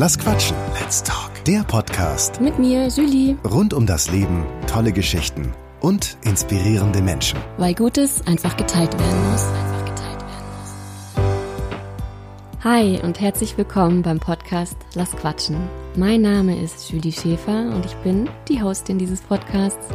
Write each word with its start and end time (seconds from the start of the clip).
Lass 0.00 0.16
quatschen. 0.16 0.56
Let's 0.80 1.02
talk. 1.02 1.32
Der 1.44 1.64
Podcast 1.64 2.40
Mit 2.40 2.56
mir, 2.56 2.86
Julie. 2.86 3.36
rund 3.44 3.74
um 3.74 3.84
das 3.84 4.08
Leben, 4.12 4.46
tolle 4.68 4.92
Geschichten 4.92 5.52
und 5.80 6.16
inspirierende 6.22 7.02
Menschen. 7.02 7.40
Weil 7.56 7.74
Gutes 7.74 8.24
einfach 8.24 8.56
geteilt 8.56 8.96
werden 8.96 9.32
muss. 9.32 9.42
Einfach 9.42 9.84
geteilt 9.86 10.20
werden 10.20 10.46
muss. 12.54 12.62
Hi 12.62 13.00
und 13.02 13.20
herzlich 13.20 13.58
willkommen 13.58 14.02
beim 14.02 14.20
Podcast 14.20 14.76
Lass 14.94 15.10
Quatschen. 15.16 15.68
Mein 15.96 16.20
Name 16.22 16.62
ist 16.62 16.88
Julie 16.92 17.10
Schäfer 17.10 17.72
und 17.74 17.84
ich 17.84 17.96
bin 17.96 18.30
die 18.48 18.62
Hostin 18.62 19.00
dieses 19.00 19.22
Podcasts. 19.22 19.88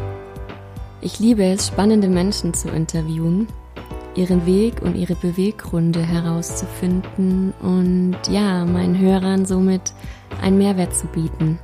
Ich 0.99 1.19
liebe 1.19 1.45
es, 1.45 1.67
spannende 1.67 2.09
Menschen 2.09 2.53
zu 2.53 2.67
interviewen, 2.67 3.47
ihren 4.15 4.45
Weg 4.45 4.81
und 4.81 4.95
ihre 4.95 5.15
Beweggründe 5.15 6.01
herauszufinden 6.01 7.53
und 7.61 8.17
ja, 8.29 8.65
meinen 8.65 8.97
Hörern 8.99 9.45
somit 9.45 9.93
einen 10.41 10.57
Mehrwert 10.57 10.95
zu 10.95 11.07
bieten. 11.07 11.59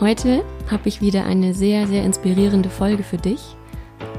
Heute 0.00 0.44
habe 0.70 0.88
ich 0.88 1.00
wieder 1.00 1.24
eine 1.24 1.54
sehr, 1.54 1.86
sehr 1.86 2.04
inspirierende 2.04 2.70
Folge 2.70 3.02
für 3.02 3.16
dich. 3.16 3.56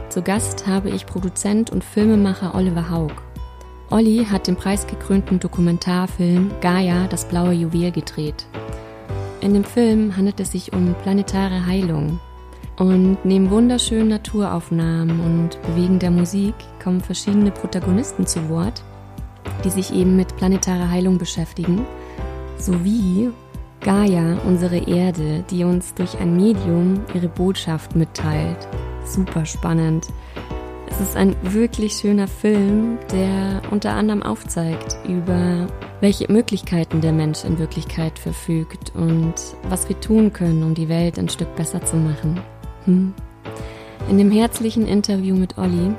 Zu 0.09 0.21
Gast 0.21 0.67
habe 0.67 0.89
ich 0.89 1.05
Produzent 1.05 1.71
und 1.71 1.83
Filmemacher 1.83 2.53
Oliver 2.55 2.89
Haug. 2.89 3.13
Olli 3.91 4.25
hat 4.29 4.47
den 4.47 4.55
preisgekrönten 4.55 5.39
Dokumentarfilm 5.39 6.51
Gaia, 6.61 7.07
das 7.07 7.27
blaue 7.27 7.53
Juwel 7.53 7.91
gedreht. 7.91 8.45
In 9.41 9.53
dem 9.53 9.63
Film 9.63 10.15
handelt 10.17 10.39
es 10.39 10.51
sich 10.51 10.73
um 10.73 10.93
planetare 11.01 11.65
Heilung. 11.65 12.19
Und 12.79 13.17
neben 13.25 13.49
wunderschönen 13.49 14.07
Naturaufnahmen 14.07 15.19
und 15.19 15.61
bewegender 15.63 16.09
Musik 16.09 16.55
kommen 16.81 17.01
verschiedene 17.01 17.51
Protagonisten 17.51 18.25
zu 18.25 18.47
Wort, 18.47 18.81
die 19.65 19.69
sich 19.69 19.93
eben 19.93 20.15
mit 20.15 20.37
planetarer 20.37 20.89
Heilung 20.89 21.17
beschäftigen, 21.17 21.85
sowie 22.57 23.31
Gaia, 23.81 24.37
unsere 24.45 24.77
Erde, 24.77 25.43
die 25.51 25.65
uns 25.65 25.93
durch 25.93 26.17
ein 26.19 26.37
Medium 26.37 27.01
ihre 27.13 27.27
Botschaft 27.27 27.97
mitteilt. 27.97 28.67
Super 29.05 29.45
spannend. 29.45 30.07
Es 30.89 31.01
ist 31.01 31.17
ein 31.17 31.35
wirklich 31.43 31.93
schöner 31.93 32.27
Film, 32.27 32.97
der 33.11 33.61
unter 33.71 33.91
anderem 33.91 34.23
aufzeigt 34.23 34.97
über 35.05 35.67
welche 35.99 36.31
Möglichkeiten 36.31 37.01
der 37.01 37.11
Mensch 37.11 37.43
in 37.43 37.59
Wirklichkeit 37.59 38.17
verfügt 38.17 38.93
und 38.95 39.33
was 39.67 39.89
wir 39.89 39.99
tun 39.99 40.31
können, 40.31 40.63
um 40.63 40.75
die 40.75 40.87
Welt 40.87 41.19
ein 41.19 41.27
Stück 41.27 41.53
besser 41.57 41.83
zu 41.83 41.97
machen. 41.97 42.39
Hm. 42.85 43.13
In 44.09 44.17
dem 44.17 44.31
herzlichen 44.31 44.87
Interview 44.87 45.35
mit 45.35 45.57
Olli 45.57 45.93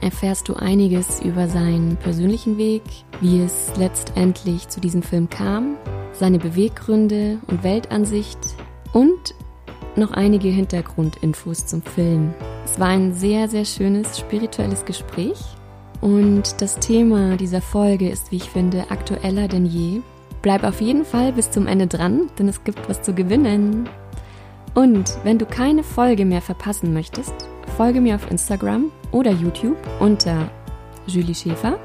erfährst 0.00 0.48
du 0.48 0.54
einiges 0.54 1.20
über 1.22 1.48
seinen 1.48 1.96
persönlichen 1.96 2.58
Weg, 2.58 2.82
wie 3.20 3.40
es 3.40 3.72
letztendlich 3.76 4.68
zu 4.68 4.80
diesem 4.80 5.02
Film 5.02 5.28
kam, 5.30 5.76
seine 6.12 6.38
Beweggründe 6.38 7.38
und 7.46 7.62
Weltansicht 7.62 8.38
und 8.92 9.34
noch 9.94 10.10
einige 10.10 10.48
Hintergrundinfos 10.48 11.66
zum 11.66 11.82
Film. 11.82 12.34
Es 12.64 12.80
war 12.80 12.88
ein 12.88 13.14
sehr, 13.14 13.48
sehr 13.48 13.64
schönes 13.64 14.18
spirituelles 14.18 14.84
Gespräch 14.84 15.38
und 16.00 16.60
das 16.60 16.76
Thema 16.76 17.36
dieser 17.36 17.60
Folge 17.60 18.08
ist, 18.08 18.32
wie 18.32 18.36
ich 18.36 18.50
finde, 18.50 18.90
aktueller 18.90 19.46
denn 19.46 19.66
je. 19.66 20.00
Bleib 20.42 20.64
auf 20.64 20.80
jeden 20.80 21.04
Fall 21.04 21.32
bis 21.32 21.52
zum 21.52 21.68
Ende 21.68 21.86
dran, 21.86 22.28
denn 22.38 22.48
es 22.48 22.64
gibt 22.64 22.88
was 22.88 23.02
zu 23.02 23.14
gewinnen. 23.14 23.88
Und 24.74 25.18
wenn 25.24 25.38
du 25.38 25.46
keine 25.46 25.82
Folge 25.82 26.24
mehr 26.24 26.40
verpassen 26.40 26.92
möchtest, 26.92 27.34
folge 27.76 28.00
mir 28.00 28.14
auf 28.16 28.30
Instagram 28.30 28.90
oder 29.10 29.30
YouTube 29.30 29.76
unter 30.00 30.48
Julie 31.06 31.34
Schäfer 31.34 31.78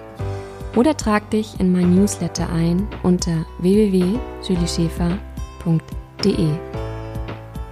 oder 0.76 0.96
trag 0.96 1.30
dich 1.32 1.60
in 1.60 1.72
mein 1.72 1.96
Newsletter 1.96 2.50
ein 2.50 2.88
unter 3.04 3.46
www.julieschäfer.de. 3.60 6.50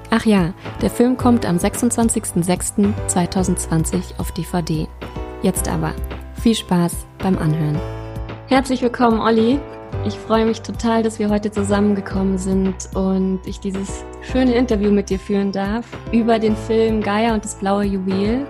Ach 0.09 0.25
ja, 0.25 0.53
der 0.81 0.89
Film 0.89 1.15
kommt 1.17 1.45
am 1.45 1.57
26.06.2020 1.57 4.17
auf 4.17 4.31
DVD. 4.31 4.87
Jetzt 5.41 5.67
aber 5.67 5.93
viel 6.41 6.55
Spaß 6.55 7.05
beim 7.19 7.37
Anhören. 7.37 7.77
Herzlich 8.47 8.81
willkommen, 8.81 9.19
Olli. 9.19 9.59
Ich 10.05 10.15
freue 10.19 10.45
mich 10.45 10.61
total, 10.61 11.01
dass 11.01 11.17
wir 11.17 11.29
heute 11.29 11.49
zusammengekommen 11.49 12.37
sind 12.37 12.89
und 12.93 13.39
ich 13.45 13.59
dieses 13.59 14.03
schöne 14.21 14.53
Interview 14.53 14.91
mit 14.91 15.09
dir 15.09 15.17
führen 15.17 15.51
darf 15.51 15.85
über 16.11 16.37
den 16.37 16.55
Film 16.55 17.01
Gaia 17.01 17.33
und 17.33 17.43
das 17.43 17.55
blaue 17.55 17.85
Juwel 17.85 18.45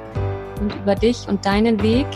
und 0.59 0.75
über 0.75 0.95
dich 0.95 1.28
und 1.28 1.45
deinen 1.45 1.81
Weg. 1.81 2.07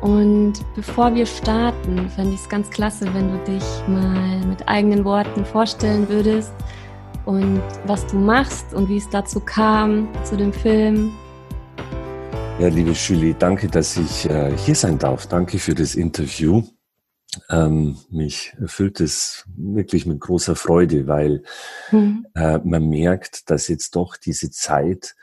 Und 0.00 0.54
bevor 0.76 1.14
wir 1.14 1.26
starten, 1.26 2.08
fände 2.08 2.34
ich 2.34 2.40
es 2.40 2.48
ganz 2.48 2.70
klasse, 2.70 3.12
wenn 3.12 3.32
du 3.32 3.38
dich 3.44 3.64
mal 3.88 4.46
mit 4.46 4.68
eigenen 4.68 5.04
Worten 5.04 5.44
vorstellen 5.44 6.08
würdest 6.08 6.52
und 7.24 7.60
was 7.86 8.06
du 8.06 8.16
machst 8.16 8.72
und 8.72 8.88
wie 8.88 8.98
es 8.98 9.08
dazu 9.10 9.40
kam, 9.40 10.08
zu 10.22 10.36
dem 10.36 10.52
Film. 10.52 11.12
Ja, 12.58 12.68
liebe 12.68 12.92
Julie, 12.92 13.34
danke, 13.34 13.66
dass 13.66 13.96
ich 13.96 14.30
äh, 14.30 14.56
hier 14.56 14.74
sein 14.74 14.98
darf. 14.98 15.26
Danke 15.26 15.58
für 15.58 15.74
das 15.74 15.94
Interview. 15.94 16.62
Ähm, 17.50 17.98
mich 18.10 18.54
erfüllt 18.60 19.00
es 19.00 19.44
wirklich 19.56 20.06
mit 20.06 20.20
großer 20.20 20.56
Freude, 20.56 21.06
weil 21.06 21.42
mhm. 21.90 22.26
äh, 22.34 22.58
man 22.58 22.88
merkt, 22.88 23.50
dass 23.50 23.68
jetzt 23.68 23.96
doch 23.96 24.16
diese 24.16 24.50
Zeit 24.50 25.14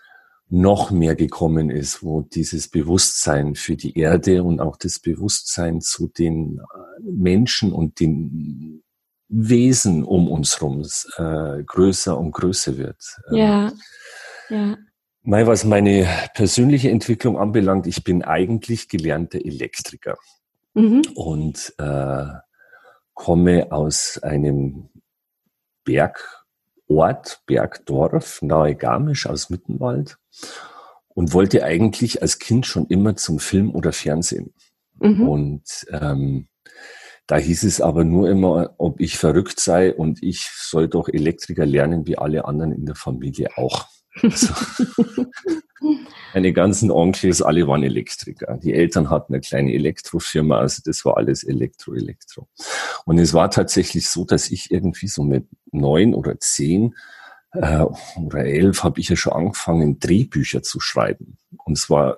noch 0.49 0.91
mehr 0.91 1.15
gekommen 1.15 1.69
ist, 1.69 2.03
wo 2.03 2.21
dieses 2.21 2.67
Bewusstsein 2.67 3.55
für 3.55 3.75
die 3.75 3.97
Erde 3.97 4.43
und 4.43 4.59
auch 4.59 4.77
das 4.77 4.99
Bewusstsein 4.99 5.81
zu 5.81 6.07
den 6.07 6.59
äh, 6.59 7.01
Menschen 7.01 7.71
und 7.71 7.99
den 7.99 8.83
Wesen 9.29 10.03
um 10.03 10.29
uns 10.29 10.59
herum 10.59 10.85
äh, 11.17 11.63
größer 11.63 12.17
und 12.17 12.31
größer 12.33 12.77
wird. 12.77 13.17
Ähm, 13.29 13.35
ja, 13.35 13.73
ja. 14.49 14.77
Was 15.25 15.63
meine 15.63 16.07
persönliche 16.35 16.91
Entwicklung 16.91 17.37
anbelangt, 17.37 17.87
ich 17.87 18.03
bin 18.03 18.23
eigentlich 18.23 18.89
gelernter 18.89 19.39
Elektriker 19.43 20.17
mhm. 20.73 21.01
und 21.15 21.73
äh, 21.77 22.25
komme 23.13 23.71
aus 23.71 24.19
einem 24.21 24.89
Bergort, 25.83 27.41
Bergdorf, 27.45 28.41
nahe 28.41 28.75
Garmisch 28.75 29.27
aus 29.27 29.49
Mittenwald 29.49 30.17
und 31.09 31.33
wollte 31.33 31.63
eigentlich 31.63 32.21
als 32.21 32.39
Kind 32.39 32.65
schon 32.65 32.87
immer 32.87 33.15
zum 33.15 33.39
Film 33.39 33.73
oder 33.73 33.91
Fernsehen. 33.91 34.53
Mhm. 34.99 35.27
Und 35.27 35.85
ähm, 35.91 36.47
da 37.27 37.37
hieß 37.37 37.63
es 37.63 37.79
aber 37.79 38.03
nur 38.03 38.29
immer, 38.29 38.75
ob 38.77 38.99
ich 38.99 39.17
verrückt 39.17 39.59
sei 39.59 39.93
und 39.93 40.21
ich 40.21 40.49
soll 40.53 40.89
doch 40.89 41.07
Elektriker 41.07 41.65
lernen, 41.65 42.05
wie 42.05 42.17
alle 42.17 42.45
anderen 42.45 42.71
in 42.71 42.85
der 42.85 42.95
Familie 42.95 43.49
auch. 43.55 43.87
Also, 44.21 44.53
meine 46.33 46.53
ganzen 46.53 46.91
Onkels, 46.91 47.41
alle 47.41 47.67
waren 47.67 47.83
Elektriker. 47.83 48.57
Die 48.61 48.73
Eltern 48.73 49.09
hatten 49.09 49.33
eine 49.33 49.41
kleine 49.41 49.73
Elektrofirma, 49.73 50.59
also 50.59 50.81
das 50.85 51.03
war 51.05 51.17
alles 51.17 51.43
Elektro, 51.43 51.93
Elektro. 51.93 52.47
Und 53.05 53.17
es 53.17 53.33
war 53.33 53.49
tatsächlich 53.49 54.09
so, 54.09 54.25
dass 54.25 54.51
ich 54.51 54.71
irgendwie 54.71 55.07
so 55.07 55.23
mit 55.23 55.47
neun 55.71 56.13
oder 56.13 56.39
zehn 56.39 56.95
äh, 57.53 57.85
oder 58.17 58.45
elf 58.45 58.83
habe 58.83 58.99
ich 58.99 59.09
ja 59.09 59.15
schon 59.15 59.33
angefangen, 59.33 59.99
Drehbücher 59.99 60.63
zu 60.63 60.79
schreiben. 60.79 61.37
Und 61.65 61.77
zwar, 61.77 62.17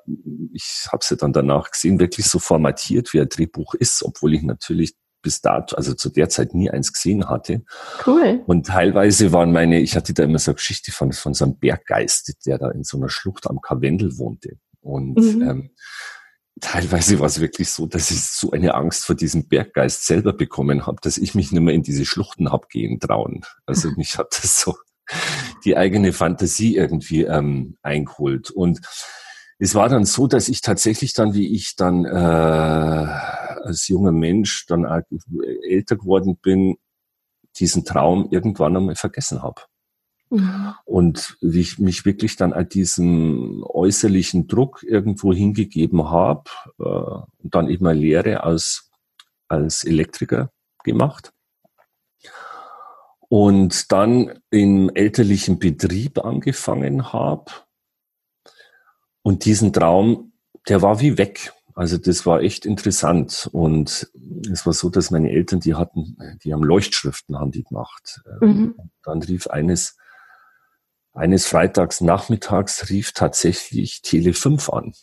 ich 0.54 0.88
habe 0.92 1.04
sie 1.04 1.18
dann 1.18 1.34
danach 1.34 1.72
gesehen, 1.72 2.00
wirklich 2.00 2.26
so 2.28 2.40
formatiert, 2.40 3.14
wie 3.14 3.22
ein 3.22 3.30
Drehbuch 3.30 3.74
ist, 3.74 4.04
obwohl 4.04 4.34
ich 4.34 4.44
natürlich 4.44 4.96
bis 5.26 5.42
dato, 5.42 5.76
also 5.76 5.96
zu 5.96 6.10
der 6.10 6.30
Zeit 6.30 6.54
nie 6.54 6.70
eins 6.70 6.94
gesehen 6.94 7.28
hatte. 7.28 7.64
Cool. 8.06 8.44
Und 8.46 8.68
teilweise 8.68 9.34
waren 9.34 9.52
meine, 9.52 9.80
ich 9.80 9.96
hatte 9.96 10.14
da 10.14 10.24
immer 10.24 10.38
so 10.38 10.52
eine 10.52 10.56
Geschichte 10.56 10.92
von, 10.92 11.12
von 11.12 11.34
so 11.34 11.46
einem 11.46 11.58
Berggeist, 11.58 12.46
der 12.46 12.60
da 12.60 12.70
in 12.70 12.84
so 12.84 12.98
einer 12.98 13.10
Schlucht 13.10 13.50
am 13.50 13.60
Karwendel 13.60 14.20
wohnte. 14.20 14.58
Und 14.82 15.16
mhm. 15.16 15.42
ähm, 15.42 15.70
teilweise 16.62 17.20
war 17.20 17.26
es 17.26 17.42
wirklich 17.42 17.70
so, 17.70 17.88
dass 17.88 18.12
ich 18.12 18.22
so 18.22 18.52
eine 18.52 18.76
Angst 18.76 19.04
vor 19.04 19.16
diesem 19.16 19.48
Berggeist 19.48 20.06
selber 20.06 20.32
bekommen 20.32 20.86
habe, 20.86 20.98
dass 21.02 21.18
ich 21.18 21.34
mich 21.34 21.52
nicht 21.52 21.62
mehr 21.62 21.74
in 21.74 21.82
diese 21.82 22.06
Schluchten 22.06 22.52
hab 22.52 22.70
gehen 22.70 23.00
trauen. 23.00 23.42
Also 23.66 23.90
mich 23.98 24.20
hat 24.20 24.38
das 24.44 24.62
so 24.62 24.76
die 25.66 25.76
eigene 25.76 26.14
Fantasie 26.14 26.76
irgendwie 26.76 27.24
ähm, 27.24 27.78
eingeholt. 27.82 28.52
Und 28.52 28.80
es 29.58 29.74
war 29.74 29.90
dann 29.90 30.06
so, 30.06 30.28
dass 30.28 30.50
ich 30.50 30.62
tatsächlich 30.62 31.14
dann, 31.14 31.34
wie 31.34 31.56
ich 31.56 31.76
dann 31.76 32.06
äh, 32.06 33.08
als 33.66 33.88
junger 33.88 34.12
Mensch 34.12 34.66
dann 34.68 34.86
älter 34.86 35.96
geworden 35.98 36.38
bin, 36.38 36.78
diesen 37.58 37.86
Traum 37.86 38.28
irgendwann 38.32 38.76
einmal 38.76 38.96
vergessen 38.96 39.42
habe. 39.42 39.62
Mhm. 40.30 40.74
Und 40.86 41.38
wie 41.42 41.62
ich 41.62 41.80
mich 41.80 42.06
wirklich 42.06 42.36
dann 42.36 42.54
an 42.54 42.68
diesem 42.68 43.64
äußerlichen 43.64 44.48
Druck 44.48 44.84
irgendwo 44.84 45.34
hingegeben 45.34 46.10
habe 46.10 46.50
äh, 46.80 46.84
und 46.84 47.56
dann 47.56 47.70
eben 47.70 47.86
eine 47.88 48.00
Lehre 48.00 48.44
als, 48.44 48.92
als 49.48 49.84
Elektriker 49.84 50.52
gemacht. 50.84 51.32
Und 53.28 53.92
dann 53.92 54.40
im 54.50 54.90
elterlichen 54.94 55.60
Betrieb 55.60 56.24
angefangen 56.24 57.12
habe. 57.12 57.52
Und 59.24 59.46
diesen 59.46 59.74
Traum, 59.74 60.34
der 60.68 60.82
war 60.82 61.00
wie 61.00 61.18
weg. 61.18 61.54
Also 61.76 61.98
das 61.98 62.26
war 62.26 62.42
echt 62.42 62.66
interessant. 62.66 63.50
Und 63.52 64.10
es 64.50 64.66
war 64.66 64.74
so, 64.74 64.90
dass 64.90 65.12
meine 65.12 65.30
Eltern, 65.30 65.60
die 65.60 65.76
hatten, 65.76 66.18
die 66.44 66.54
haben 66.54 66.64
Leuchtschriften 66.64 67.38
haben 67.38 67.52
die 67.52 67.64
gemacht. 67.64 68.22
Mhm. 68.40 68.76
Dann 69.04 69.22
rief 69.22 69.48
eines, 69.48 69.98
eines 71.14 71.46
Freitags 71.46 72.00
nachmittags 72.00 72.90
rief 72.90 73.12
tatsächlich 73.12 74.02
Tele 74.02 74.34
5 74.34 74.70
an. 74.70 74.94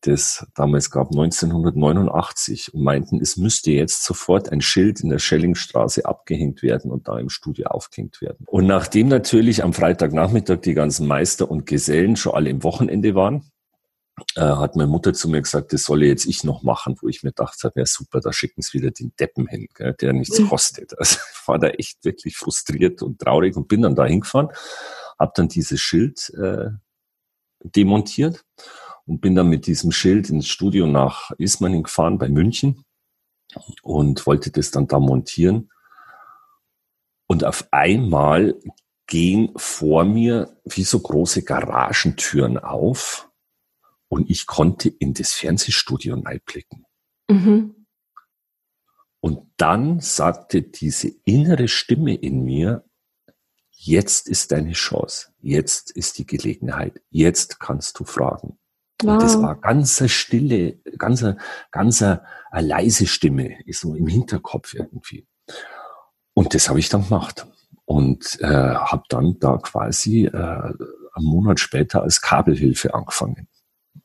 Das 0.00 0.46
damals 0.54 0.90
gab 0.90 1.10
1989 1.10 2.72
und 2.72 2.82
meinten, 2.82 3.20
es 3.20 3.36
müsste 3.36 3.70
jetzt 3.70 4.02
sofort 4.02 4.50
ein 4.50 4.62
Schild 4.62 5.00
in 5.00 5.10
der 5.10 5.18
Schellingstraße 5.18 6.06
abgehängt 6.06 6.62
werden 6.62 6.90
und 6.90 7.06
da 7.06 7.18
im 7.18 7.28
Studio 7.28 7.66
aufgehängt 7.66 8.22
werden. 8.22 8.46
Und 8.46 8.66
nachdem 8.66 9.08
natürlich 9.08 9.62
am 9.62 9.74
Freitagnachmittag 9.74 10.62
die 10.62 10.74
ganzen 10.74 11.06
Meister 11.06 11.50
und 11.50 11.66
Gesellen 11.66 12.16
schon 12.16 12.34
alle 12.34 12.48
im 12.48 12.62
Wochenende 12.64 13.14
waren, 13.14 13.51
äh, 14.36 14.40
hat 14.40 14.76
meine 14.76 14.90
Mutter 14.90 15.12
zu 15.14 15.28
mir 15.28 15.40
gesagt, 15.40 15.72
das 15.72 15.84
solle 15.84 16.06
jetzt 16.06 16.26
ich 16.26 16.44
noch 16.44 16.62
machen, 16.62 16.96
wo 17.00 17.08
ich 17.08 17.22
mir 17.22 17.32
dachte, 17.32 17.70
wäre 17.74 17.86
super, 17.86 18.20
da 18.20 18.32
schicken 18.32 18.62
sie 18.62 18.74
wieder 18.74 18.90
den 18.90 19.12
Deppen 19.18 19.46
hin, 19.46 19.68
gell, 19.74 19.94
der 19.94 20.12
nichts 20.12 20.38
mhm. 20.38 20.48
kostet. 20.48 20.94
Also 20.98 21.18
ich 21.32 21.48
war 21.48 21.58
da 21.58 21.68
echt 21.68 22.04
wirklich 22.04 22.36
frustriert 22.36 23.02
und 23.02 23.18
traurig 23.20 23.56
und 23.56 23.68
bin 23.68 23.82
dann 23.82 23.96
da 23.96 24.04
hingefahren, 24.04 24.48
habe 25.18 25.32
dann 25.34 25.48
dieses 25.48 25.80
Schild 25.80 26.30
äh, 26.30 26.70
demontiert 27.64 28.44
und 29.06 29.20
bin 29.20 29.34
dann 29.34 29.48
mit 29.48 29.66
diesem 29.66 29.92
Schild 29.92 30.30
ins 30.30 30.46
Studio 30.46 30.86
nach 30.86 31.30
Ismaning 31.38 31.84
gefahren 31.84 32.18
bei 32.18 32.28
München 32.28 32.84
und 33.82 34.26
wollte 34.26 34.50
das 34.50 34.70
dann 34.70 34.86
da 34.86 34.98
montieren. 34.98 35.70
Und 37.26 37.44
auf 37.44 37.66
einmal 37.70 38.54
gehen 39.06 39.52
vor 39.56 40.04
mir 40.04 40.56
wie 40.64 40.84
so 40.84 41.00
große 41.00 41.42
Garagentüren 41.42 42.58
auf 42.58 43.31
und 44.12 44.28
ich 44.28 44.46
konnte 44.46 44.90
in 44.90 45.14
das 45.14 45.32
Fernsehstudio 45.32 46.20
reinblicken. 46.20 46.84
Mhm. 47.30 47.86
Und 49.20 49.50
dann 49.56 50.00
sagte 50.00 50.60
diese 50.60 51.08
innere 51.24 51.66
Stimme 51.66 52.14
in 52.14 52.44
mir, 52.44 52.84
jetzt 53.70 54.28
ist 54.28 54.52
deine 54.52 54.72
Chance, 54.72 55.32
jetzt 55.40 55.92
ist 55.92 56.18
die 56.18 56.26
Gelegenheit, 56.26 57.00
jetzt 57.08 57.58
kannst 57.58 57.98
du 57.98 58.04
fragen. 58.04 58.58
Wow. 59.02 59.14
Und 59.14 59.22
das 59.22 59.40
war 59.40 59.58
ganz 59.58 60.06
stille, 60.12 60.74
ganz, 60.98 61.24
ganz 61.70 62.02
eine 62.02 62.22
leise 62.50 63.06
Stimme, 63.06 63.60
so 63.70 63.94
im 63.94 64.08
Hinterkopf 64.08 64.74
irgendwie. 64.74 65.26
Und 66.34 66.52
das 66.52 66.68
habe 66.68 66.80
ich 66.80 66.90
dann 66.90 67.04
gemacht 67.04 67.46
und 67.86 68.38
äh, 68.42 68.46
habe 68.46 69.04
dann 69.08 69.38
da 69.38 69.56
quasi 69.56 70.26
äh, 70.26 70.34
einen 70.34 71.26
Monat 71.26 71.60
später 71.60 72.02
als 72.02 72.20
Kabelhilfe 72.20 72.92
angefangen. 72.92 73.48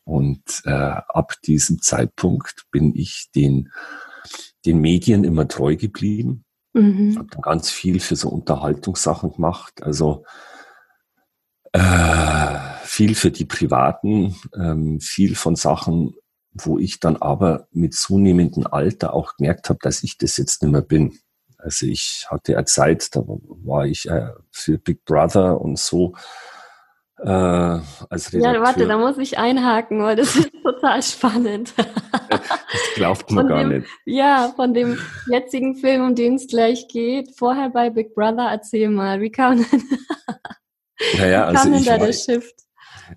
Und 0.07 0.61
äh, 0.63 0.71
ab 0.71 1.33
diesem 1.45 1.81
Zeitpunkt 1.81 2.65
bin 2.71 2.95
ich 2.95 3.29
den, 3.35 3.73
den 4.65 4.79
Medien 4.79 5.25
immer 5.25 5.49
treu 5.49 5.75
geblieben. 5.75 6.45
Mhm. 6.71 7.17
Habe 7.17 7.27
dann 7.29 7.41
ganz 7.41 7.69
viel 7.69 7.99
für 7.99 8.15
so 8.15 8.29
Unterhaltungssachen 8.29 9.33
gemacht. 9.33 9.83
Also 9.83 10.23
äh, 11.73 12.57
viel 12.83 13.15
für 13.15 13.31
die 13.31 13.43
Privaten, 13.43 14.33
ähm, 14.55 15.01
viel 15.01 15.35
von 15.35 15.57
Sachen, 15.57 16.15
wo 16.53 16.79
ich 16.79 17.01
dann 17.01 17.17
aber 17.17 17.67
mit 17.71 17.93
zunehmendem 17.93 18.65
Alter 18.65 19.13
auch 19.13 19.35
gemerkt 19.35 19.69
habe, 19.69 19.79
dass 19.81 20.03
ich 20.03 20.17
das 20.17 20.37
jetzt 20.37 20.63
nicht 20.63 20.71
mehr 20.71 20.81
bin. 20.83 21.19
Also 21.57 21.85
ich 21.85 22.27
hatte 22.29 22.55
eine 22.55 22.63
Zeit, 22.63 23.13
da 23.13 23.23
war 23.25 23.85
ich 23.85 24.07
äh, 24.07 24.29
für 24.51 24.77
Big 24.77 25.03
Brother 25.03 25.59
und 25.59 25.77
so 25.77 26.15
äh, 27.19 27.27
als 27.27 28.31
Redakteur. 28.31 28.53
Ja, 28.53 28.61
warte, 28.61 28.87
da 28.87 28.97
muss 28.97 29.17
ich 29.17 29.37
einhaken, 29.37 30.03
weil 30.03 30.15
das 30.15 30.35
ist 30.35 30.51
total 30.63 31.01
spannend. 31.01 31.73
das 31.77 32.41
glaubt 32.95 33.31
man 33.31 33.45
von 33.45 33.49
gar 33.49 33.63
dem, 33.63 33.79
nicht. 33.79 33.87
Ja, 34.05 34.53
von 34.55 34.73
dem 34.73 34.97
jetzigen 35.27 35.75
Film, 35.75 36.03
um 36.03 36.15
den 36.15 36.35
es 36.35 36.47
gleich 36.47 36.87
geht. 36.87 37.35
Vorher 37.35 37.69
bei 37.69 37.89
Big 37.89 38.13
Brother, 38.13 38.49
erzähl 38.51 38.89
mal, 38.89 39.21
wie 39.21 39.31
kam 39.31 39.57
denn, 39.57 39.83
naja, 41.17 41.45
also 41.45 41.63
kam 41.63 41.73
denn 41.73 41.85
da 41.85 41.91
war, 41.91 42.05
der 42.05 42.13
Shift? 42.13 42.55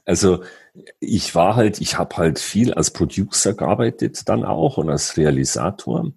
Also 0.05 0.43
ich 1.01 1.35
war 1.35 1.57
halt, 1.57 1.81
ich 1.81 1.99
habe 1.99 2.17
halt 2.17 2.39
viel 2.39 2.73
als 2.73 2.93
Producer 2.93 3.55
gearbeitet 3.55 4.29
dann 4.29 4.45
auch 4.45 4.79
und 4.79 4.89
als 4.89 5.17
Realisator 5.17 6.13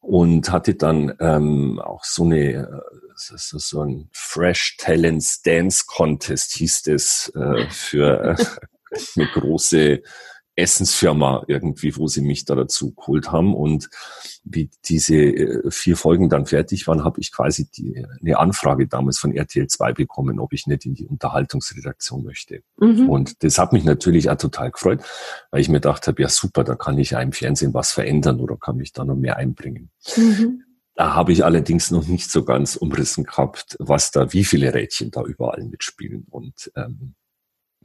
und 0.00 0.50
hatte 0.50 0.74
dann 0.74 1.14
ähm, 1.20 1.78
auch 1.78 2.02
so 2.04 2.24
eine 2.24 2.82
so, 3.20 3.58
so 3.58 3.82
ein 3.82 4.08
Fresh 4.12 4.76
Talents 4.78 5.42
Dance 5.42 5.84
Contest 5.86 6.54
hieß 6.54 6.86
es 6.88 7.32
äh, 7.34 7.68
für 7.70 8.36
äh, 8.38 8.44
eine 9.16 9.26
große 9.32 10.02
Essensfirma 10.60 11.44
irgendwie, 11.48 11.96
wo 11.96 12.06
sie 12.06 12.20
mich 12.20 12.44
da 12.44 12.54
dazu 12.54 12.92
geholt 12.92 13.32
haben. 13.32 13.54
Und 13.54 13.88
wie 14.44 14.70
diese 14.84 15.16
äh, 15.16 15.70
vier 15.70 15.96
Folgen 15.96 16.28
dann 16.28 16.46
fertig 16.46 16.86
waren, 16.86 17.04
habe 17.04 17.20
ich 17.20 17.32
quasi 17.32 17.70
die, 17.70 18.04
eine 18.20 18.38
Anfrage 18.38 18.86
damals 18.86 19.18
von 19.18 19.34
RTL 19.34 19.66
2 19.66 19.92
bekommen, 19.92 20.38
ob 20.38 20.52
ich 20.52 20.66
nicht 20.66 20.84
in 20.86 20.94
die 20.94 21.06
Unterhaltungsredaktion 21.06 22.24
möchte. 22.24 22.62
Mhm. 22.78 23.08
Und 23.08 23.42
das 23.42 23.58
hat 23.58 23.72
mich 23.72 23.84
natürlich 23.84 24.28
auch 24.30 24.36
total 24.36 24.70
gefreut, 24.70 25.02
weil 25.50 25.60
ich 25.60 25.68
mir 25.68 25.80
gedacht 25.80 26.06
habe, 26.06 26.20
ja 26.20 26.28
super, 26.28 26.64
da 26.64 26.74
kann 26.74 26.98
ich 26.98 27.10
ja 27.10 27.20
im 27.20 27.32
Fernsehen 27.32 27.74
was 27.74 27.92
verändern 27.92 28.40
oder 28.40 28.56
kann 28.56 28.76
mich 28.76 28.92
da 28.92 29.04
noch 29.04 29.16
mehr 29.16 29.36
einbringen. 29.36 29.90
Mhm. 30.16 30.64
Da 31.00 31.14
habe 31.14 31.32
ich 31.32 31.46
allerdings 31.46 31.90
noch 31.90 32.06
nicht 32.06 32.30
so 32.30 32.44
ganz 32.44 32.76
umrissen 32.76 33.24
gehabt, 33.24 33.74
was 33.78 34.10
da, 34.10 34.34
wie 34.34 34.44
viele 34.44 34.74
Rädchen 34.74 35.10
da 35.10 35.22
überall 35.22 35.64
mitspielen. 35.64 36.26
Und 36.28 36.70
ähm, 36.76 37.14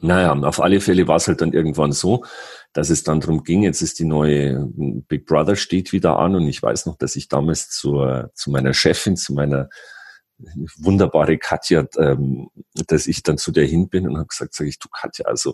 naja, 0.01 0.33
auf 0.33 0.59
alle 0.59 0.81
Fälle 0.81 1.07
war 1.07 1.15
es 1.15 1.29
halt 1.29 1.39
dann 1.39 1.53
irgendwann 1.53 1.93
so, 1.93 2.25
dass 2.73 2.89
es 2.89 3.03
dann 3.03 3.21
darum 3.21 3.45
ging, 3.45 3.63
jetzt 3.63 3.81
ist 3.81 3.99
die 3.99 4.03
neue 4.03 4.67
Big 5.07 5.25
Brother 5.25 5.55
steht 5.55 5.93
wieder 5.93 6.19
an 6.19 6.35
und 6.35 6.45
ich 6.49 6.61
weiß 6.61 6.87
noch, 6.87 6.97
dass 6.97 7.15
ich 7.15 7.29
damals 7.29 7.69
zur, 7.69 8.31
zu 8.33 8.51
meiner 8.51 8.73
Chefin, 8.73 9.15
zu 9.15 9.33
meiner 9.33 9.69
wunderbare 10.75 11.37
Katja, 11.37 11.87
ähm, 11.97 12.49
dass 12.87 13.07
ich 13.07 13.23
dann 13.23 13.37
zu 13.37 13.53
der 13.53 13.65
hin 13.65 13.87
bin 13.87 14.09
und 14.09 14.17
habe 14.17 14.27
gesagt, 14.27 14.55
sage 14.55 14.69
ich, 14.69 14.77
du 14.77 14.89
Katja, 14.89 15.23
also 15.23 15.53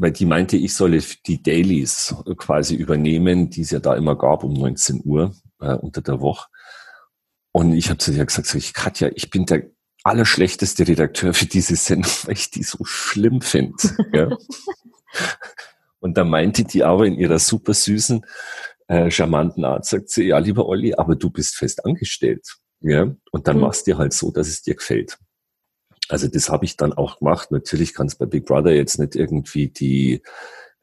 weil 0.00 0.12
die 0.12 0.24
meinte, 0.24 0.56
ich 0.56 0.74
solle 0.74 1.02
die 1.26 1.42
Dailies 1.42 2.14
quasi 2.38 2.74
übernehmen, 2.74 3.50
die 3.50 3.60
es 3.60 3.70
ja 3.70 3.80
da 3.80 3.94
immer 3.94 4.16
gab 4.16 4.44
um 4.44 4.54
19 4.54 5.02
Uhr 5.04 5.34
äh, 5.60 5.74
unter 5.74 6.00
der 6.00 6.20
Woche. 6.20 6.48
Und 7.52 7.74
ich 7.74 7.90
habe 7.90 7.98
zu 7.98 8.10
ihr 8.12 8.24
gesagt, 8.24 8.46
sag 8.46 8.56
ich, 8.56 8.72
Katja, 8.72 9.10
ich 9.14 9.28
bin 9.28 9.44
der 9.44 9.70
allerschlechteste 10.02 10.88
Redakteur 10.88 11.34
für 11.34 11.44
diese 11.44 11.76
Sendung, 11.76 12.10
weil 12.24 12.32
ich 12.32 12.50
die 12.50 12.62
so 12.62 12.82
schlimm 12.84 13.42
finde. 13.42 13.76
ja. 14.14 14.30
Und 15.98 16.16
da 16.16 16.24
meinte 16.24 16.64
die 16.64 16.82
aber 16.82 17.04
in 17.04 17.14
ihrer 17.14 17.38
super 17.38 17.74
süßen, 17.74 18.24
äh, 18.88 19.10
charmanten 19.10 19.66
Art, 19.66 19.84
sagt 19.84 20.08
sie, 20.08 20.24
ja, 20.24 20.38
lieber 20.38 20.66
Olli, 20.66 20.94
aber 20.94 21.14
du 21.14 21.28
bist 21.28 21.56
fest 21.56 21.84
angestellt. 21.84 22.56
Ja? 22.80 23.14
Und 23.32 23.46
dann 23.46 23.56
mhm. 23.56 23.62
machst 23.62 23.86
du 23.86 23.98
halt 23.98 24.14
so, 24.14 24.30
dass 24.30 24.48
es 24.48 24.62
dir 24.62 24.76
gefällt. 24.76 25.18
Also 26.10 26.28
das 26.28 26.48
habe 26.48 26.64
ich 26.64 26.76
dann 26.76 26.92
auch 26.92 27.18
gemacht. 27.18 27.50
Natürlich 27.50 27.94
kann 27.94 28.06
es 28.06 28.16
bei 28.16 28.26
Big 28.26 28.46
Brother 28.46 28.72
jetzt 28.72 28.98
nicht 28.98 29.14
irgendwie 29.14 29.68
die, 29.68 30.22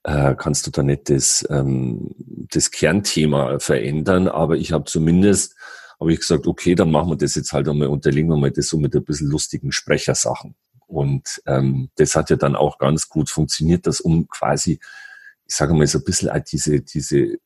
äh, 0.03 0.35
kannst 0.35 0.65
du 0.65 0.71
da 0.71 0.83
nicht 0.83 1.09
das, 1.09 1.45
ähm, 1.49 2.15
das 2.49 2.71
Kernthema 2.71 3.59
verändern, 3.59 4.27
aber 4.27 4.55
ich 4.55 4.71
habe 4.71 4.85
zumindest, 4.85 5.55
habe 5.99 6.13
ich 6.13 6.19
gesagt, 6.19 6.47
okay, 6.47 6.75
dann 6.75 6.91
machen 6.91 7.09
wir 7.09 7.17
das 7.17 7.35
jetzt 7.35 7.51
halt 7.51 7.67
einmal, 7.67 7.89
unterlegen 7.89 8.29
wir 8.29 8.37
mal 8.37 8.51
das 8.51 8.67
so 8.67 8.77
mit 8.77 8.95
ein 8.95 9.03
bisschen 9.03 9.29
lustigen 9.29 9.71
Sprechersachen. 9.71 10.55
Und 10.85 11.41
ähm, 11.45 11.89
das 11.95 12.15
hat 12.15 12.29
ja 12.29 12.37
dann 12.37 12.55
auch 12.55 12.77
ganz 12.77 13.09
gut 13.09 13.29
funktioniert, 13.29 13.85
dass 13.87 13.99
um 13.99 14.27
quasi, 14.29 14.79
ich 15.45 15.55
sage 15.55 15.73
mal 15.73 15.87
so 15.87 15.97
ein 15.97 16.05
bisschen 16.05 16.31
diese, 16.49 16.81
diese 16.81 17.37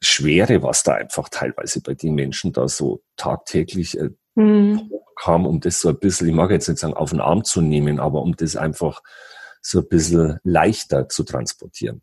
Schwere, 0.00 0.62
was 0.62 0.84
da 0.84 0.94
einfach 0.94 1.28
teilweise 1.28 1.80
bei 1.80 1.94
den 1.94 2.14
Menschen 2.14 2.52
da 2.52 2.68
so 2.68 3.02
tagtäglich 3.16 3.98
äh, 3.98 4.10
mhm 4.34 4.90
kam, 5.14 5.46
um 5.46 5.60
das 5.60 5.80
so 5.80 5.88
ein 5.88 5.98
bisschen, 5.98 6.28
ich 6.28 6.34
mag 6.34 6.50
jetzt 6.50 6.68
nicht 6.68 6.78
sagen, 6.78 6.94
auf 6.94 7.10
den 7.10 7.20
Arm 7.20 7.44
zu 7.44 7.60
nehmen, 7.60 8.00
aber 8.00 8.22
um 8.22 8.36
das 8.36 8.56
einfach 8.56 9.02
so 9.60 9.80
ein 9.80 9.88
bisschen 9.88 10.38
leichter 10.42 11.08
zu 11.08 11.24
transportieren. 11.24 12.02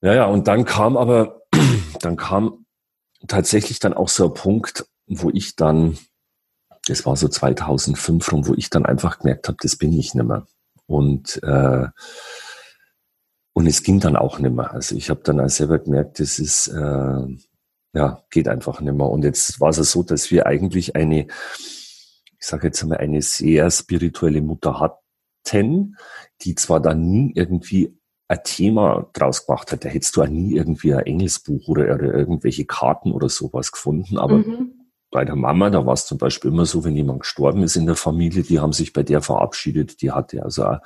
Ja, 0.00 0.14
ja, 0.14 0.24
und 0.26 0.48
dann 0.48 0.64
kam 0.64 0.96
aber, 0.96 1.42
dann 2.00 2.16
kam 2.16 2.66
tatsächlich 3.28 3.78
dann 3.78 3.94
auch 3.94 4.08
so 4.08 4.26
ein 4.26 4.34
Punkt, 4.34 4.86
wo 5.06 5.30
ich 5.30 5.56
dann, 5.56 5.98
das 6.86 7.06
war 7.06 7.16
so 7.16 7.28
2005 7.28 8.32
rum, 8.32 8.46
wo 8.46 8.54
ich 8.54 8.70
dann 8.70 8.86
einfach 8.86 9.18
gemerkt 9.18 9.48
habe, 9.48 9.58
das 9.60 9.76
bin 9.76 9.92
ich 9.92 10.14
nicht 10.14 10.26
mehr. 10.26 10.46
Und, 10.86 11.42
äh, 11.42 11.86
und 13.52 13.66
es 13.66 13.82
ging 13.82 14.00
dann 14.00 14.16
auch 14.16 14.38
nicht 14.38 14.54
mehr. 14.54 14.72
Also 14.72 14.94
ich 14.94 15.10
habe 15.10 15.20
dann 15.24 15.40
auch 15.40 15.48
selber 15.48 15.78
gemerkt, 15.78 16.20
das 16.20 16.38
ist, 16.38 16.68
äh, 16.68 17.26
ja, 17.96 18.22
geht 18.30 18.46
einfach 18.46 18.80
nicht 18.80 18.92
mehr. 18.92 19.08
Und 19.08 19.24
jetzt 19.24 19.58
war 19.58 19.70
es 19.70 19.76
so, 19.90 20.02
dass 20.02 20.30
wir 20.30 20.46
eigentlich 20.46 20.94
eine, 20.96 21.20
ich 21.20 22.46
sage 22.46 22.66
jetzt 22.66 22.82
einmal, 22.82 22.98
eine 22.98 23.22
sehr 23.22 23.70
spirituelle 23.70 24.42
Mutter 24.42 24.80
hatten, 24.80 25.96
die 26.42 26.54
zwar 26.56 26.80
dann 26.80 27.10
nie 27.10 27.32
irgendwie 27.34 27.98
ein 28.28 28.40
Thema 28.44 29.08
draus 29.14 29.46
gemacht 29.46 29.72
hat. 29.72 29.86
Da 29.86 29.88
hättest 29.88 30.14
du 30.16 30.22
auch 30.22 30.28
nie 30.28 30.56
irgendwie 30.56 30.92
ein 30.92 31.06
Engelsbuch 31.06 31.68
oder, 31.68 31.86
irgendwelche 31.98 32.66
Karten 32.66 33.12
oder 33.12 33.30
sowas 33.30 33.72
gefunden. 33.72 34.18
Aber 34.18 34.38
mhm. 34.38 34.72
bei 35.10 35.24
der 35.24 35.36
Mama, 35.36 35.70
da 35.70 35.86
war 35.86 35.94
es 35.94 36.04
zum 36.04 36.18
Beispiel 36.18 36.50
immer 36.50 36.66
so, 36.66 36.84
wenn 36.84 36.96
jemand 36.96 37.20
gestorben 37.20 37.62
ist 37.62 37.76
in 37.76 37.86
der 37.86 37.96
Familie, 37.96 38.42
die 38.42 38.58
haben 38.58 38.74
sich 38.74 38.92
bei 38.92 39.04
der 39.04 39.22
verabschiedet. 39.22 40.02
Die 40.02 40.10
hatte 40.10 40.42
also 40.42 40.66
auch, 40.66 40.80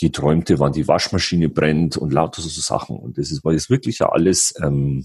die 0.00 0.10
träumte, 0.10 0.58
wann 0.58 0.72
die 0.72 0.88
Waschmaschine 0.88 1.50
brennt 1.50 1.98
und 1.98 2.14
lauter 2.14 2.40
so 2.40 2.48
Sachen. 2.48 2.96
Und 2.96 3.18
das 3.18 3.30
ist, 3.30 3.44
war 3.44 3.52
jetzt 3.52 3.68
wirklich 3.68 3.98
ja 3.98 4.08
alles 4.08 4.54
ähm, 4.62 5.04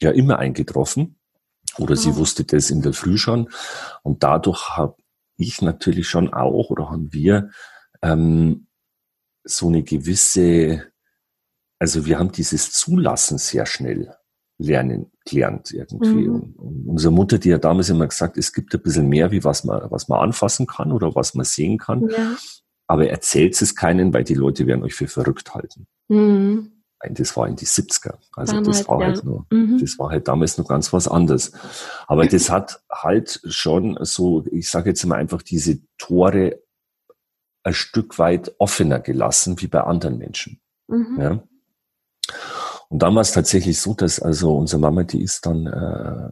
ja 0.00 0.10
immer 0.10 0.38
eingetroffen. 0.38 1.18
Oder 1.76 1.96
sie 1.96 2.16
wusste 2.16 2.44
das 2.44 2.70
in 2.70 2.82
der 2.82 2.92
Früh 2.92 3.18
schon. 3.18 3.50
Und 4.02 4.22
dadurch 4.22 4.70
habe 4.70 4.96
ich 5.36 5.62
natürlich 5.62 6.08
schon 6.08 6.32
auch 6.32 6.70
oder 6.70 6.90
haben 6.90 7.12
wir 7.12 7.50
ähm, 8.02 8.66
so 9.44 9.68
eine 9.68 9.82
gewisse, 9.82 10.84
also 11.78 12.06
wir 12.06 12.18
haben 12.18 12.32
dieses 12.32 12.72
Zulassen 12.72 13.38
sehr 13.38 13.66
schnell 13.66 14.14
lernen 14.58 15.12
gelernt 15.24 15.72
irgendwie. 15.72 16.26
Mhm. 16.26 16.34
Und, 16.34 16.58
und 16.58 16.88
unsere 16.88 17.12
Mutter, 17.12 17.38
die 17.38 17.54
hat 17.54 17.64
damals 17.64 17.88
immer 17.90 18.08
gesagt, 18.08 18.36
es 18.36 18.52
gibt 18.52 18.74
ein 18.74 18.82
bisschen 18.82 19.08
mehr, 19.08 19.30
wie 19.30 19.44
was 19.44 19.64
man, 19.64 19.88
was 19.90 20.08
man 20.08 20.20
anfassen 20.20 20.66
kann 20.66 20.90
oder 20.90 21.14
was 21.14 21.34
man 21.34 21.44
sehen 21.44 21.78
kann. 21.78 22.08
Ja. 22.08 22.36
Aber 22.88 23.08
erzählt 23.08 23.60
es 23.60 23.76
keinen, 23.76 24.12
weil 24.12 24.24
die 24.24 24.34
Leute 24.34 24.66
werden 24.66 24.82
euch 24.82 24.94
für 24.94 25.06
verrückt 25.06 25.54
halten. 25.54 25.86
Mhm. 26.08 26.77
Das 27.10 27.36
war 27.36 27.46
in 27.46 27.54
die 27.54 27.66
70er. 27.66 28.14
Also 28.34 28.54
damals, 28.54 28.78
das 28.78 28.88
war 28.88 28.98
halt 28.98 29.08
ja. 29.08 29.14
halt 29.14 29.24
nur, 29.24 29.46
mhm. 29.50 29.78
das 29.78 29.98
war 29.98 30.10
halt 30.10 30.26
damals 30.26 30.58
noch 30.58 30.66
ganz 30.66 30.92
was 30.92 31.06
anderes. 31.06 31.52
Aber 32.06 32.26
das 32.26 32.50
hat 32.50 32.82
halt 32.90 33.40
schon 33.46 33.98
so, 34.02 34.44
ich 34.50 34.68
sage 34.68 34.90
jetzt 34.90 35.04
mal 35.06 35.16
einfach 35.16 35.42
diese 35.42 35.80
Tore 35.96 36.60
ein 37.62 37.74
Stück 37.74 38.18
weit 38.18 38.54
offener 38.58 38.98
gelassen 38.98 39.60
wie 39.60 39.68
bei 39.68 39.82
anderen 39.82 40.18
Menschen. 40.18 40.60
Mhm. 40.88 41.20
Ja. 41.20 41.42
Und 42.88 43.02
dann 43.02 43.14
war 43.14 43.22
es 43.22 43.32
tatsächlich 43.32 43.80
so, 43.80 43.94
dass 43.94 44.20
also 44.20 44.56
unsere 44.56 44.80
Mama, 44.80 45.04
die 45.04 45.22
ist 45.22 45.44
dann 45.44 45.66
äh, 45.66 46.30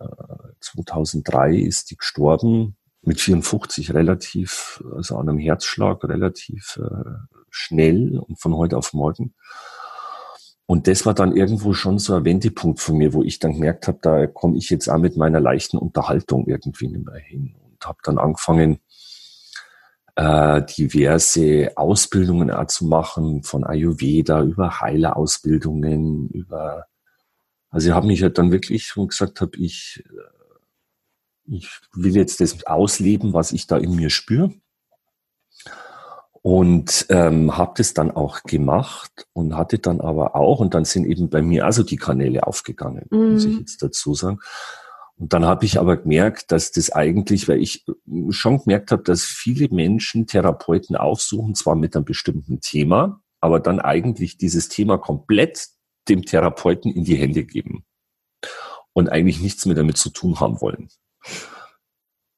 2003 0.60 1.54
ist 1.54 1.90
die 1.90 1.96
gestorben 1.96 2.76
mit 3.02 3.20
54 3.20 3.94
relativ, 3.94 4.82
also 4.94 5.16
an 5.16 5.28
einem 5.28 5.38
Herzschlag 5.38 6.02
relativ 6.04 6.80
äh, 6.82 7.12
schnell 7.50 8.18
und 8.18 8.40
von 8.40 8.56
heute 8.56 8.76
auf 8.76 8.92
morgen. 8.94 9.34
Und 10.66 10.88
das 10.88 11.06
war 11.06 11.14
dann 11.14 11.36
irgendwo 11.36 11.74
schon 11.74 11.98
so 11.98 12.14
ein 12.14 12.24
Wendepunkt 12.24 12.80
von 12.80 12.96
mir, 12.96 13.12
wo 13.12 13.22
ich 13.22 13.38
dann 13.38 13.54
gemerkt 13.54 13.86
habe, 13.86 13.98
da 14.02 14.26
komme 14.26 14.58
ich 14.58 14.68
jetzt 14.68 14.88
auch 14.88 14.98
mit 14.98 15.16
meiner 15.16 15.40
leichten 15.40 15.78
Unterhaltung 15.78 16.46
irgendwie 16.48 16.88
nicht 16.88 17.06
mehr 17.06 17.20
hin 17.20 17.54
und 17.64 17.86
habe 17.86 17.98
dann 18.02 18.18
angefangen, 18.18 18.80
äh, 20.16 20.62
diverse 20.64 21.76
Ausbildungen 21.76 22.50
auch 22.50 22.66
zu 22.66 22.86
machen, 22.86 23.44
von 23.44 23.64
Ayurveda 23.64 24.42
über 24.42 24.80
Heilerausbildungen, 24.80 26.28
über 26.30 26.86
also 27.70 27.90
ich 27.90 27.94
habe 27.94 28.06
mich 28.06 28.22
halt 28.22 28.38
dann 28.38 28.52
wirklich 28.52 28.94
gesagt 28.94 29.40
habe, 29.40 29.56
ich, 29.58 30.02
äh, 30.06 31.56
ich 31.56 31.68
will 31.92 32.16
jetzt 32.16 32.40
das 32.40 32.64
ausleben, 32.66 33.34
was 33.34 33.52
ich 33.52 33.66
da 33.66 33.76
in 33.76 33.94
mir 33.94 34.10
spüre. 34.10 34.54
Und 36.46 37.06
ähm, 37.08 37.56
habe 37.56 37.72
das 37.76 37.92
dann 37.92 38.12
auch 38.12 38.44
gemacht 38.44 39.26
und 39.32 39.56
hatte 39.56 39.80
dann 39.80 40.00
aber 40.00 40.36
auch, 40.36 40.60
und 40.60 40.74
dann 40.74 40.84
sind 40.84 41.04
eben 41.04 41.28
bei 41.28 41.42
mir 41.42 41.66
also 41.66 41.82
die 41.82 41.96
Kanäle 41.96 42.46
aufgegangen, 42.46 43.06
mhm. 43.10 43.32
muss 43.32 43.44
ich 43.44 43.54
mhm. 43.54 43.58
jetzt 43.58 43.82
dazu 43.82 44.14
sagen. 44.14 44.38
Und 45.16 45.32
dann 45.32 45.44
habe 45.44 45.64
ich 45.64 45.80
aber 45.80 45.96
gemerkt, 45.96 46.52
dass 46.52 46.70
das 46.70 46.90
eigentlich, 46.90 47.48
weil 47.48 47.60
ich 47.60 47.84
schon 48.30 48.58
gemerkt 48.58 48.92
habe, 48.92 49.02
dass 49.02 49.24
viele 49.24 49.74
Menschen 49.74 50.28
Therapeuten 50.28 50.94
aufsuchen, 50.94 51.56
zwar 51.56 51.74
mit 51.74 51.96
einem 51.96 52.04
bestimmten 52.04 52.60
Thema, 52.60 53.20
aber 53.40 53.58
dann 53.58 53.80
eigentlich 53.80 54.38
dieses 54.38 54.68
Thema 54.68 54.98
komplett 54.98 55.66
dem 56.08 56.24
Therapeuten 56.24 56.92
in 56.92 57.02
die 57.02 57.16
Hände 57.16 57.42
geben 57.42 57.84
und 58.92 59.08
eigentlich 59.08 59.40
nichts 59.40 59.66
mehr 59.66 59.74
damit 59.74 59.96
zu 59.96 60.10
tun 60.10 60.38
haben 60.38 60.60
wollen. 60.60 60.90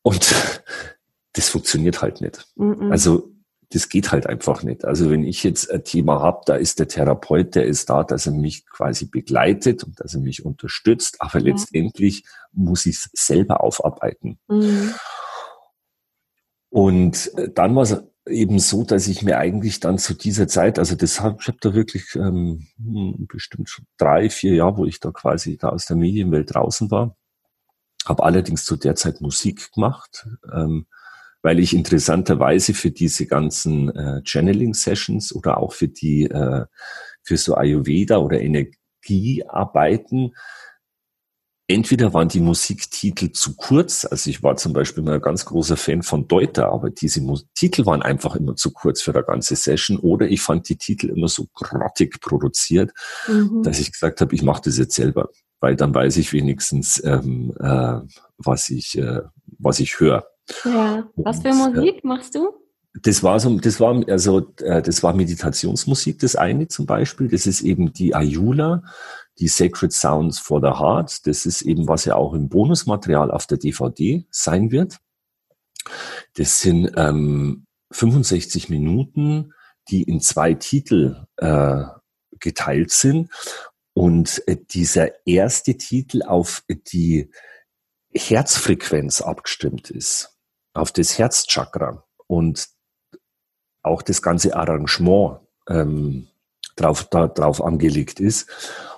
Und 0.00 0.35
das 1.35 1.50
funktioniert 1.50 2.00
halt 2.00 2.23
nicht. 2.23 2.47
-mm. 2.57 2.91
Also 2.91 3.35
das 3.71 3.89
geht 3.89 4.13
halt 4.13 4.27
einfach 4.27 4.63
nicht. 4.63 4.85
Also 4.85 5.11
wenn 5.11 5.25
ich 5.25 5.45
jetzt 5.45 5.71
ein 5.71 5.85
Thema 5.85 6.21
habe, 6.21 6.41
da 6.47 6.57
ist 6.57 6.79
der 6.79 6.89
Therapeut, 6.89 7.55
der 7.55 7.67
ist 7.67 7.91
da, 7.91 8.03
dass 8.03 8.27
er 8.27 8.33
mich 8.33 8.67
quasi 8.67 9.07
begleitet 9.07 9.85
und 9.85 10.01
dass 10.01 10.15
er 10.15 10.21
mich 10.21 10.45
unterstützt, 10.45 11.17
aber 11.21 11.39
ja. 11.41 11.47
letztendlich 11.47 12.25
muss 12.53 12.87
ich 12.87 12.97
es 12.97 13.11
selber 13.13 13.63
aufarbeiten. 13.63 14.39
Mhm. 14.49 14.95
Und 16.71 17.31
äh, 17.37 17.51
dann 17.51 17.75
war 17.75 17.83
es 17.83 18.03
eben 18.27 18.59
so, 18.59 18.85
dass 18.85 19.09
ich 19.09 19.23
mir 19.23 19.39
eigentlich 19.39 19.81
dann 19.81 19.99
zu 19.99 20.15
dieser 20.15 20.49
Zeit, 20.49 20.79
also 20.79 20.95
das 20.95 21.21
hab, 21.21 21.41
ich 21.41 21.49
habe 21.49 21.59
da 21.61 21.75
wirklich 21.75 22.15
ähm, 22.15 22.67
hm, 22.77 23.27
bestimmt 23.27 23.69
schon 23.69 23.87
drei, 23.97 24.31
vier 24.31 24.55
Jahre, 24.55 24.79
wo 24.79 24.85
ich 24.85 25.01
da 25.01 25.11
quasi 25.11 25.57
da 25.57 25.71
aus 25.71 25.87
der 25.87 25.97
Medienwelt 25.97 26.55
draußen 26.55 26.91
war, 26.91 27.17
habe 28.07 28.25
allerdings 28.25 28.65
zu 28.65 28.77
der 28.77 28.95
Zeit 28.95 29.21
Musik 29.21 29.73
gemacht. 29.73 30.27
Ähm, 30.53 30.87
weil 31.42 31.59
ich 31.59 31.75
interessanterweise 31.75 32.75
für 32.75 32.90
diese 32.90 33.26
ganzen 33.26 33.90
äh, 33.95 34.23
Channeling-Sessions 34.25 35.35
oder 35.35 35.59
auch 35.59 35.73
für 35.73 35.88
die, 35.88 36.25
äh, 36.25 36.64
für 37.23 37.37
so 37.37 37.54
Ayurveda 37.54 38.18
oder 38.18 38.40
Energiearbeiten, 38.40 40.33
entweder 41.68 42.14
waren 42.14 42.28
die 42.28 42.40
Musiktitel 42.40 43.30
zu 43.30 43.54
kurz, 43.54 44.07
also 44.07 44.30
ich 44.30 44.42
war 44.42 44.57
zum 44.57 44.73
Beispiel 44.73 45.04
mal 45.04 45.16
ein 45.16 45.21
ganz 45.21 45.45
großer 45.45 45.76
Fan 45.76 46.02
von 46.02 46.26
Deuter, 46.26 46.73
aber 46.73 46.88
diese 46.90 47.23
Titel 47.54 47.85
waren 47.85 48.02
einfach 48.02 48.35
immer 48.35 48.57
zu 48.57 48.73
kurz 48.73 49.02
für 49.02 49.14
eine 49.14 49.23
ganze 49.23 49.54
Session, 49.54 49.99
oder 49.99 50.26
ich 50.26 50.40
fand 50.40 50.68
die 50.68 50.78
Titel 50.78 51.11
immer 51.11 51.28
so 51.28 51.47
grottig 51.52 52.21
produziert, 52.21 52.92
mhm. 53.28 53.62
dass 53.62 53.78
ich 53.80 53.92
gesagt 53.92 54.23
habe, 54.23 54.35
ich 54.35 54.42
mache 54.42 54.62
das 54.64 54.78
jetzt 54.78 54.95
selber, 54.95 55.28
weil 55.61 55.76
dann 55.76 55.95
weiß 55.95 56.16
ich 56.16 56.33
wenigstens, 56.33 57.02
ähm, 57.04 57.52
äh, 57.61 58.00
was 58.38 58.71
ich, 58.71 58.97
äh, 58.97 59.21
was 59.59 59.78
ich 59.78 60.00
höre. 60.00 60.26
Ja, 60.64 61.09
was 61.17 61.43
für 61.43 61.52
Musik 61.52 62.05
machst 62.05 62.35
du? 62.35 62.52
Das 63.02 63.23
war 63.23 63.38
so, 63.38 63.59
das 63.59 63.81
war 63.81 64.02
also 64.09 64.52
äh, 64.61 64.83
das 64.83 65.02
war 65.02 65.14
Meditationsmusik, 65.14 66.19
das 66.19 66.37
eine 66.37 66.69
zum 66.69 66.87
Beispiel. 66.87 67.28
Das 67.28 67.47
ist 67.47 67.61
eben 67.61 67.93
die 67.93 68.14
Ayula, 68.14 68.83
die 69.38 69.49
Sacred 69.49 69.93
Sounds 69.93 70.38
for 70.38 70.61
the 70.61 70.78
Heart. 70.78 71.26
Das 71.26 71.47
ist 71.47 71.62
eben, 71.62 71.87
was 71.87 72.07
ja 72.07 72.17
auch 72.17 72.35
im 72.35 72.49
Bonusmaterial 72.49 73.31
auf 73.31 73.47
der 73.47 73.59
DVD 73.59 74.26
sein 74.31 74.71
wird. 74.71 74.99
Das 76.35 76.61
sind 76.61 76.90
ähm, 76.97 77.67
65 77.93 78.69
Minuten, 78.69 79.52
die 79.90 80.02
in 80.02 80.21
zwei 80.21 80.55
Titel 80.55 81.26
äh, 81.37 81.83
geteilt 82.40 82.90
sind. 82.90 83.31
Und 83.95 84.43
äh, 84.47 84.57
dieser 84.57 85.26
erste 85.26 85.76
Titel 85.76 86.23
auf 86.23 86.62
die 86.69 87.31
Herzfrequenz 88.12 89.21
abgestimmt 89.21 89.90
ist 89.90 90.38
auf 90.78 90.92
das 90.92 91.18
Herzchakra 91.18 92.04
und 92.26 92.68
auch 93.82 94.02
das 94.02 94.23
ganze 94.23 94.54
Arrangement 94.54 95.40
ähm, 95.68 96.28
drauf, 96.76 97.08
da, 97.11 97.28
drauf 97.28 97.62
angelegt 97.62 98.20
ist. 98.20 98.49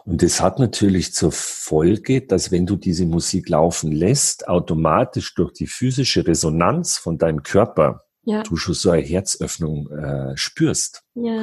Und 0.05 0.23
das 0.23 0.41
hat 0.41 0.59
natürlich 0.59 1.13
zur 1.13 1.33
Folge, 1.33 2.23
dass 2.23 2.51
wenn 2.51 2.67
du 2.67 2.77
diese 2.77 3.07
Musik 3.07 3.49
laufen 3.49 3.93
lässt, 3.93 4.49
automatisch 4.49 5.35
durch 5.35 5.53
die 5.53 5.67
physische 5.67 6.27
Resonanz 6.27 6.99
von 6.99 7.19
deinem 7.19 7.43
Körper 7.43 8.03
ja. 8.25 8.43
du 8.43 8.57
schon 8.57 8.75
so 8.75 8.91
eine 8.91 9.03
Herzöffnung 9.03 9.91
äh, 9.91 10.37
spürst. 10.37 11.03
Ja. 11.15 11.43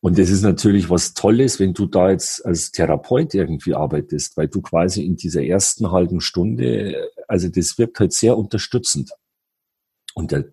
Und 0.00 0.18
das 0.18 0.30
ist 0.30 0.42
natürlich 0.42 0.88
was 0.88 1.12
Tolles, 1.12 1.60
wenn 1.60 1.74
du 1.74 1.86
da 1.86 2.10
jetzt 2.10 2.44
als 2.46 2.70
Therapeut 2.72 3.34
irgendwie 3.34 3.74
arbeitest, 3.74 4.36
weil 4.36 4.48
du 4.48 4.62
quasi 4.62 5.04
in 5.04 5.16
dieser 5.16 5.42
ersten 5.42 5.90
halben 5.90 6.22
Stunde, 6.22 7.10
also 7.28 7.48
das 7.48 7.76
wirkt 7.76 8.00
halt 8.00 8.12
sehr 8.12 8.38
unterstützend. 8.38 9.10
Und 10.20 10.32
der, 10.32 10.44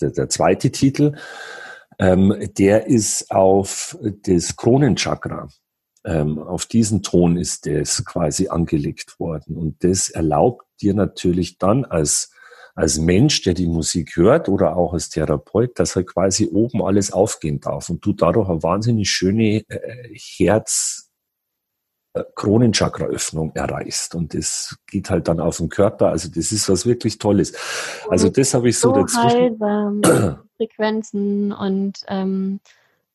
der, 0.00 0.10
der 0.10 0.28
zweite 0.28 0.70
Titel, 0.70 1.16
ähm, 1.98 2.34
der 2.56 2.86
ist 2.86 3.30
auf 3.30 3.98
das 4.22 4.56
Kronenchakra. 4.56 5.48
Ähm, 6.04 6.38
auf 6.38 6.66
diesen 6.66 7.02
Ton 7.02 7.36
ist 7.36 7.66
das 7.66 8.04
quasi 8.04 8.48
angelegt 8.48 9.18
worden. 9.18 9.56
Und 9.56 9.82
das 9.82 10.08
erlaubt 10.08 10.64
dir 10.80 10.94
natürlich 10.94 11.58
dann 11.58 11.84
als, 11.84 12.30
als 12.74 12.98
Mensch, 12.98 13.42
der 13.42 13.54
die 13.54 13.66
Musik 13.66 14.14
hört 14.16 14.48
oder 14.48 14.76
auch 14.76 14.92
als 14.92 15.08
Therapeut, 15.08 15.78
dass 15.78 15.96
halt 15.96 16.06
quasi 16.06 16.48
oben 16.52 16.82
alles 16.82 17.12
aufgehen 17.12 17.60
darf 17.60 17.90
und 17.90 18.04
du 18.04 18.12
dadurch 18.12 18.48
eine 18.48 18.62
wahnsinnig 18.62 19.10
schöne 19.10 19.64
äh, 19.68 20.14
Herz, 20.14 21.05
Kronenchakraöffnung 22.34 23.52
erreichst. 23.54 24.14
Und 24.14 24.34
das 24.34 24.76
geht 24.86 25.10
halt 25.10 25.28
dann 25.28 25.40
auf 25.40 25.58
den 25.58 25.68
Körper. 25.68 26.08
Also 26.08 26.28
das 26.28 26.52
ist 26.52 26.68
was 26.68 26.86
wirklich 26.86 27.18
Tolles. 27.18 27.52
Also 28.08 28.28
das 28.28 28.54
habe 28.54 28.68
ich 28.68 28.78
so, 28.78 28.88
so 28.88 29.00
dazwischen. 29.00 29.60
Heilsam, 29.60 30.02
Frequenzen 30.56 31.52
und 31.52 31.98
ähm, 32.08 32.60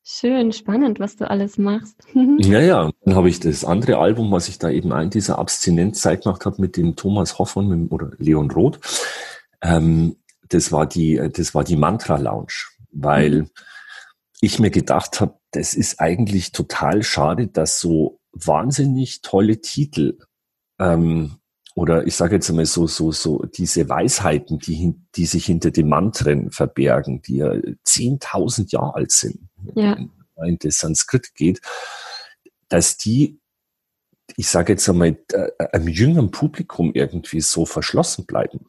schön, 0.04 0.52
spannend, 0.52 1.00
was 1.00 1.16
du 1.16 1.28
alles 1.28 1.58
machst. 1.58 1.96
ja, 2.38 2.60
ja. 2.60 2.90
Dann 3.04 3.14
habe 3.14 3.28
ich 3.28 3.40
das 3.40 3.64
andere 3.64 3.98
Album, 3.98 4.30
was 4.30 4.48
ich 4.48 4.58
da 4.58 4.70
eben 4.70 4.92
ein 4.92 5.10
dieser 5.10 5.38
Abstinenzzeit 5.38 6.24
gemacht 6.24 6.46
habe 6.46 6.60
mit 6.60 6.76
dem 6.76 6.96
Thomas 6.96 7.38
Hoffmann 7.38 7.88
oder 7.88 8.10
Leon 8.18 8.50
Roth. 8.50 8.80
Ähm, 9.62 10.16
das 10.48 10.72
war 10.72 10.86
die, 10.86 11.20
das 11.32 11.54
war 11.54 11.64
die 11.64 11.76
Mantra 11.76 12.16
Lounge, 12.16 12.52
weil 12.92 13.42
mhm. 13.42 13.50
ich 14.40 14.58
mir 14.58 14.70
gedacht 14.70 15.20
habe, 15.20 15.34
das 15.52 15.74
ist 15.74 16.00
eigentlich 16.00 16.52
total 16.52 17.02
schade, 17.02 17.46
dass 17.46 17.78
so 17.78 18.18
wahnsinnig 18.32 19.22
tolle 19.22 19.60
Titel 19.60 20.18
ähm, 20.78 21.36
oder 21.74 22.06
ich 22.06 22.16
sage 22.16 22.34
jetzt 22.34 22.50
einmal 22.50 22.66
so 22.66 22.86
so 22.86 23.12
so 23.12 23.44
diese 23.44 23.88
Weisheiten, 23.88 24.58
die 24.58 24.94
die 25.14 25.26
sich 25.26 25.46
hinter 25.46 25.70
den 25.70 25.88
Mantren 25.88 26.50
verbergen, 26.50 27.22
die 27.22 27.36
ja 27.36 27.54
zehntausend 27.84 28.72
Jahre 28.72 28.94
alt 28.94 29.12
sind, 29.12 29.48
ja. 29.74 29.96
in 30.44 30.58
das 30.60 30.78
Sanskrit 30.78 31.34
geht, 31.34 31.60
dass 32.68 32.96
die 32.96 33.38
ich 34.36 34.48
sage 34.48 34.72
jetzt 34.72 34.88
einmal, 34.88 35.16
äh, 35.32 35.50
einem 35.72 35.88
jüngeren 35.88 36.30
Publikum 36.30 36.92
irgendwie 36.94 37.40
so 37.40 37.66
verschlossen 37.66 38.24
bleiben. 38.24 38.66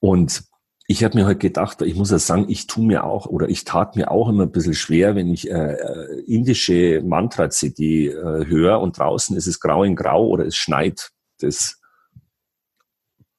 Und 0.00 0.44
ich 0.88 1.02
habe 1.02 1.18
mir 1.18 1.26
halt 1.26 1.40
gedacht, 1.40 1.82
ich 1.82 1.96
muss 1.96 2.10
ja 2.10 2.18
sagen, 2.18 2.46
ich 2.48 2.66
tu 2.66 2.82
mir 2.82 3.04
auch 3.04 3.26
oder 3.26 3.48
ich 3.48 3.64
tat 3.64 3.96
mir 3.96 4.10
auch 4.10 4.28
immer 4.28 4.44
ein 4.44 4.52
bisschen 4.52 4.74
schwer, 4.74 5.16
wenn 5.16 5.32
ich 5.32 5.50
äh, 5.50 5.74
äh 5.74 6.20
indische 6.26 7.02
Mantra-CD 7.04 8.08
äh, 8.08 8.46
höre 8.46 8.80
und 8.80 8.98
draußen 8.98 9.36
ist 9.36 9.46
es 9.46 9.60
grau 9.60 9.82
in 9.82 9.96
grau 9.96 10.26
oder 10.26 10.46
es 10.46 10.56
schneit. 10.56 11.10
Das 11.40 11.80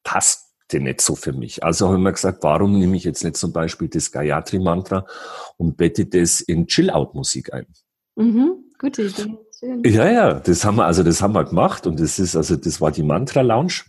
passt 0.03 0.47
nicht 0.73 0.99
so 0.99 1.15
für 1.15 1.31
mich. 1.31 1.63
Also 1.63 1.87
habe 1.87 1.97
ich 1.97 2.03
mir 2.03 2.11
gesagt, 2.11 2.43
warum 2.43 2.77
nehme 2.77 2.97
ich 2.97 3.05
jetzt 3.05 3.23
nicht 3.23 3.37
zum 3.37 3.53
Beispiel 3.53 3.87
das 3.87 4.11
Gayatri-Mantra 4.11 5.05
und 5.55 5.77
bette 5.77 6.05
das 6.05 6.41
in 6.41 6.67
Chill-Out-Musik 6.67 7.53
ein? 7.53 7.67
Mhm, 8.15 8.65
gute 8.77 9.03
Idee. 9.03 9.37
Schön. 9.57 9.83
Ja, 9.85 10.11
ja, 10.11 10.33
das 10.39 10.65
haben 10.65 10.75
wir, 10.75 10.85
also 10.85 11.03
das 11.03 11.21
haben 11.21 11.33
wir 11.33 11.45
gemacht 11.45 11.87
und 11.87 11.99
das 11.99 12.19
ist, 12.19 12.35
also 12.35 12.57
das 12.57 12.81
war 12.81 12.91
die 12.91 13.03
Mantra-Lounge. 13.03 13.85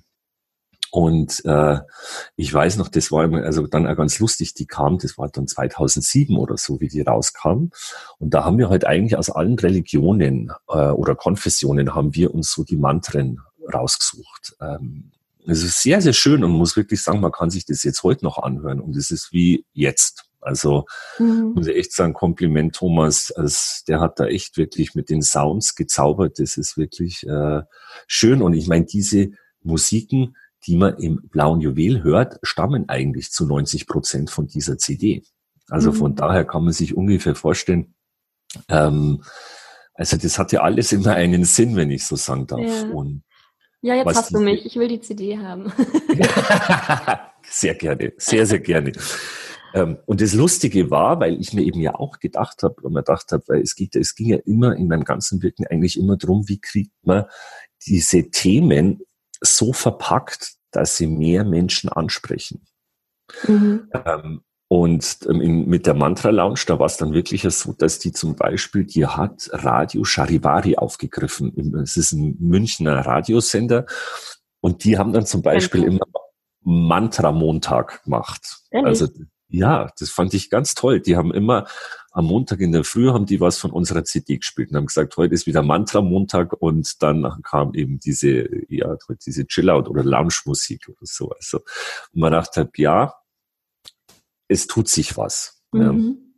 Und 0.90 1.44
äh, 1.44 1.78
ich 2.36 2.52
weiß 2.52 2.76
noch, 2.76 2.88
das 2.88 3.12
war 3.12 3.24
immer, 3.24 3.42
also 3.42 3.66
dann 3.66 3.86
auch 3.86 3.96
ganz 3.96 4.18
lustig, 4.18 4.54
die 4.54 4.66
kam, 4.66 4.98
das 4.98 5.18
war 5.18 5.28
dann 5.28 5.46
2007 5.46 6.36
oder 6.36 6.56
so, 6.56 6.80
wie 6.80 6.88
die 6.88 7.02
rauskam. 7.02 7.70
Und 8.18 8.34
da 8.34 8.44
haben 8.44 8.58
wir 8.58 8.70
halt 8.70 8.86
eigentlich 8.86 9.16
aus 9.16 9.30
allen 9.30 9.58
Religionen 9.58 10.50
äh, 10.68 10.90
oder 10.90 11.14
Konfessionen 11.14 11.94
haben 11.94 12.14
wir 12.14 12.34
uns 12.34 12.52
so 12.52 12.64
die 12.64 12.76
Mantren 12.76 13.40
rausgesucht. 13.72 14.56
Ähm, 14.60 15.12
es 15.46 15.62
ist 15.62 15.82
sehr, 15.82 16.00
sehr 16.00 16.12
schön 16.12 16.44
und 16.44 16.52
muss 16.52 16.76
wirklich 16.76 17.02
sagen, 17.02 17.20
man 17.20 17.32
kann 17.32 17.50
sich 17.50 17.64
das 17.64 17.82
jetzt 17.82 18.02
heute 18.02 18.24
noch 18.24 18.38
anhören 18.38 18.80
und 18.80 18.96
es 18.96 19.10
ist 19.10 19.32
wie 19.32 19.64
jetzt. 19.72 20.24
Also 20.40 20.86
mhm. 21.18 21.52
muss 21.54 21.66
ich 21.66 21.76
echt 21.76 21.92
sagen, 21.92 22.12
Kompliment 22.12 22.74
Thomas, 22.74 23.32
also, 23.32 23.82
der 23.88 24.00
hat 24.00 24.20
da 24.20 24.26
echt 24.26 24.56
wirklich 24.56 24.94
mit 24.94 25.10
den 25.10 25.22
Sounds 25.22 25.74
gezaubert. 25.74 26.38
Das 26.38 26.56
ist 26.56 26.76
wirklich 26.76 27.26
äh, 27.26 27.62
schön 28.06 28.42
und 28.42 28.52
ich 28.54 28.68
meine, 28.68 28.84
diese 28.84 29.30
Musiken, 29.62 30.36
die 30.66 30.76
man 30.76 30.96
im 30.98 31.28
blauen 31.28 31.60
Juwel 31.60 32.02
hört, 32.02 32.38
stammen 32.42 32.88
eigentlich 32.88 33.30
zu 33.30 33.46
90 33.46 33.86
Prozent 33.86 34.30
von 34.30 34.46
dieser 34.46 34.78
CD. 34.78 35.22
Also 35.68 35.92
mhm. 35.92 35.96
von 35.96 36.14
daher 36.14 36.44
kann 36.44 36.64
man 36.64 36.72
sich 36.72 36.96
ungefähr 36.96 37.34
vorstellen, 37.34 37.94
ähm, 38.68 39.22
also 39.94 40.16
das 40.16 40.38
hat 40.38 40.52
ja 40.52 40.60
alles 40.60 40.92
immer 40.92 41.14
einen 41.14 41.44
Sinn, 41.44 41.76
wenn 41.76 41.90
ich 41.90 42.06
so 42.06 42.16
sagen 42.16 42.46
darf. 42.46 42.60
Ja. 42.60 42.88
Und 42.90 43.24
ja, 43.80 43.94
jetzt 43.94 44.16
hast 44.16 44.34
du 44.34 44.40
mich. 44.40 44.64
Ich 44.64 44.76
will 44.76 44.88
die 44.88 45.00
CD 45.00 45.38
haben. 45.38 45.72
sehr 47.48 47.74
gerne, 47.74 48.12
sehr, 48.16 48.46
sehr 48.46 48.60
gerne. 48.60 48.92
Ähm, 49.74 49.98
und 50.06 50.20
das 50.20 50.34
Lustige 50.34 50.90
war, 50.90 51.20
weil 51.20 51.40
ich 51.40 51.52
mir 51.52 51.62
eben 51.62 51.80
ja 51.80 51.94
auch 51.94 52.18
gedacht 52.18 52.62
habe, 52.62 52.80
und 52.82 52.92
mir 52.92 53.02
gedacht 53.02 53.30
habe, 53.32 53.44
weil 53.48 53.60
es 53.60 53.74
geht, 53.74 53.94
es 53.96 54.14
ging 54.14 54.28
ja 54.28 54.38
immer 54.46 54.76
in 54.76 54.88
meinem 54.88 55.04
ganzen 55.04 55.42
Wirken 55.42 55.66
eigentlich 55.66 55.98
immer 55.98 56.16
darum, 56.16 56.48
wie 56.48 56.60
kriegt 56.60 56.94
man 57.02 57.24
diese 57.86 58.30
Themen 58.30 59.00
so 59.40 59.72
verpackt, 59.72 60.54
dass 60.70 60.96
sie 60.96 61.06
mehr 61.06 61.44
Menschen 61.44 61.90
ansprechen. 61.90 62.64
Mhm. 63.46 63.90
Ähm, 64.04 64.40
und 64.68 65.18
ähm, 65.28 65.40
in, 65.40 65.66
mit 65.66 65.86
der 65.86 65.94
Mantra 65.94 66.28
Lounge, 66.28 66.60
da 66.66 66.78
war 66.78 66.86
es 66.86 66.98
dann 66.98 67.14
wirklich 67.14 67.42
so, 67.42 67.72
dass 67.72 67.98
die 67.98 68.12
zum 68.12 68.36
Beispiel, 68.36 68.84
die 68.84 69.06
hat 69.06 69.48
Radio 69.52 70.04
Charivari 70.04 70.76
aufgegriffen. 70.76 71.74
Es 71.82 71.96
ist 71.96 72.12
ein 72.12 72.36
Münchner 72.38 73.06
Radiosender. 73.06 73.86
Und 74.60 74.84
die 74.84 74.98
haben 74.98 75.12
dann 75.12 75.24
zum 75.24 75.40
Beispiel 75.40 75.84
immer 75.84 76.04
Mantra 76.62 77.32
Montag 77.32 78.04
gemacht. 78.04 78.60
Ehrlich? 78.70 78.88
Also 78.88 79.08
ja, 79.48 79.90
das 79.98 80.10
fand 80.10 80.34
ich 80.34 80.50
ganz 80.50 80.74
toll. 80.74 81.00
Die 81.00 81.16
haben 81.16 81.32
immer 81.32 81.66
am 82.10 82.26
Montag 82.26 82.60
in 82.60 82.72
der 82.72 82.84
Früh 82.84 83.08
haben 83.08 83.26
die 83.26 83.40
was 83.40 83.58
von 83.58 83.70
unserer 83.70 84.04
CD 84.04 84.38
gespielt 84.38 84.70
und 84.70 84.76
haben 84.76 84.86
gesagt, 84.86 85.16
heute 85.16 85.34
ist 85.34 85.46
wieder 85.46 85.62
Mantra 85.62 86.00
Montag 86.00 86.52
und 86.54 87.02
dann 87.02 87.42
kam 87.42 87.74
eben 87.74 88.00
diese, 88.00 88.48
ja, 88.68 88.96
diese 89.24 89.46
Chillout 89.46 89.88
oder 89.88 90.02
Lounge 90.02 90.34
Musik 90.44 90.88
oder 90.88 90.98
so. 91.02 91.30
Also 91.30 91.58
und 92.12 92.20
man 92.20 92.32
dachte, 92.32 92.68
ja, 92.76 93.14
es 94.48 94.66
tut 94.66 94.88
sich 94.88 95.16
was. 95.16 95.62
Mhm. 95.72 95.80
Ja. 95.80 96.28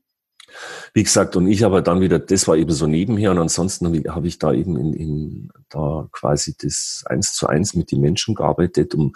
Wie 0.94 1.04
gesagt, 1.04 1.36
und 1.36 1.46
ich 1.46 1.64
aber 1.64 1.80
dann 1.80 2.00
wieder, 2.00 2.18
das 2.18 2.48
war 2.48 2.56
eben 2.56 2.72
so 2.72 2.86
nebenher 2.86 3.30
und 3.30 3.38
ansonsten 3.38 3.86
habe 3.86 3.96
ich, 3.98 4.06
hab 4.08 4.24
ich 4.24 4.38
da 4.38 4.52
eben 4.52 4.76
in, 4.76 4.92
in 4.92 5.50
da 5.68 6.08
quasi 6.10 6.56
das 6.58 7.04
eins 7.06 7.34
zu 7.34 7.46
eins 7.46 7.74
mit 7.74 7.92
den 7.92 8.00
Menschen 8.00 8.34
gearbeitet, 8.34 8.94
um 8.94 9.12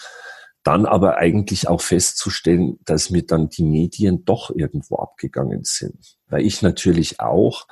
dann 0.65 0.87
aber 0.87 1.19
eigentlich 1.19 1.69
auch 1.69 1.81
festzustellen, 1.81 2.79
dass 2.85 3.11
mir 3.11 3.25
dann 3.25 3.49
die 3.49 3.65
Medien 3.65 4.25
doch 4.25 4.51
irgendwo 4.51 4.97
abgegangen 4.97 5.65
sind. 5.65 6.17
Weil 6.27 6.45
ich 6.45 6.63
natürlich 6.63 7.21
auch 7.21 7.67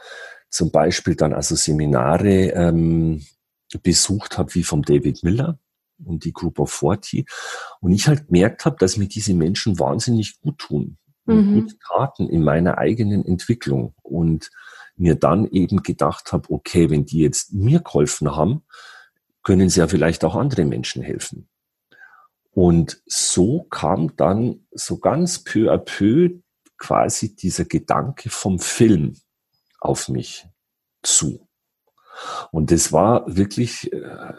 zum 0.50 0.70
Beispiel 0.70 1.16
dann 1.16 1.32
also 1.32 1.56
Seminare 1.56 2.50
ähm, 2.50 3.24
besucht 3.82 4.38
habe, 4.38 4.54
wie 4.54 4.62
vom 4.62 4.82
David 4.82 5.24
Miller 5.24 5.58
und 6.04 6.24
die 6.24 6.32
Group 6.32 6.58
of 6.58 6.70
40. 6.70 7.26
Und 7.80 7.92
ich 7.92 8.06
halt 8.06 8.26
gemerkt 8.26 8.66
habe, 8.66 8.76
dass 8.78 8.98
mir 8.98 9.08
diese 9.08 9.34
Menschen 9.34 9.78
wahnsinnig 9.78 10.40
gut 10.40 10.58
tun 10.58 10.98
mhm. 11.26 11.54
gut 11.54 11.78
taten 11.86 12.28
in 12.28 12.42
meiner 12.42 12.78
eigenen 12.78 13.24
Entwicklung. 13.24 13.94
Und 14.02 14.50
mir 14.96 15.14
dann 15.14 15.46
eben 15.48 15.82
gedacht 15.82 16.32
habe, 16.32 16.50
okay, 16.50 16.90
wenn 16.90 17.06
die 17.06 17.20
jetzt 17.20 17.52
mir 17.52 17.80
geholfen 17.80 18.36
haben, 18.36 18.62
können 19.42 19.68
sie 19.68 19.80
ja 19.80 19.88
vielleicht 19.88 20.24
auch 20.24 20.36
andere 20.36 20.64
Menschen 20.64 21.02
helfen. 21.02 21.48
Und 22.54 23.02
so 23.06 23.62
kam 23.64 24.14
dann 24.16 24.66
so 24.72 24.98
ganz 24.98 25.42
peu 25.42 25.72
à 25.72 25.78
peu 25.78 26.40
quasi 26.76 27.34
dieser 27.34 27.64
Gedanke 27.64 28.28
vom 28.28 28.58
Film 28.58 29.16
auf 29.80 30.08
mich 30.08 30.46
zu. 31.02 31.48
Und 32.50 32.70
das 32.70 32.92
war 32.92 33.24
wirklich, 33.26 33.92
äh, 33.92 34.32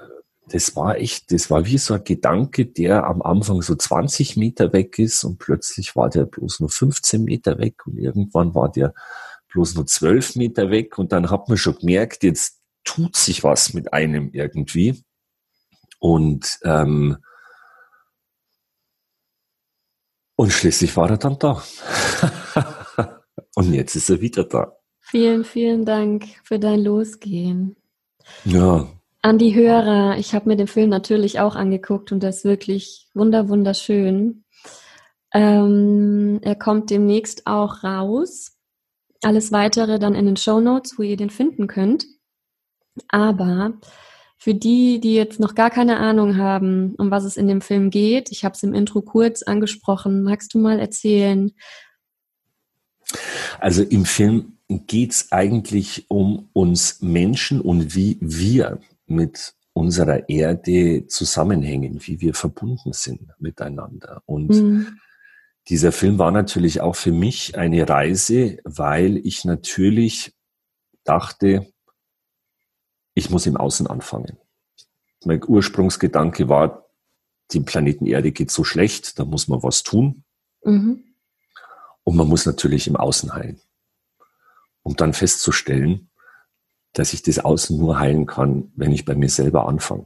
das 0.47 0.75
war 0.75 0.97
echt, 0.97 1.31
das 1.31 1.49
war 1.49 1.65
wie 1.65 1.77
so 1.77 1.95
ein 1.95 2.03
Gedanke, 2.03 2.65
der 2.65 3.05
am 3.05 3.21
Anfang 3.21 3.61
so 3.61 3.75
20 3.75 4.37
Meter 4.37 4.73
weg 4.73 4.99
ist 4.99 5.23
und 5.23 5.39
plötzlich 5.39 5.95
war 5.95 6.09
der 6.09 6.25
bloß 6.25 6.59
nur 6.59 6.69
15 6.69 7.23
Meter 7.23 7.57
weg 7.57 7.87
und 7.87 7.97
irgendwann 7.97 8.53
war 8.53 8.71
der 8.71 8.93
bloß 9.51 9.75
nur 9.75 9.87
12 9.87 10.35
Meter 10.35 10.69
weg 10.69 10.97
und 10.97 11.11
dann 11.11 11.29
hat 11.29 11.47
man 11.49 11.57
schon 11.57 11.77
gemerkt, 11.77 12.23
jetzt 12.23 12.59
tut 12.83 13.15
sich 13.15 13.43
was 13.43 13.73
mit 13.73 13.93
einem 13.93 14.29
irgendwie. 14.33 15.03
Und 15.99 16.59
ähm, 16.63 17.17
und 20.35 20.51
schließlich 20.51 20.95
war 20.97 21.09
er 21.09 21.17
dann 21.17 21.37
da. 21.39 21.61
und 23.55 23.73
jetzt 23.73 23.95
ist 23.95 24.09
er 24.09 24.21
wieder 24.21 24.43
da. 24.43 24.75
Vielen, 25.01 25.43
vielen 25.43 25.85
Dank 25.85 26.25
für 26.43 26.59
dein 26.59 26.79
Losgehen. 26.79 27.75
Ja. 28.45 28.87
An 29.21 29.37
die 29.37 29.55
Hörer, 29.55 30.17
ich 30.17 30.33
habe 30.33 30.49
mir 30.49 30.55
den 30.55 30.67
Film 30.67 30.89
natürlich 30.89 31.39
auch 31.39 31.55
angeguckt 31.55 32.11
und 32.11 32.23
der 32.23 32.31
ist 32.31 32.45
wirklich 32.45 33.07
wunder, 33.13 33.47
wunderschön. 33.47 34.43
Ähm, 35.33 36.39
er 36.41 36.55
kommt 36.55 36.89
demnächst 36.89 37.47
auch 37.47 37.83
raus. 37.83 38.57
Alles 39.21 39.51
weitere 39.51 39.99
dann 39.99 40.15
in 40.15 40.25
den 40.25 40.37
Show 40.37 40.59
Notes, 40.59 40.97
wo 40.97 41.03
ihr 41.03 41.17
den 41.17 41.29
finden 41.29 41.67
könnt. 41.67 42.05
Aber 43.07 43.73
für 44.43 44.53
die, 44.53 44.99
die 44.99 45.15
jetzt 45.15 45.39
noch 45.39 45.55
gar 45.55 45.69
keine 45.69 45.99
Ahnung 45.99 46.35
haben, 46.35 46.95
um 46.97 47.11
was 47.11 47.23
es 47.23 47.37
in 47.37 47.47
dem 47.47 47.61
Film 47.61 47.89
geht, 47.89 48.29
ich 48.29 48.43
habe 48.43 48.55
es 48.55 48.63
im 48.63 48.73
Intro 48.73 49.01
kurz 49.01 49.41
angesprochen, 49.41 50.21
magst 50.21 50.53
du 50.53 50.59
mal 50.59 50.81
erzählen? 50.81 51.53
Also 53.61 53.83
im 53.83 54.03
Film 54.03 54.57
geht 54.67 55.11
es 55.11 55.31
eigentlich 55.31 56.07
um 56.09 56.49
uns 56.51 57.01
Menschen 57.01 57.61
und 57.61 57.95
wie 57.95 58.17
wir 58.19 58.81
mit 59.05 59.53
unserer 59.71 60.27
Erde 60.27 61.07
zusammenhängen, 61.07 62.05
wie 62.05 62.19
wir 62.19 62.33
verbunden 62.33 62.91
sind 62.91 63.29
miteinander. 63.39 64.23
Und 64.25 64.49
mhm. 64.49 64.99
dieser 65.69 65.93
Film 65.93 66.19
war 66.19 66.31
natürlich 66.31 66.81
auch 66.81 66.97
für 66.97 67.13
mich 67.13 67.57
eine 67.57 67.87
Reise, 67.87 68.57
weil 68.65 69.25
ich 69.25 69.45
natürlich 69.45 70.33
dachte, 71.05 71.72
ich 73.13 73.29
muss 73.29 73.45
im 73.45 73.57
Außen 73.57 73.87
anfangen. 73.87 74.37
Mein 75.25 75.43
Ursprungsgedanke 75.43 76.49
war, 76.49 76.89
dem 77.53 77.65
Planeten 77.65 78.05
Erde 78.05 78.31
geht 78.31 78.51
so 78.51 78.63
schlecht, 78.63 79.19
da 79.19 79.25
muss 79.25 79.47
man 79.47 79.63
was 79.63 79.83
tun. 79.83 80.23
Mhm. 80.63 81.03
Und 82.03 82.15
man 82.15 82.27
muss 82.27 82.45
natürlich 82.45 82.87
im 82.87 82.95
Außen 82.95 83.33
heilen. 83.33 83.61
Um 84.81 84.95
dann 84.95 85.13
festzustellen, 85.13 86.09
dass 86.93 87.13
ich 87.13 87.23
das 87.23 87.39
Außen 87.39 87.77
nur 87.77 87.99
heilen 87.99 88.25
kann, 88.25 88.71
wenn 88.75 88.91
ich 88.91 89.05
bei 89.05 89.15
mir 89.15 89.29
selber 89.29 89.67
anfange. 89.67 90.05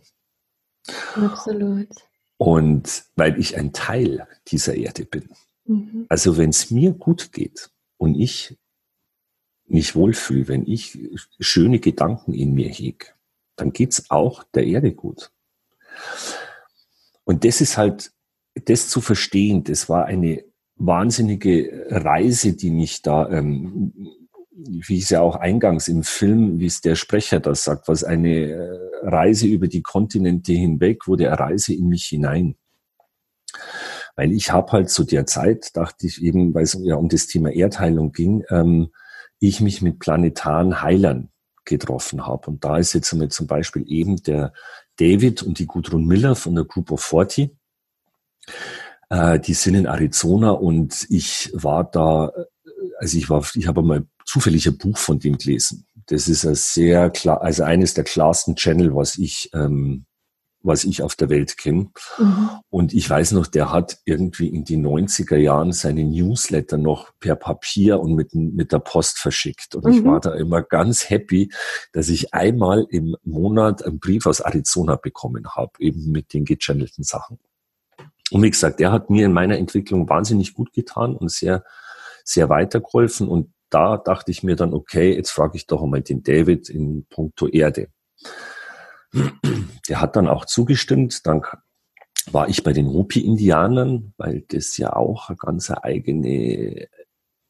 Absolut. 1.16 1.90
Und 2.38 3.06
weil 3.16 3.40
ich 3.40 3.58
ein 3.58 3.74
Teil 3.74 4.28
dieser 4.48 4.76
Erde 4.76 5.06
bin. 5.06 5.30
Mhm. 5.66 6.06
Also 6.10 6.38
wenn 6.38 6.52
es 6.52 6.72
mir 6.72 6.92
gut 6.92 7.32
geht 7.34 7.72
und 7.98 8.16
ich 8.16 8.58
mich 9.68 9.96
wohlfühle, 9.96 10.48
wenn 10.48 10.66
ich 10.66 10.98
schöne 11.40 11.80
Gedanken 11.80 12.34
in 12.34 12.54
mir 12.54 12.70
hege, 12.70 13.08
dann 13.56 13.74
geht's 13.74 14.10
auch 14.10 14.44
der 14.44 14.66
Erde 14.66 14.94
gut. 14.94 15.32
Und 17.24 17.44
das 17.44 17.62
ist 17.62 17.78
halt, 17.78 18.12
das 18.66 18.90
zu 18.90 19.02
verstehen, 19.02 19.64
das 19.64 19.90
war 19.90 20.06
eine 20.06 20.44
wahnsinnige 20.76 21.88
Reise, 21.90 22.54
die 22.54 22.70
mich 22.70 23.02
da 23.02 23.30
ähm, 23.30 23.94
wie 24.58 25.00
es 25.00 25.10
ja 25.10 25.22
auch 25.22 25.36
eingangs 25.36 25.88
im 25.88 26.04
Film, 26.04 26.60
wie 26.60 26.66
es 26.66 26.82
der 26.82 26.96
Sprecher 26.96 27.40
das 27.40 27.64
sagt, 27.64 27.88
was 27.88 28.04
eine 28.04 28.50
äh, 28.50 28.80
Reise 29.04 29.48
über 29.48 29.68
die 29.68 29.84
Kontinente 29.84 30.54
hinweg 30.54 31.08
wurde, 31.08 31.28
eine 31.28 31.40
Reise 31.40 31.74
in 31.74 31.88
mich 31.88 32.06
hinein. 32.06 32.56
Weil 34.16 34.32
ich 34.32 34.52
habe 34.52 34.72
halt 34.72 34.90
zu 34.90 35.04
der 35.04 35.28
Zeit, 35.28 35.76
dachte 35.76 36.08
ich 36.08 36.24
eben, 36.24 36.56
weil 36.56 36.64
es 36.64 36.78
ja 36.82 36.96
um 36.96 37.08
das 37.08 37.28
Thema 37.28 37.52
Erdheilung 37.52 38.12
ging, 38.12 38.44
ähm, 38.50 38.90
ich 39.40 39.62
mich 39.62 39.82
mit 39.82 40.00
planetaren 40.00 40.82
Heilern 40.82 41.30
getroffen 41.66 42.26
habe. 42.26 42.48
Und 42.48 42.64
da 42.64 42.78
ist 42.78 42.94
jetzt 42.94 43.14
zum 43.30 43.48
Beispiel 43.48 43.84
eben 43.88 44.22
der 44.24 44.54
David 44.98 45.44
und 45.44 45.60
die 45.60 45.68
Gudrun 45.68 46.06
Miller 46.06 46.36
von 46.36 46.56
der 46.56 46.66
Group 46.66 46.92
of 46.92 47.02
40. 47.04 47.52
Äh, 49.10 49.40
die 49.40 49.54
sind 49.54 49.76
in 49.76 49.86
Arizona 49.86 50.52
und 50.52 51.06
ich 51.10 51.52
war 51.54 51.84
da, 51.84 52.32
also 52.98 53.18
ich 53.18 53.30
war, 53.30 53.46
ich 53.54 53.68
habe 53.68 53.84
mal 53.84 54.06
zufällig 54.26 54.68
ein 54.68 54.78
Buch 54.78 54.98
von 54.98 55.20
dem 55.20 55.38
gelesen. 55.38 55.86
Das 56.08 56.28
ist 56.28 56.46
ein 56.46 56.56
sehr 56.56 57.10
klar, 57.10 57.42
also 57.42 57.64
eines 57.64 57.94
der 57.94 58.04
klarsten 58.04 58.56
Channel, 58.56 58.96
was 58.96 59.18
ich 59.18 59.50
ähm, 59.54 60.06
was 60.62 60.84
ich 60.84 61.02
auf 61.02 61.16
der 61.16 61.30
Welt 61.30 61.58
kenne. 61.58 61.90
Mhm. 62.18 62.50
Und 62.70 62.94
ich 62.94 63.10
weiß 63.10 63.32
noch, 63.34 63.48
der 63.48 63.72
hat 63.72 64.00
irgendwie 64.06 64.48
in 64.48 64.64
die 64.64 64.78
90er 64.78 65.38
Jahren 65.38 65.72
seine 65.72 66.04
Newsletter 66.04 66.78
noch 66.78 67.12
per 67.20 67.36
Papier 67.36 68.00
und 68.00 68.16
mit, 68.16 68.34
mit 68.34 68.72
der 68.72 68.80
Post 68.80 69.20
verschickt. 69.20 69.76
Und 69.76 69.86
mhm. 69.86 69.92
ich 69.92 70.04
war 70.04 70.20
da 70.20 70.34
immer 70.34 70.62
ganz 70.62 71.10
happy, 71.10 71.52
dass 71.94 72.10
ich 72.10 72.34
einmal 72.34 72.86
im 72.90 73.16
Monat 73.24 73.84
einen 73.84 74.00
Brief 74.00 74.26
aus 74.26 74.40
Arizona 74.40 74.96
bekommen 74.96 75.48
habe, 75.56 75.72
eben 75.80 76.12
mit 76.12 76.34
den 76.34 76.46
gechannelten 76.46 77.04
Sachen. 77.04 77.40
Und 78.32 78.44
wie 78.44 78.50
gesagt, 78.50 78.80
der 78.80 78.92
hat 78.92 79.10
mir 79.10 79.26
in 79.26 79.34
meiner 79.34 79.58
Entwicklung 79.58 80.10
wahnsinnig 80.10 80.54
gut 80.54 80.74
getan 80.74 81.16
und 81.16 81.32
sehr, 81.32 81.64
sehr 82.24 82.50
weitergeholfen. 82.50 83.28
Und 83.28 83.54
da 83.70 83.98
dachte 83.98 84.32
ich 84.32 84.44
mir 84.44 84.56
dann, 84.56 84.74
okay, 84.74 85.16
jetzt 85.16 85.32
frage 85.32 85.56
ich 85.56 85.68
doch 85.68 85.82
einmal 85.82 86.02
den 86.02 86.24
David 86.24 86.70
in 86.70 87.06
puncto 87.10 87.48
Erde. 87.48 87.88
Der 89.90 90.02
hat 90.02 90.16
dann 90.16 90.28
auch 90.28 90.46
zugestimmt. 90.46 91.26
Dann 91.26 91.42
war 92.32 92.50
ich 92.50 92.64
bei 92.64 92.74
den 92.74 92.88
Hopi-Indianern, 92.88 94.14
weil 94.18 94.44
das 94.50 94.78
ja 94.78 94.94
auch 94.94 95.30
eine 95.30 95.38
ganz 95.38 95.72
eigene 95.72 96.88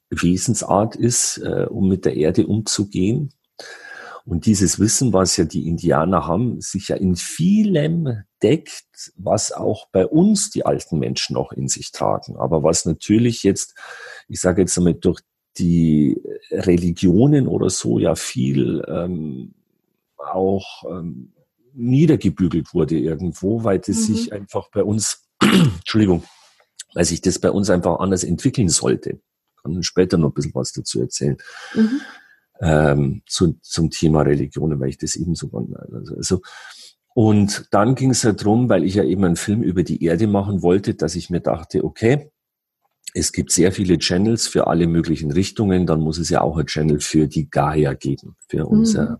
Wesensart 0.10 0.96
ist, 0.96 1.38
äh, 1.40 1.66
um 1.70 1.88
mit 1.88 2.06
der 2.06 2.16
Erde 2.16 2.48
umzugehen. 2.48 3.34
Und 4.26 4.46
dieses 4.46 4.78
Wissen, 4.78 5.14
was 5.14 5.38
ja 5.38 5.46
die 5.46 5.68
Indianer 5.68 6.28
haben, 6.28 6.60
sich 6.60 6.90
ja 6.90 6.98
in 6.98 7.16
vielem 7.16 8.24
deckt, 8.44 9.14
was 9.16 9.54
auch 9.54 9.88
bei 9.92 10.06
uns 10.06 10.50
die 10.50 10.66
alten 10.66 11.00
Menschen 11.00 11.36
noch 11.36 11.54
in 11.54 11.70
sich 11.70 11.94
tragen. 11.94 12.36
Aber 12.36 12.62
was 12.62 12.86
natürlich 12.86 13.44
jetzt, 13.44 13.74
ich 14.28 14.42
sage 14.42 14.62
jetzt 14.62 14.78
einmal, 14.78 14.96
durch 14.96 15.22
die 15.58 16.22
Religionen 16.52 17.48
oder 17.48 17.70
so 17.70 18.00
ja 18.00 18.16
viel 18.16 18.84
ähm, 18.88 19.54
auch 20.18 20.84
ähm, 20.90 21.32
niedergebügelt 21.78 22.74
wurde 22.74 22.98
irgendwo, 22.98 23.64
weil 23.64 23.80
das 23.80 23.98
mhm. 23.98 24.16
sich 24.16 24.34
einfach 24.34 24.70
bei 24.72 24.84
uns, 24.84 25.28
Entschuldigung, 25.42 26.24
weil 26.94 27.06
sich 27.06 27.22
das 27.22 27.40
bei 27.40 27.52
uns 27.52 27.70
einfach 27.70 28.00
anders 28.00 28.24
entwickeln 28.24 28.70
sollte. 28.70 29.20
Ich 29.56 29.64
kann 29.64 29.84
später 29.84 30.18
noch 30.18 30.30
ein 30.30 30.34
bisschen 30.34 30.56
was 30.56 30.72
dazu 30.72 31.02
erzählen. 31.02 31.38
Mhm. 31.76 32.02
Ähm, 32.60 33.22
zu, 33.28 33.60
zum 33.62 33.92
Thema 33.92 34.24
Religionen, 34.24 34.80
weil 34.80 34.90
ich 34.90 34.98
das 34.98 35.16
eben 35.16 35.36
so, 35.36 35.52
also, 35.92 36.16
also 36.16 36.42
und 37.14 37.68
dann 37.72 37.96
ging 37.96 38.12
es 38.12 38.24
halt 38.24 38.44
drum, 38.44 38.70
weil 38.70 38.84
ich 38.84 38.96
ja 38.96 39.04
eben 39.04 39.24
einen 39.26 39.36
Film 39.36 39.62
über 39.62 39.84
die 39.84 40.04
Erde 40.04 40.28
machen 40.28 40.62
wollte, 40.62 40.96
dass 40.96 41.16
ich 41.16 41.30
mir 41.30 41.40
dachte, 41.40 41.84
okay, 41.84 42.32
es 43.16 43.32
gibt 43.32 43.52
sehr 43.52 43.72
viele 43.72 43.98
Channels 43.98 44.48
für 44.48 44.68
alle 44.68 44.86
möglichen 44.86 45.32
Richtungen, 45.32 45.88
dann 45.88 46.00
muss 46.00 46.20
es 46.20 46.30
ja 46.30 46.42
auch 46.42 46.58
ein 46.58 46.68
Channel 46.68 47.00
für 47.00 47.28
die 47.28 47.50
Gaia 47.50 47.94
geben, 47.94 48.36
für, 48.48 48.68
unser, 48.68 49.10
mhm. 49.10 49.18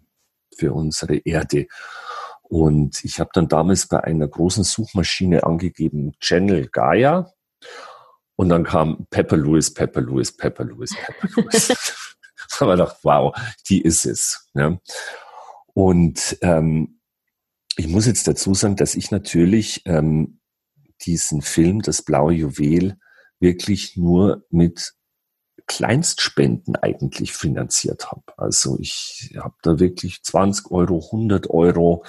für 0.56 0.74
unsere 0.74 1.18
Erde. 1.18 1.68
Und 2.50 3.04
ich 3.04 3.20
habe 3.20 3.30
dann 3.34 3.48
damals 3.48 3.88
bei 3.88 4.04
einer 4.04 4.28
großen 4.28 4.64
Suchmaschine 4.64 5.44
angegeben 5.44 6.14
Channel 6.20 6.70
Gaia. 6.72 7.32
Und 8.36 8.50
dann 8.50 8.64
kam 8.64 9.08
Pepper 9.10 9.38
Lewis, 9.38 9.74
Pepper 9.74 10.02
Lewis, 10.02 10.36
Pepper 10.36 10.64
Lewis, 10.64 10.96
Pepper 10.96 11.42
Lewis. 11.42 11.70
ich 12.52 12.60
gedacht, 12.60 12.98
wow, 13.04 13.36
die 13.70 13.82
ist 13.82 14.06
es. 14.06 14.50
Ja. 14.54 14.80
Und 15.74 16.38
ähm, 16.42 17.00
ich 17.76 17.88
muss 17.88 18.08
jetzt 18.08 18.28
dazu 18.28 18.54
sagen, 18.54 18.76
dass 18.76 18.96
ich 18.96 19.12
natürlich 19.12 19.82
ähm, 19.86 20.40
diesen 21.06 21.42
Film, 21.42 21.82
das 21.82 22.02
blaue 22.02 22.34
Juwel, 22.34 22.98
wirklich 23.40 23.98
nur 23.98 24.46
mit 24.50 24.94
Kleinstspenden 25.68 26.76
eigentlich 26.78 27.34
finanziert 27.34 28.10
habe. 28.12 28.24
Also 28.38 28.78
ich 28.80 29.34
habe 29.38 29.56
da 29.62 29.80
wirklich 29.80 30.24
20 30.24 30.72
Euro, 30.72 31.04
100 31.06 31.50
Euro, 31.50 32.04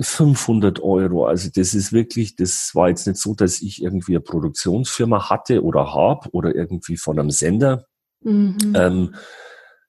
500 0.00 0.80
Euro. 0.80 1.26
Also 1.26 1.50
das 1.54 1.74
ist 1.74 1.92
wirklich, 1.92 2.36
das 2.36 2.70
war 2.74 2.88
jetzt 2.88 3.06
nicht 3.06 3.18
so, 3.18 3.34
dass 3.34 3.60
ich 3.60 3.82
irgendwie 3.82 4.12
eine 4.12 4.20
Produktionsfirma 4.20 5.28
hatte 5.28 5.62
oder 5.62 5.92
habe 5.92 6.30
oder 6.32 6.54
irgendwie 6.54 6.96
von 6.96 7.18
einem 7.18 7.30
Sender 7.30 7.86
mhm. 8.20 8.56
ähm, 8.74 9.14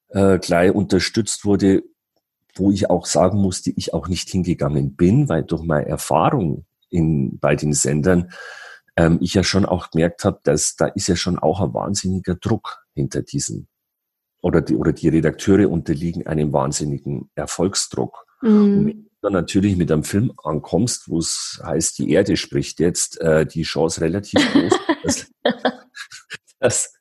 äh, 0.09 0.39
gleich 0.39 0.73
unterstützt 0.73 1.45
wurde, 1.45 1.83
wo 2.55 2.71
ich 2.71 2.89
auch 2.89 3.05
sagen 3.05 3.39
musste, 3.39 3.71
ich 3.75 3.93
auch 3.93 4.07
nicht 4.07 4.29
hingegangen 4.29 4.95
bin, 4.95 5.29
weil 5.29 5.43
durch 5.43 5.63
meine 5.63 5.87
Erfahrung 5.87 6.65
in, 6.89 7.37
bei 7.39 7.55
den 7.55 7.73
Sendern 7.73 8.31
ähm, 8.99 9.17
ich 9.21 9.33
ja 9.33 9.43
schon 9.43 9.65
auch 9.65 9.91
gemerkt 9.91 10.25
habe, 10.25 10.41
dass 10.43 10.75
da 10.75 10.87
ist 10.87 11.07
ja 11.07 11.15
schon 11.15 11.39
auch 11.39 11.61
ein 11.61 11.73
wahnsinniger 11.73 12.35
Druck 12.35 12.83
hinter 12.93 13.21
diesen 13.21 13.69
oder 14.41 14.59
die, 14.61 14.75
oder 14.75 14.91
die 14.91 15.07
Redakteure 15.07 15.69
unterliegen 15.69 16.27
einem 16.27 16.51
wahnsinnigen 16.51 17.29
Erfolgsdruck. 17.33 18.25
Mhm. 18.41 18.49
Und 18.49 18.85
wenn 18.85 19.03
du 19.03 19.09
dann 19.21 19.33
natürlich 19.33 19.77
mit 19.77 19.89
einem 19.89 20.03
Film 20.03 20.33
ankommst, 20.43 21.07
wo 21.07 21.19
es 21.19 21.61
heißt, 21.63 21.97
die 21.97 22.11
Erde 22.11 22.35
spricht 22.35 22.81
jetzt, 22.81 23.21
äh, 23.21 23.45
die 23.45 23.63
Chance 23.63 24.01
relativ 24.01 24.41
groß, 24.51 24.73
dass, 25.03 25.31
dass 26.59 26.93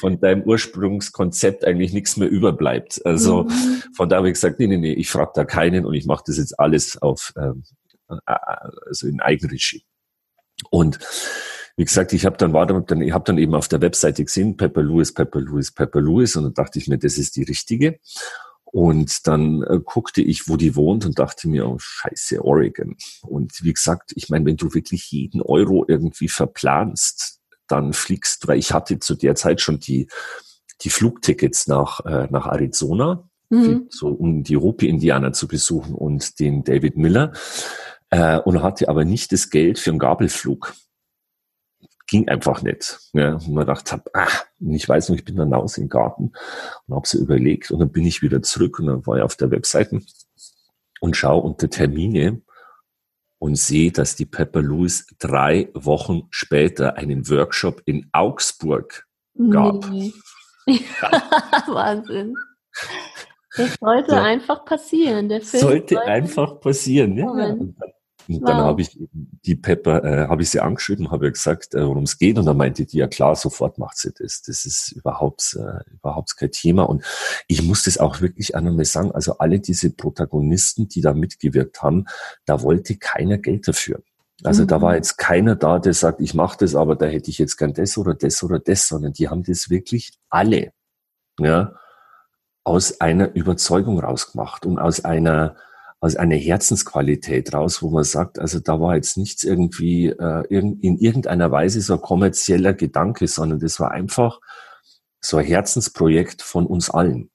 von 0.00 0.20
deinem 0.20 0.42
Ursprungskonzept 0.42 1.64
eigentlich 1.64 1.92
nichts 1.92 2.16
mehr 2.16 2.28
überbleibt. 2.28 3.00
Also 3.06 3.44
mhm. 3.44 3.82
von 3.94 4.08
da 4.08 4.16
habe 4.16 4.28
ich 4.28 4.34
gesagt, 4.34 4.58
nee, 4.58 4.66
nee, 4.66 4.76
nee, 4.76 4.92
ich 4.94 5.08
frage 5.08 5.32
da 5.36 5.44
keinen 5.44 5.84
und 5.84 5.94
ich 5.94 6.04
mache 6.04 6.24
das 6.26 6.36
jetzt 6.38 6.58
alles 6.58 7.00
auf 7.00 7.32
ähm, 7.36 7.62
äh, 8.08 8.34
also 8.86 9.06
in 9.06 9.20
Eigenregie. 9.20 9.84
Und 10.70 10.98
wie 11.76 11.84
gesagt, 11.84 12.12
ich 12.12 12.26
habe 12.26 12.36
dann 12.36 12.52
war 12.52 12.66
dann, 12.66 13.00
ich 13.00 13.12
habe 13.12 13.24
dann 13.24 13.38
eben 13.38 13.54
auf 13.54 13.68
der 13.68 13.80
Webseite 13.80 14.24
gesehen, 14.24 14.56
Pepper 14.56 14.82
Lewis, 14.82 15.12
Pepper 15.12 15.40
Lewis, 15.40 15.72
Pepper 15.72 16.00
Lewis, 16.00 16.36
und 16.36 16.44
dann 16.44 16.54
dachte 16.54 16.78
ich 16.78 16.88
mir, 16.88 16.98
das 16.98 17.18
ist 17.18 17.36
die 17.36 17.44
richtige. 17.44 17.98
Und 18.64 19.26
dann 19.26 19.62
äh, 19.64 19.80
guckte 19.84 20.22
ich, 20.22 20.48
wo 20.48 20.56
die 20.56 20.74
wohnt 20.76 21.04
und 21.04 21.18
dachte 21.18 21.46
mir, 21.46 21.68
oh 21.68 21.76
scheiße, 21.78 22.42
Oregon. 22.42 22.96
Und 23.22 23.62
wie 23.62 23.74
gesagt, 23.74 24.12
ich 24.14 24.30
meine, 24.30 24.46
wenn 24.46 24.56
du 24.56 24.72
wirklich 24.72 25.10
jeden 25.10 25.42
Euro 25.42 25.84
irgendwie 25.86 26.28
verplanst, 26.28 27.40
dann 27.68 27.92
fliegst, 27.92 28.48
weil 28.48 28.58
ich 28.58 28.72
hatte 28.72 28.98
zu 28.98 29.14
der 29.14 29.34
Zeit 29.34 29.60
schon 29.60 29.78
die, 29.78 30.08
die 30.80 30.90
Flugtickets 30.90 31.66
nach, 31.66 32.00
äh, 32.06 32.28
nach 32.30 32.46
Arizona, 32.46 33.28
mhm. 33.50 33.86
so, 33.90 34.08
um 34.08 34.42
die 34.42 34.56
Hopi-Indianer 34.56 35.32
zu 35.32 35.48
besuchen 35.48 35.94
und 35.94 36.40
den 36.40 36.64
David 36.64 36.96
Miller 36.96 37.32
äh, 38.12 38.38
und 38.40 38.62
hatte 38.62 38.88
aber 38.88 39.04
nicht 39.04 39.32
das 39.32 39.48
Geld 39.48 39.78
für 39.78 39.90
einen 39.90 39.98
Gabelflug. 39.98 40.74
Ging 42.06 42.28
einfach 42.28 42.62
nicht. 42.62 43.00
Ja. 43.14 43.36
Und 43.36 43.48
man 43.48 43.66
dachte, 43.66 43.92
hab, 43.92 44.10
ah, 44.12 44.28
ich 44.60 44.86
weiß 44.86 45.08
noch, 45.08 45.16
ich 45.16 45.24
bin 45.24 45.36
dann 45.36 45.52
raus 45.52 45.78
im 45.78 45.88
Garten 45.88 46.32
und 46.86 46.94
habe 46.94 47.08
so 47.08 47.18
überlegt 47.18 47.70
und 47.70 47.78
dann 47.80 47.90
bin 47.90 48.04
ich 48.04 48.20
wieder 48.20 48.42
zurück 48.42 48.78
und 48.78 48.86
dann 48.86 49.06
war 49.06 49.16
ich 49.16 49.22
auf 49.22 49.36
der 49.36 49.50
Webseite 49.50 50.02
und 51.00 51.16
schaue 51.16 51.42
unter 51.42 51.70
Termine 51.70 52.42
und 53.38 53.56
sehe, 53.56 53.90
dass 53.92 54.14
die 54.14 54.26
Pepper 54.26 54.60
Lewis 54.60 55.06
drei 55.18 55.70
Wochen 55.72 56.28
später 56.30 56.96
einen 56.96 57.30
Workshop 57.30 57.80
in 57.86 58.10
Augsburg 58.12 59.08
gab. 59.50 59.88
Nee. 59.88 60.12
Wahnsinn. 61.66 62.34
Das 63.56 63.74
sollte 63.80 64.12
ja. 64.12 64.22
einfach 64.22 64.66
passieren. 64.66 65.30
Der 65.30 65.40
Film 65.40 65.62
sollte, 65.62 65.94
sollte 65.94 66.10
einfach 66.10 66.60
passieren. 66.60 67.16
Ja. 67.16 67.56
Und 68.28 68.42
wow. 68.42 68.46
dann 68.46 68.56
habe 68.58 68.82
ich 68.82 68.98
die 69.10 69.56
Pepper, 69.56 70.04
äh, 70.04 70.28
habe 70.28 70.42
ich 70.42 70.50
sie 70.50 70.60
angeschrieben, 70.60 71.10
habe 71.10 71.30
gesagt, 71.30 71.74
äh, 71.74 71.86
worum 71.86 72.04
es 72.04 72.18
geht. 72.18 72.38
Und 72.38 72.46
dann 72.46 72.56
meinte 72.56 72.86
die, 72.86 72.98
ja 72.98 73.06
klar, 73.06 73.36
sofort 73.36 73.78
macht 73.78 73.98
sie 73.98 74.12
das. 74.12 74.42
Das 74.42 74.64
ist 74.64 74.92
überhaupt, 74.92 75.56
äh, 75.58 75.90
überhaupt 75.92 76.36
kein 76.36 76.50
Thema. 76.50 76.84
Und 76.84 77.04
ich 77.48 77.62
muss 77.62 77.84
das 77.84 77.98
auch 77.98 78.20
wirklich 78.20 78.54
einmal 78.54 78.84
sagen, 78.84 79.12
also 79.12 79.38
alle 79.38 79.60
diese 79.60 79.90
Protagonisten, 79.90 80.88
die 80.88 81.00
da 81.00 81.14
mitgewirkt 81.14 81.82
haben, 81.82 82.06
da 82.44 82.62
wollte 82.62 82.96
keiner 82.96 83.38
Geld 83.38 83.68
dafür. 83.68 84.02
Also 84.44 84.62
mhm. 84.62 84.68
da 84.68 84.82
war 84.82 84.90
mhm. 84.90 84.96
jetzt 84.96 85.18
keiner 85.18 85.56
da, 85.56 85.78
der 85.78 85.94
sagt, 85.94 86.20
ich 86.20 86.34
mache 86.34 86.58
das, 86.58 86.74
aber 86.74 86.96
da 86.96 87.06
hätte 87.06 87.30
ich 87.30 87.38
jetzt 87.38 87.56
gern 87.56 87.72
das 87.74 87.96
oder 87.98 88.14
das 88.14 88.42
oder 88.42 88.58
das, 88.58 88.88
sondern 88.88 89.12
die 89.12 89.28
haben 89.28 89.42
das 89.44 89.70
wirklich 89.70 90.12
alle, 90.28 90.72
ja, 91.38 91.74
aus 92.64 93.00
einer 93.00 93.34
Überzeugung 93.34 93.98
rausgemacht 93.98 94.66
und 94.66 94.78
aus 94.78 95.04
einer, 95.04 95.56
aus 96.02 96.16
einer 96.16 96.34
Herzensqualität 96.34 97.54
raus, 97.54 97.80
wo 97.80 97.88
man 97.88 98.02
sagt, 98.02 98.40
also 98.40 98.58
da 98.58 98.80
war 98.80 98.96
jetzt 98.96 99.16
nichts 99.16 99.44
irgendwie 99.44 100.08
äh, 100.08 100.44
in 100.48 100.98
irgendeiner 100.98 101.52
Weise 101.52 101.80
so 101.80 101.94
ein 101.94 102.00
kommerzieller 102.00 102.74
Gedanke, 102.74 103.28
sondern 103.28 103.60
das 103.60 103.78
war 103.78 103.92
einfach 103.92 104.40
so 105.20 105.36
ein 105.36 105.46
Herzensprojekt 105.46 106.42
von 106.42 106.66
uns 106.66 106.90
allen. 106.90 107.30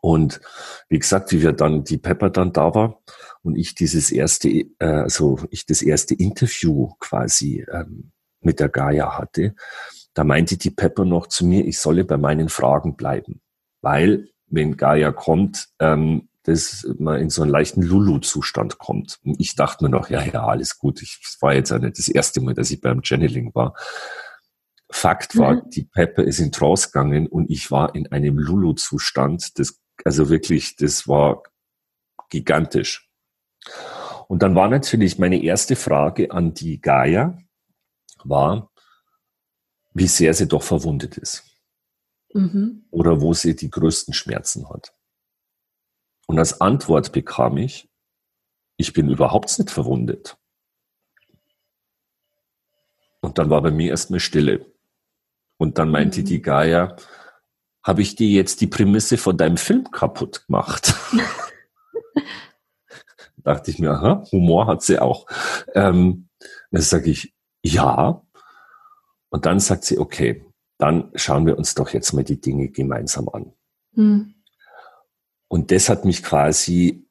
Und 0.00 0.40
wie 0.88 0.98
gesagt, 0.98 1.30
wie 1.30 1.40
wir 1.40 1.52
dann, 1.52 1.84
die 1.84 1.98
Pepper 1.98 2.30
dann 2.30 2.52
da 2.52 2.74
war 2.74 3.00
und 3.42 3.54
ich 3.54 3.76
dieses 3.76 4.10
erste, 4.10 4.48
äh, 4.48 4.66
also 4.80 5.38
ich 5.50 5.64
das 5.64 5.80
erste 5.80 6.14
Interview 6.14 6.90
quasi 6.98 7.64
ähm, 7.72 8.10
mit 8.40 8.58
der 8.58 8.70
Gaia 8.70 9.16
hatte, 9.18 9.54
da 10.14 10.24
meinte 10.24 10.56
die 10.56 10.70
Pepper 10.70 11.04
noch 11.04 11.28
zu 11.28 11.46
mir, 11.46 11.64
ich 11.64 11.78
solle 11.78 12.04
bei 12.04 12.16
meinen 12.16 12.48
Fragen 12.48 12.96
bleiben. 12.96 13.40
Weil, 13.82 14.30
wenn 14.46 14.76
Gaia 14.76 15.12
kommt, 15.12 15.68
ähm, 15.78 16.28
dass 16.48 16.86
man 16.98 17.20
in 17.20 17.28
so 17.28 17.42
einen 17.42 17.50
leichten 17.50 17.82
Lulu-Zustand 17.82 18.78
kommt. 18.78 19.18
Und 19.22 19.38
ich 19.38 19.54
dachte 19.54 19.84
mir 19.84 19.90
noch, 19.90 20.08
ja, 20.08 20.22
ja, 20.24 20.46
alles 20.46 20.78
gut. 20.78 21.02
Ich 21.02 21.20
war 21.40 21.54
jetzt 21.54 21.70
nicht 21.70 21.98
das 21.98 22.08
erste 22.08 22.40
Mal, 22.40 22.54
dass 22.54 22.70
ich 22.70 22.80
beim 22.80 23.02
Channeling 23.02 23.54
war. 23.54 23.74
Fakt 24.90 25.36
war, 25.36 25.56
mhm. 25.56 25.70
die 25.70 25.84
Pepper 25.84 26.24
ist 26.24 26.38
in 26.38 26.50
Trance 26.50 26.86
gegangen 26.88 27.26
und 27.26 27.50
ich 27.50 27.70
war 27.70 27.94
in 27.94 28.10
einem 28.10 28.38
Lulu-Zustand. 28.38 29.58
Das, 29.58 29.78
also 30.04 30.30
wirklich, 30.30 30.76
das 30.76 31.06
war 31.06 31.42
gigantisch. 32.30 33.10
Und 34.28 34.42
dann 34.42 34.54
war 34.54 34.68
natürlich 34.68 35.18
meine 35.18 35.42
erste 35.42 35.76
Frage 35.76 36.30
an 36.30 36.54
die 36.54 36.80
Gaia, 36.80 37.38
war, 38.24 38.70
wie 39.92 40.06
sehr 40.06 40.32
sie 40.32 40.48
doch 40.48 40.62
verwundet 40.62 41.18
ist. 41.18 41.44
Mhm. 42.32 42.86
Oder 42.90 43.20
wo 43.20 43.34
sie 43.34 43.54
die 43.54 43.70
größten 43.70 44.14
Schmerzen 44.14 44.68
hat. 44.70 44.94
Und 46.28 46.38
als 46.38 46.60
Antwort 46.60 47.12
bekam 47.12 47.56
ich, 47.56 47.88
ich 48.76 48.92
bin 48.92 49.08
überhaupt 49.08 49.58
nicht 49.58 49.70
verwundet. 49.70 50.36
Und 53.20 53.38
dann 53.38 53.50
war 53.50 53.62
bei 53.62 53.70
mir 53.70 53.90
erstmal 53.90 54.20
Stille. 54.20 54.66
Und 55.56 55.78
dann 55.78 55.90
meinte 55.90 56.20
mhm. 56.20 56.24
die 56.26 56.42
Gaia, 56.42 56.96
habe 57.82 58.02
ich 58.02 58.14
dir 58.14 58.28
jetzt 58.28 58.60
die 58.60 58.66
Prämisse 58.66 59.16
von 59.16 59.36
deinem 59.36 59.56
Film 59.56 59.90
kaputt 59.90 60.46
gemacht? 60.46 60.94
dachte 63.48 63.70
ich 63.70 63.78
mir, 63.78 63.90
aha, 63.90 64.24
Humor 64.30 64.66
hat 64.66 64.82
sie 64.82 64.98
auch. 64.98 65.26
Ähm, 65.74 66.28
dann 66.70 66.82
sage 66.82 67.10
ich, 67.10 67.34
ja. 67.62 68.22
Und 69.30 69.46
dann 69.46 69.58
sagt 69.58 69.84
sie, 69.84 69.98
okay, 69.98 70.44
dann 70.76 71.10
schauen 71.14 71.46
wir 71.46 71.58
uns 71.58 71.74
doch 71.74 71.90
jetzt 71.90 72.12
mal 72.12 72.24
die 72.24 72.40
Dinge 72.40 72.68
gemeinsam 72.68 73.28
an. 73.30 73.52
Mhm. 73.92 74.34
Und 75.48 75.70
das 75.70 75.88
hat 75.88 76.04
mich 76.04 76.22
quasi 76.22 77.08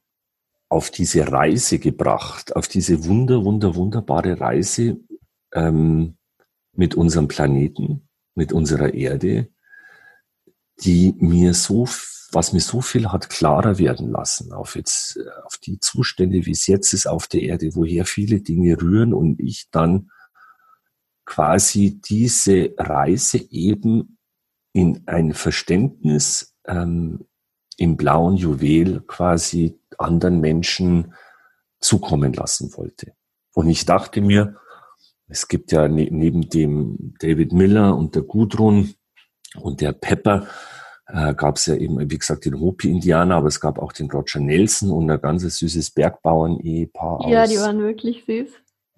auf 0.70 0.92
diese 0.92 1.32
Reise 1.32 1.80
gebracht, 1.80 2.56
auf 2.56 2.68
diese 2.68 3.06
wunder, 3.06 3.44
wunder, 3.44 3.76
wunderbare 3.76 4.40
Reise 4.40 5.00
ähm, 5.54 6.18
mit 6.74 6.96
unserem 6.96 7.28
Planeten, 7.28 8.08
mit 8.36 8.54
unserer 8.54 8.94
Erde, 8.94 9.50
die 10.82 11.16
mir 11.18 11.54
so, 11.54 11.88
was 12.32 12.54
mir 12.54 12.60
so 12.60 12.82
viel 12.82 13.12
hat 13.12 13.30
klarer 13.30 13.80
werden 13.80 14.12
lassen, 14.12 14.52
auf 14.52 14.76
jetzt, 14.76 15.18
auf 15.46 15.58
die 15.58 15.80
Zustände, 15.80 16.46
wie 16.46 16.52
es 16.52 16.68
jetzt 16.68 16.94
ist 16.94 17.08
auf 17.08 17.28
der 17.28 17.42
Erde, 17.42 17.72
woher 17.74 18.06
viele 18.06 18.42
Dinge 18.42 18.80
rühren 18.80 19.14
und 19.14 19.40
ich 19.40 19.70
dann 19.72 20.12
quasi 21.26 22.00
diese 22.02 22.74
Reise 22.78 23.38
eben 23.50 24.18
in 24.74 25.04
ein 25.08 25.34
Verständnis 25.34 26.56
ähm, 26.66 27.27
im 27.78 27.96
blauen 27.96 28.36
Juwel 28.36 29.02
quasi 29.08 29.80
anderen 29.98 30.42
Menschen 30.42 31.14
zukommen 31.80 32.34
lassen 32.34 32.76
wollte. 32.76 33.14
Und 33.54 33.70
ich 33.70 33.86
dachte 33.86 34.22
mir, 34.22 34.58
es 35.28 35.48
gibt 35.48 35.72
ja 35.72 35.88
ne 35.88 36.08
neben 36.12 36.50
dem 36.50 37.14
David 37.20 37.54
Miller 37.54 37.96
und 37.96 38.16
der 38.16 38.24
Gudrun 38.24 38.96
und 39.56 39.82
der 39.82 39.94
Pepper 39.94 40.48
äh, 41.08 41.34
gab 41.36 41.58
es 41.58 41.68
ja 41.68 41.76
eben, 41.76 42.00
wie 42.10 42.18
gesagt, 42.18 42.46
den 42.46 42.60
Hopi-Indianer, 42.60 43.36
aber 43.36 43.48
es 43.48 43.60
gab 43.60 43.80
auch 43.80 43.94
den 43.94 44.10
Roger 44.12 44.40
Nelson 44.40 44.92
und 44.92 45.10
ein 45.10 45.22
ganz 45.22 45.44
süßes 45.44 45.92
Bergbauern-Ehepaar. 45.92 47.30
Ja, 47.30 47.48
die 47.48 47.58
waren 47.58 47.80
wirklich 47.80 48.26
süß. 48.26 48.50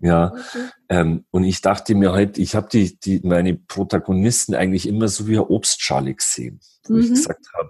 Ja, 0.01 0.31
okay. 0.31 0.69
ähm, 0.87 1.25
und 1.29 1.43
ich 1.43 1.61
dachte 1.61 1.93
mir 1.93 2.13
halt, 2.13 2.37
ich 2.37 2.55
habe 2.55 2.69
die, 2.71 2.97
die, 2.99 3.19
meine 3.23 3.55
Protagonisten 3.55 4.55
eigentlich 4.55 4.87
immer 4.87 5.09
so 5.09 5.27
wie 5.27 5.33
eine 5.33 5.49
Obstschale 5.49 6.15
gesehen, 6.15 6.61
wo 6.87 6.93
mhm. 6.93 7.01
ich 7.01 7.09
gesagt 7.09 7.45
habe, 7.53 7.69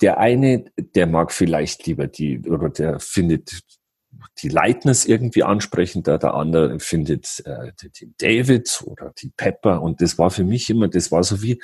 der 0.00 0.18
eine, 0.18 0.64
der 0.76 1.06
mag 1.06 1.32
vielleicht 1.32 1.86
lieber 1.86 2.06
die, 2.06 2.40
oder 2.48 2.68
der 2.68 3.00
findet 3.00 3.60
die 4.42 4.48
Leitners 4.48 5.06
irgendwie 5.06 5.42
ansprechender, 5.42 6.18
der 6.18 6.34
andere 6.34 6.78
findet 6.80 7.42
äh, 7.44 7.72
den 8.00 8.14
David 8.18 8.82
oder 8.86 9.12
die 9.18 9.30
Pepper 9.36 9.82
und 9.82 10.00
das 10.00 10.18
war 10.18 10.30
für 10.30 10.44
mich 10.44 10.70
immer, 10.70 10.88
das 10.88 11.12
war 11.12 11.22
so 11.22 11.42
wie 11.42 11.60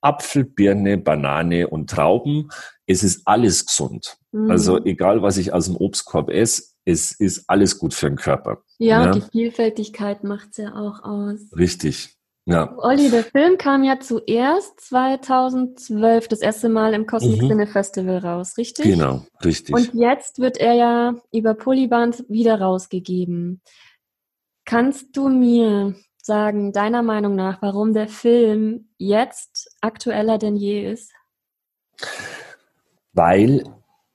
Apfel, 0.00 0.44
Birne, 0.44 0.98
Banane 0.98 1.68
und 1.68 1.90
Trauben. 1.90 2.48
Es 2.86 3.02
ist 3.02 3.22
alles 3.26 3.66
gesund. 3.66 4.18
Mhm. 4.32 4.50
Also 4.50 4.84
egal, 4.84 5.22
was 5.22 5.36
ich 5.36 5.52
aus 5.52 5.66
dem 5.66 5.76
Obstkorb 5.76 6.30
esse, 6.30 6.74
es 6.84 7.12
ist 7.12 7.44
alles 7.48 7.78
gut 7.78 7.92
für 7.92 8.08
den 8.08 8.16
Körper. 8.16 8.62
Ja, 8.78 9.06
ja. 9.06 9.10
die 9.10 9.22
Vielfältigkeit 9.22 10.22
macht 10.22 10.50
es 10.52 10.58
ja 10.58 10.74
auch 10.74 11.02
aus. 11.02 11.40
Richtig. 11.56 12.15
Ja. 12.48 12.72
Olli, 12.78 13.10
der 13.10 13.24
Film 13.24 13.58
kam 13.58 13.82
ja 13.82 13.98
zuerst 13.98 14.80
2012 14.80 16.28
das 16.28 16.40
erste 16.40 16.68
Mal 16.68 16.94
im 16.94 17.06
Cosmic 17.06 17.42
mhm. 17.42 17.48
Cine 17.48 17.66
Festival 17.66 18.18
raus, 18.18 18.56
richtig? 18.56 18.84
Genau, 18.84 19.26
richtig. 19.44 19.74
Und 19.74 19.94
jetzt 19.94 20.38
wird 20.38 20.56
er 20.56 20.74
ja 20.74 21.14
über 21.32 21.54
Polyband 21.54 22.24
wieder 22.28 22.60
rausgegeben. 22.60 23.62
Kannst 24.64 25.16
du 25.16 25.28
mir 25.28 25.96
sagen, 26.22 26.72
deiner 26.72 27.02
Meinung 27.02 27.34
nach, 27.34 27.62
warum 27.62 27.92
der 27.92 28.08
Film 28.08 28.90
jetzt 28.96 29.68
aktueller 29.80 30.38
denn 30.38 30.54
je 30.54 30.88
ist? 30.88 31.12
Weil 33.12 33.64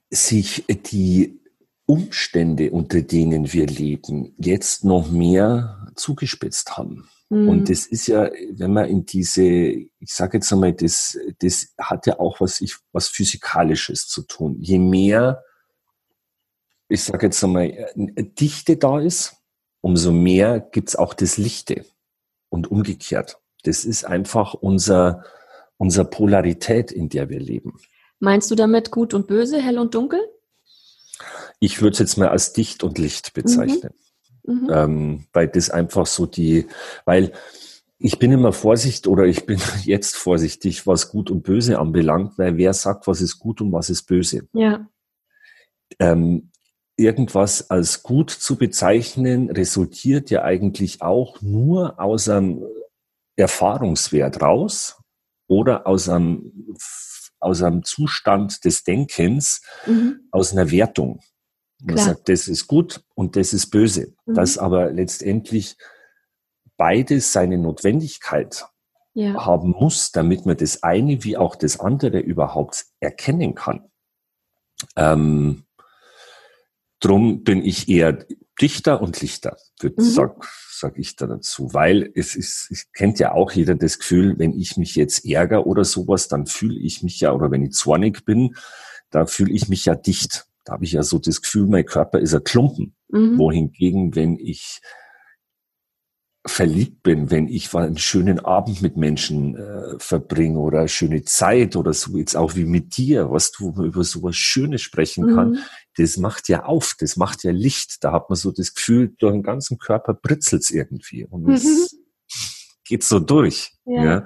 sich 0.10 0.66
die 0.68 1.42
Umstände, 1.86 2.72
unter 2.72 3.02
denen 3.02 3.52
wir 3.52 3.68
leben, 3.68 4.34
jetzt 4.38 4.86
noch 4.86 5.12
mehr 5.12 5.88
zugespitzt 5.96 6.78
haben. 6.78 7.10
Mhm. 7.32 7.48
Und 7.48 7.70
das 7.70 7.86
ist 7.86 8.08
ja, 8.08 8.30
wenn 8.52 8.74
man 8.74 8.90
in 8.90 9.06
diese, 9.06 9.44
ich 9.44 9.90
sage 10.14 10.38
jetzt 10.38 10.52
einmal, 10.52 10.74
das, 10.74 11.18
das 11.40 11.74
hat 11.80 12.06
ja 12.06 12.20
auch 12.20 12.42
was, 12.42 12.60
ich, 12.60 12.76
was 12.92 13.08
Physikalisches 13.08 14.10
zu 14.10 14.24
tun. 14.24 14.58
Je 14.60 14.78
mehr, 14.78 15.42
ich 16.90 17.06
sage 17.06 17.28
jetzt 17.28 17.42
einmal, 17.42 17.90
Dichte 17.96 18.76
da 18.76 19.00
ist, 19.00 19.38
umso 19.80 20.12
mehr 20.12 20.60
gibt's 20.60 20.98
auch 20.98 21.14
das 21.14 21.38
Lichte 21.38 21.86
und 22.50 22.70
umgekehrt. 22.70 23.40
Das 23.64 23.86
ist 23.86 24.04
einfach 24.04 24.54
unser, 24.54 25.24
unser 25.78 26.04
Polarität, 26.04 26.92
in 26.92 27.08
der 27.08 27.30
wir 27.30 27.40
leben. 27.40 27.78
Meinst 28.20 28.52
du 28.52 28.56
damit 28.56 28.92
gut 28.92 29.14
und 29.14 29.28
böse, 29.28 29.62
hell 29.62 29.80
und 29.80 29.96
dunkel? 29.96 30.20
Ich 31.62 31.82
würde 31.82 31.94
es 31.94 32.00
jetzt 32.00 32.18
mal 32.18 32.28
als 32.28 32.52
dicht 32.52 32.84
und 32.84 32.98
Licht 32.98 33.34
bezeichnen. 33.34 33.94
Mhm. 33.94 34.11
Mhm. 34.44 34.70
Ähm, 34.72 35.26
weil 35.34 35.48
das 35.48 35.70
einfach 35.70 36.06
so 36.06 36.26
die, 36.26 36.68
weil 37.06 37.32
ich 38.04 38.18
bin 38.18 38.32
immer 38.32 38.52
vorsichtig 38.52 39.10
oder 39.10 39.26
ich 39.26 39.46
bin 39.46 39.60
jetzt 39.84 40.16
vorsichtig, 40.16 40.88
was 40.88 41.10
gut 41.10 41.30
und 41.30 41.44
böse 41.44 41.80
anbelangt, 41.80 42.38
weil 42.38 42.58
wer 42.58 42.74
sagt, 42.74 43.08
was 43.08 43.22
ist 43.22 43.40
gut 43.40 43.62
und 43.62 43.72
was 43.72 43.90
ist 43.90 44.04
böse? 44.04 44.48
Ja. 44.54 44.88
Ähm, 46.00 46.52
irgendwas 46.98 47.70
als 47.70 48.04
gut 48.04 48.30
zu 48.30 48.56
bezeichnen, 48.56 49.50
resultiert 49.50 50.30
ja 50.30 50.44
eigentlich 50.44 51.02
auch 51.02 51.42
nur 51.42 52.00
aus 52.00 52.30
einem 52.30 52.64
Erfahrungswert 53.36 54.42
raus 54.42 55.02
oder 55.48 55.88
aus 55.88 56.10
einem, 56.10 56.76
aus 57.40 57.62
einem 57.62 57.84
Zustand 57.84 58.64
des 58.66 58.84
Denkens, 58.84 59.62
mhm. 59.86 60.28
aus 60.32 60.54
einer 60.54 60.72
Wertung. 60.72 61.22
Man 61.84 61.96
Klar. 61.96 62.08
sagt, 62.10 62.30
das 62.30 62.48
ist 62.48 62.68
gut 62.68 63.04
und 63.16 63.36
das 63.36 63.54
ist 63.54 63.72
böse. 63.72 64.14
Mhm. 64.26 64.34
Dass 64.36 64.58
aber 64.58 64.92
letztendlich 64.92 65.78
beides 66.78 67.32
seine 67.32 67.58
Notwendigkeit 67.58 68.66
ja. 69.14 69.46
haben 69.46 69.72
muss, 69.72 70.12
damit 70.12 70.46
man 70.46 70.58
das 70.58 70.84
eine 70.84 71.24
wie 71.24 71.38
auch 71.38 71.56
das 71.56 71.80
andere 71.80 72.20
überhaupt 72.20 72.86
erkennen 73.00 73.56
kann. 73.56 73.90
Ähm, 74.96 75.66
drum 77.00 77.44
bin 77.44 77.64
ich 77.64 77.90
eher 77.90 78.26
Dichter 78.62 79.02
und 79.02 79.22
Lichter, 79.22 79.58
mhm. 79.82 79.94
sag, 79.98 80.44
sag 80.72 80.98
ich 80.98 81.16
da 81.16 81.26
dazu, 81.26 81.74
weil 81.74 82.12
es 82.16 82.36
ist, 82.36 82.68
es 82.70 82.92
kennt 82.92 83.20
ja 83.20 83.32
auch 83.34 83.52
jeder 83.52 83.76
das 83.76 83.98
Gefühl, 83.98 84.38
wenn 84.38 84.54
ich 84.54 84.78
mich 84.78 84.96
jetzt 84.96 85.26
ärgere 85.26 85.66
oder 85.66 85.84
sowas, 85.84 86.28
dann 86.28 86.46
fühle 86.46 86.80
ich 86.80 87.02
mich 87.02 87.20
ja, 87.20 87.32
oder 87.32 87.50
wenn 87.50 87.64
ich 87.64 87.72
zornig 87.72 88.24
bin, 88.24 88.56
da 89.10 89.26
fühle 89.26 89.52
ich 89.52 89.68
mich 89.68 89.86
ja 89.86 89.96
dicht. 89.96 90.46
Da 90.64 90.74
habe 90.74 90.86
ich 90.86 90.92
ja 90.92 91.04
so 91.04 91.20
das 91.20 91.42
Gefühl, 91.42 91.68
mein 91.68 91.86
Körper 91.86 92.20
ist 92.20 92.34
ein 92.34 92.44
Klumpen. 92.44 92.96
Mhm. 93.10 93.38
Wohingegen, 93.38 94.16
wenn 94.16 94.38
ich 94.38 94.82
verliebt 96.46 97.04
bin, 97.04 97.30
wenn 97.30 97.48
ich 97.48 97.74
einen 97.76 97.98
schönen 97.98 98.40
Abend 98.40 98.82
mit 98.82 98.98
Menschen 98.98 99.56
äh, 99.56 100.00
verbringe 100.00 100.58
oder 100.58 100.80
eine 100.80 100.88
schöne 100.88 101.24
Zeit 101.24 101.76
oder 101.76 101.94
so, 101.94 102.18
jetzt 102.18 102.36
auch 102.36 102.56
wie 102.56 102.66
mit 102.66 102.98
dir, 102.98 103.30
was 103.30 103.52
du 103.52 103.72
über 103.84 104.04
so 104.04 104.24
was 104.24 104.36
Schönes 104.36 104.82
sprechen 104.82 105.36
kann, 105.36 105.52
mhm. 105.52 105.60
das 105.98 106.18
macht 106.18 106.50
ja 106.50 106.64
auf, 106.64 106.96
das 107.00 107.16
macht 107.16 107.44
ja 107.44 107.52
Licht. 107.52 108.04
Da 108.04 108.12
hat 108.12 108.30
man 108.30 108.38
so 108.38 108.52
das 108.52 108.74
Gefühl, 108.74 109.14
durch 109.20 109.34
den 109.34 109.44
ganzen 109.44 109.78
Körper 109.78 110.16
britzelt's 110.16 110.72
irgendwie 110.72 111.26
und 111.26 111.44
mhm. 111.44 111.54
es 111.54 111.96
geht 112.86 113.04
so 113.04 113.20
durch. 113.20 113.74
Ja. 113.86 114.04
ja. 114.04 114.26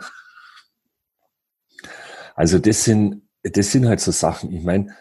Also 2.36 2.60
das 2.60 2.86
sind, 2.86 3.24
das 3.43 3.71
sind 3.71 3.88
halt 3.88 4.00
so 4.00 4.12
Sachen. 4.12 4.54
Ich 4.54 4.63
meine, 4.63 4.95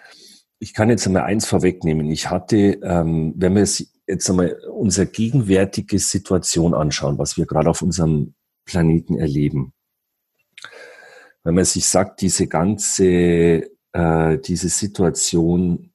ich 0.64 0.72
kann 0.72 0.88
jetzt 0.88 1.06
einmal 1.06 1.24
eins 1.24 1.44
vorwegnehmen. 1.44 2.10
Ich 2.10 2.30
hatte, 2.30 2.56
ähm, 2.82 3.34
wenn 3.36 3.54
wir 3.54 3.68
jetzt 4.06 4.30
einmal 4.30 4.58
unsere 4.72 5.06
gegenwärtige 5.06 5.98
Situation 5.98 6.72
anschauen, 6.72 7.18
was 7.18 7.36
wir 7.36 7.44
gerade 7.44 7.68
auf 7.68 7.82
unserem 7.82 8.34
Planeten 8.64 9.18
erleben. 9.18 9.74
Wenn 11.42 11.54
man 11.54 11.66
sich 11.66 11.84
sagt, 11.84 12.22
diese 12.22 12.46
ganze, 12.46 13.04
äh, 13.92 14.38
diese 14.38 14.70
Situation 14.70 15.92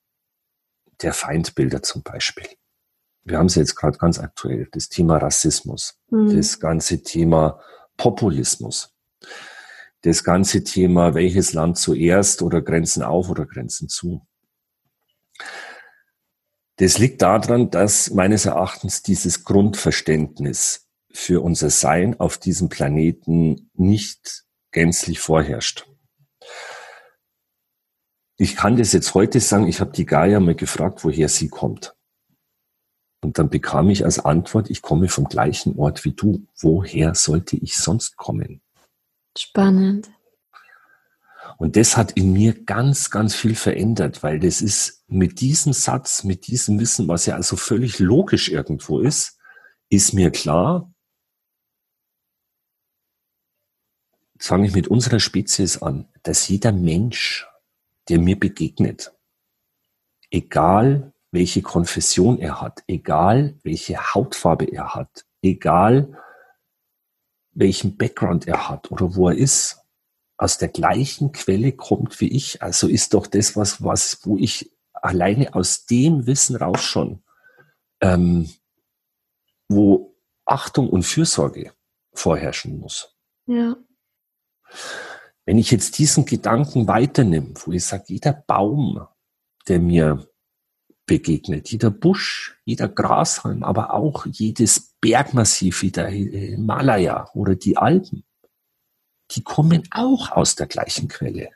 der 1.01 1.13
Feindbilder 1.13 1.81
zum 1.81 2.03
Beispiel. 2.03 2.45
Wir 3.23 3.39
haben 3.39 3.47
es 3.47 3.55
jetzt 3.55 3.75
gerade 3.75 3.97
ganz 3.97 4.19
aktuell, 4.19 4.67
das 4.71 4.87
Thema 4.87 5.17
Rassismus, 5.17 5.99
mhm. 6.11 6.35
das 6.35 6.59
ganze 6.59 7.01
Thema 7.01 7.59
Populismus, 7.97 8.95
das 10.01 10.23
ganze 10.23 10.63
Thema, 10.63 11.15
welches 11.15 11.53
Land 11.53 11.79
zuerst 11.79 12.43
oder 12.43 12.61
Grenzen 12.61 13.01
auf 13.01 13.31
oder 13.31 13.47
Grenzen 13.47 13.89
zu. 13.89 14.27
Das 16.77 16.97
liegt 16.97 17.21
daran, 17.21 17.69
dass 17.71 18.09
meines 18.11 18.45
Erachtens 18.45 19.03
dieses 19.03 19.43
Grundverständnis 19.43 20.87
für 21.11 21.43
unser 21.43 21.69
Sein 21.69 22.19
auf 22.19 22.37
diesem 22.37 22.69
Planeten 22.69 23.69
nicht 23.73 24.45
gänzlich 24.71 25.19
vorherrscht. 25.19 25.87
Ich 28.37 28.55
kann 28.55 28.77
das 28.77 28.93
jetzt 28.93 29.13
heute 29.15 29.41
sagen, 29.41 29.67
ich 29.67 29.81
habe 29.81 29.91
die 29.91 30.05
Gaia 30.05 30.39
mal 30.39 30.55
gefragt, 30.55 31.03
woher 31.03 31.27
sie 31.27 31.49
kommt. 31.49 31.93
Und 33.21 33.37
dann 33.37 33.49
bekam 33.49 33.89
ich 33.89 34.05
als 34.05 34.19
Antwort, 34.19 34.69
ich 34.69 34.81
komme 34.81 35.09
vom 35.09 35.25
gleichen 35.25 35.77
Ort 35.77 36.05
wie 36.05 36.13
du. 36.13 36.47
Woher 36.57 37.15
sollte 37.15 37.57
ich 37.57 37.77
sonst 37.77 38.15
kommen? 38.15 38.61
Spannend. 39.37 40.09
Und 41.57 41.75
das 41.75 41.97
hat 41.97 42.13
in 42.13 42.31
mir 42.31 42.63
ganz, 42.63 43.09
ganz 43.09 43.35
viel 43.35 43.55
verändert, 43.55 44.23
weil 44.23 44.39
das 44.39 44.61
ist 44.61 44.98
mit 45.09 45.41
diesem 45.41 45.73
Satz, 45.73 46.23
mit 46.23 46.47
diesem 46.47 46.79
Wissen, 46.79 47.07
was 47.07 47.25
ja 47.25 47.35
also 47.35 47.55
völlig 47.55 47.99
logisch 47.99 48.49
irgendwo 48.49 48.99
ist, 48.99 49.39
ist 49.89 50.13
mir 50.13 50.31
klar, 50.31 50.93
fange 54.37 54.67
ich 54.67 54.73
mit 54.73 54.87
unserer 54.87 55.19
Spezies 55.19 55.81
an, 55.81 56.07
dass 56.23 56.47
jeder 56.47 56.71
Mensch, 56.71 57.47
der 58.07 58.19
mir 58.19 58.39
begegnet, 58.39 59.13
egal 60.29 61.13
welche 61.31 61.61
Konfession 61.61 62.39
er 62.39 62.61
hat, 62.61 62.83
egal 62.87 63.59
welche 63.63 64.13
Hautfarbe 64.13 64.65
er 64.65 64.93
hat, 64.95 65.25
egal 65.41 66.17
welchen 67.51 67.97
Background 67.97 68.47
er 68.47 68.69
hat 68.69 68.91
oder 68.91 69.15
wo 69.15 69.29
er 69.29 69.35
ist, 69.35 69.81
aus 70.37 70.57
der 70.57 70.69
gleichen 70.69 71.33
Quelle 71.33 71.73
kommt 71.73 72.21
wie 72.21 72.29
ich. 72.29 72.61
Also 72.61 72.87
ist 72.87 73.13
doch 73.13 73.27
das 73.27 73.57
was, 73.57 73.83
was, 73.83 74.25
wo 74.25 74.37
ich 74.37 74.71
alleine 75.03 75.53
aus 75.53 75.85
dem 75.85 76.25
Wissen 76.27 76.55
raus 76.55 76.81
schon, 76.81 77.23
ähm, 78.01 78.49
wo 79.67 80.15
Achtung 80.45 80.89
und 80.89 81.03
Fürsorge 81.03 81.73
vorherrschen 82.13 82.79
muss. 82.79 83.15
Ja. 83.45 83.75
Wenn 85.45 85.57
ich 85.57 85.71
jetzt 85.71 85.97
diesen 85.97 86.25
Gedanken 86.25 86.87
weiternehme, 86.87 87.53
wo 87.65 87.71
ich 87.71 87.85
sage, 87.85 88.05
jeder 88.07 88.33
Baum, 88.33 89.07
der 89.67 89.79
mir 89.79 90.27
begegnet, 91.05 91.71
jeder 91.71 91.89
Busch, 91.89 92.61
jeder 92.65 92.87
Grashalm, 92.87 93.63
aber 93.63 93.93
auch 93.93 94.27
jedes 94.27 94.95
Bergmassiv 95.01 95.81
wie 95.81 95.91
der 95.91 96.07
Himalaya 96.07 97.29
oder 97.33 97.55
die 97.55 97.77
Alpen, 97.77 98.23
die 99.31 99.43
kommen 99.43 99.87
auch 99.91 100.31
aus 100.31 100.55
der 100.55 100.67
gleichen 100.67 101.07
Quelle. 101.07 101.49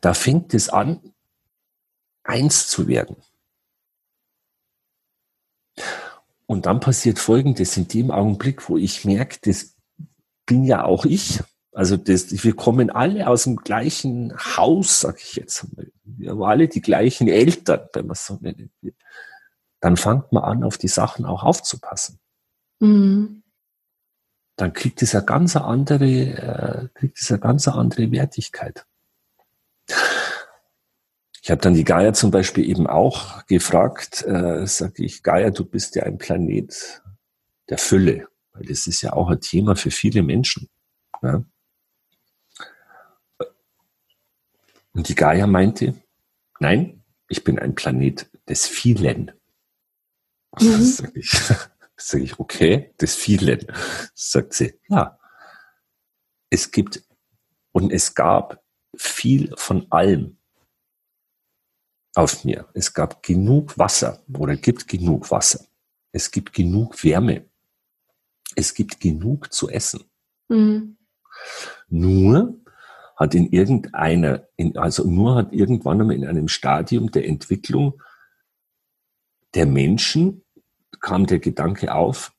Da 0.00 0.14
fängt 0.14 0.54
es 0.54 0.68
an, 0.68 1.00
eins 2.22 2.68
zu 2.68 2.88
werden. 2.88 3.16
Und 6.46 6.66
dann 6.66 6.80
passiert 6.80 7.18
Folgendes 7.18 7.76
in 7.76 7.88
dem 7.88 8.10
Augenblick, 8.10 8.68
wo 8.68 8.76
ich 8.76 9.04
merke, 9.04 9.38
das 9.42 9.74
bin 10.46 10.64
ja 10.64 10.84
auch 10.84 11.04
ich. 11.04 11.40
Also 11.72 11.96
das, 11.96 12.44
wir 12.44 12.56
kommen 12.56 12.90
alle 12.90 13.28
aus 13.28 13.44
dem 13.44 13.56
gleichen 13.56 14.32
Haus, 14.56 15.00
sag 15.00 15.20
ich 15.20 15.36
jetzt 15.36 15.76
mal. 15.76 15.90
Wir 16.04 16.30
haben 16.30 16.42
alle 16.42 16.68
die 16.68 16.80
gleichen 16.80 17.28
Eltern, 17.28 17.88
wenn 17.92 18.06
man 18.06 18.16
so 18.16 18.38
nennen 18.40 18.72
will. 18.80 18.94
Dann 19.80 19.96
fängt 19.96 20.32
man 20.32 20.44
an, 20.44 20.64
auf 20.64 20.78
die 20.78 20.88
Sachen 20.88 21.26
auch 21.26 21.42
aufzupassen. 21.42 22.18
Mhm 22.80 23.42
dann 24.56 24.72
kriegt 24.72 25.02
es 25.02 25.14
eine 25.14 25.24
ganz 25.24 25.54
andere, 25.54 26.04
äh, 26.04 26.88
kriegt 26.94 27.20
es 27.20 27.30
eine 27.30 27.40
ganz 27.40 27.68
andere 27.68 28.10
Wertigkeit. 28.10 28.86
Ich 31.46 31.50
habe 31.52 31.60
dann 31.60 31.74
die 31.74 31.84
Gaia 31.84 32.12
zum 32.12 32.32
Beispiel 32.32 32.68
eben 32.68 32.88
auch 32.88 33.46
gefragt, 33.46 34.24
äh, 34.24 34.66
sage 34.66 35.04
ich, 35.04 35.22
Gaia, 35.22 35.50
du 35.50 35.64
bist 35.64 35.94
ja 35.94 36.02
ein 36.02 36.18
Planet 36.18 37.04
der 37.68 37.78
Fülle, 37.78 38.26
weil 38.52 38.64
das 38.64 38.88
ist 38.88 39.00
ja 39.02 39.12
auch 39.12 39.28
ein 39.28 39.40
Thema 39.40 39.76
für 39.76 39.92
viele 39.92 40.24
Menschen. 40.24 40.68
Ja? 41.22 41.44
Und 44.92 45.08
die 45.08 45.14
Gaia 45.14 45.46
meinte, 45.46 45.94
nein, 46.58 47.04
ich 47.28 47.44
bin 47.44 47.60
ein 47.60 47.76
Planet 47.76 48.28
des 48.48 48.66
Vielen. 48.66 49.30
Mhm. 50.58 50.82
Sag 50.82 51.14
ich, 51.14 51.30
Sage 51.96 52.24
ich, 52.24 52.40
okay, 52.40 52.92
des 53.00 53.14
vielen. 53.14 53.66
Sagt 54.14 54.54
sie, 54.54 54.74
ja. 54.88 55.16
Es 56.50 56.72
gibt 56.72 57.04
und 57.70 57.92
es 57.92 58.16
gab 58.16 58.64
viel 58.96 59.54
von 59.56 59.86
allem 59.92 60.35
auf 62.16 62.44
mir. 62.44 62.66
Es 62.72 62.94
gab 62.94 63.22
genug 63.22 63.78
Wasser 63.78 64.22
oder 64.32 64.56
gibt 64.56 64.88
genug 64.88 65.30
Wasser. 65.30 65.66
Es 66.12 66.30
gibt 66.30 66.52
genug 66.52 67.02
Wärme. 67.04 67.44
Es 68.54 68.72
gibt 68.72 69.00
genug 69.00 69.52
zu 69.52 69.68
essen. 69.68 70.04
Mhm. 70.48 70.96
Nur 71.88 72.58
hat 73.16 73.34
in 73.34 73.50
irgendeiner, 73.50 74.48
in, 74.56 74.76
also 74.78 75.04
nur 75.04 75.34
hat 75.36 75.52
irgendwann 75.52 76.00
einmal 76.00 76.16
in 76.16 76.26
einem 76.26 76.48
Stadium 76.48 77.10
der 77.10 77.26
Entwicklung 77.26 78.02
der 79.54 79.66
Menschen 79.66 80.42
kam 81.00 81.26
der 81.26 81.38
Gedanke 81.38 81.94
auf, 81.94 82.32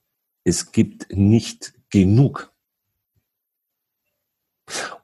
es 0.43 0.71
gibt 0.71 1.11
nicht 1.11 1.73
genug. 1.89 2.51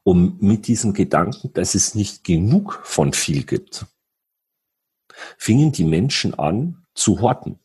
Um 0.04 0.38
mit 0.40 0.68
diesem 0.68 0.94
Gedanken, 0.94 1.54
dass 1.54 1.76
es 1.76 1.96
nicht 1.96 2.24
genug 2.24 2.82
von 2.84 3.14
viel 3.14 3.44
gibt, 3.44 3.86
fingen 5.38 5.72
die 5.72 5.84
Menschen 5.84 6.34
an 6.34 6.86
zu 6.94 7.22
horten. 7.22 7.60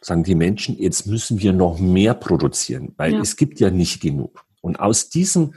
Sagen 0.00 0.24
die 0.24 0.34
Menschen, 0.34 0.78
jetzt 0.78 1.06
müssen 1.06 1.40
wir 1.40 1.52
noch 1.52 1.78
mehr 1.78 2.14
produzieren, 2.14 2.94
weil 2.96 3.14
ja. 3.14 3.20
es 3.20 3.36
gibt 3.36 3.60
ja 3.60 3.70
nicht 3.70 4.00
genug. 4.00 4.44
Und 4.60 4.78
aus 4.78 5.08
diesem, 5.08 5.54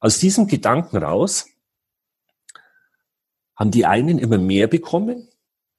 aus 0.00 0.18
diesem 0.18 0.46
Gedanken 0.46 0.96
raus 0.96 1.48
haben 3.56 3.70
die 3.70 3.86
einen 3.86 4.18
immer 4.18 4.38
mehr 4.38 4.66
bekommen 4.66 5.28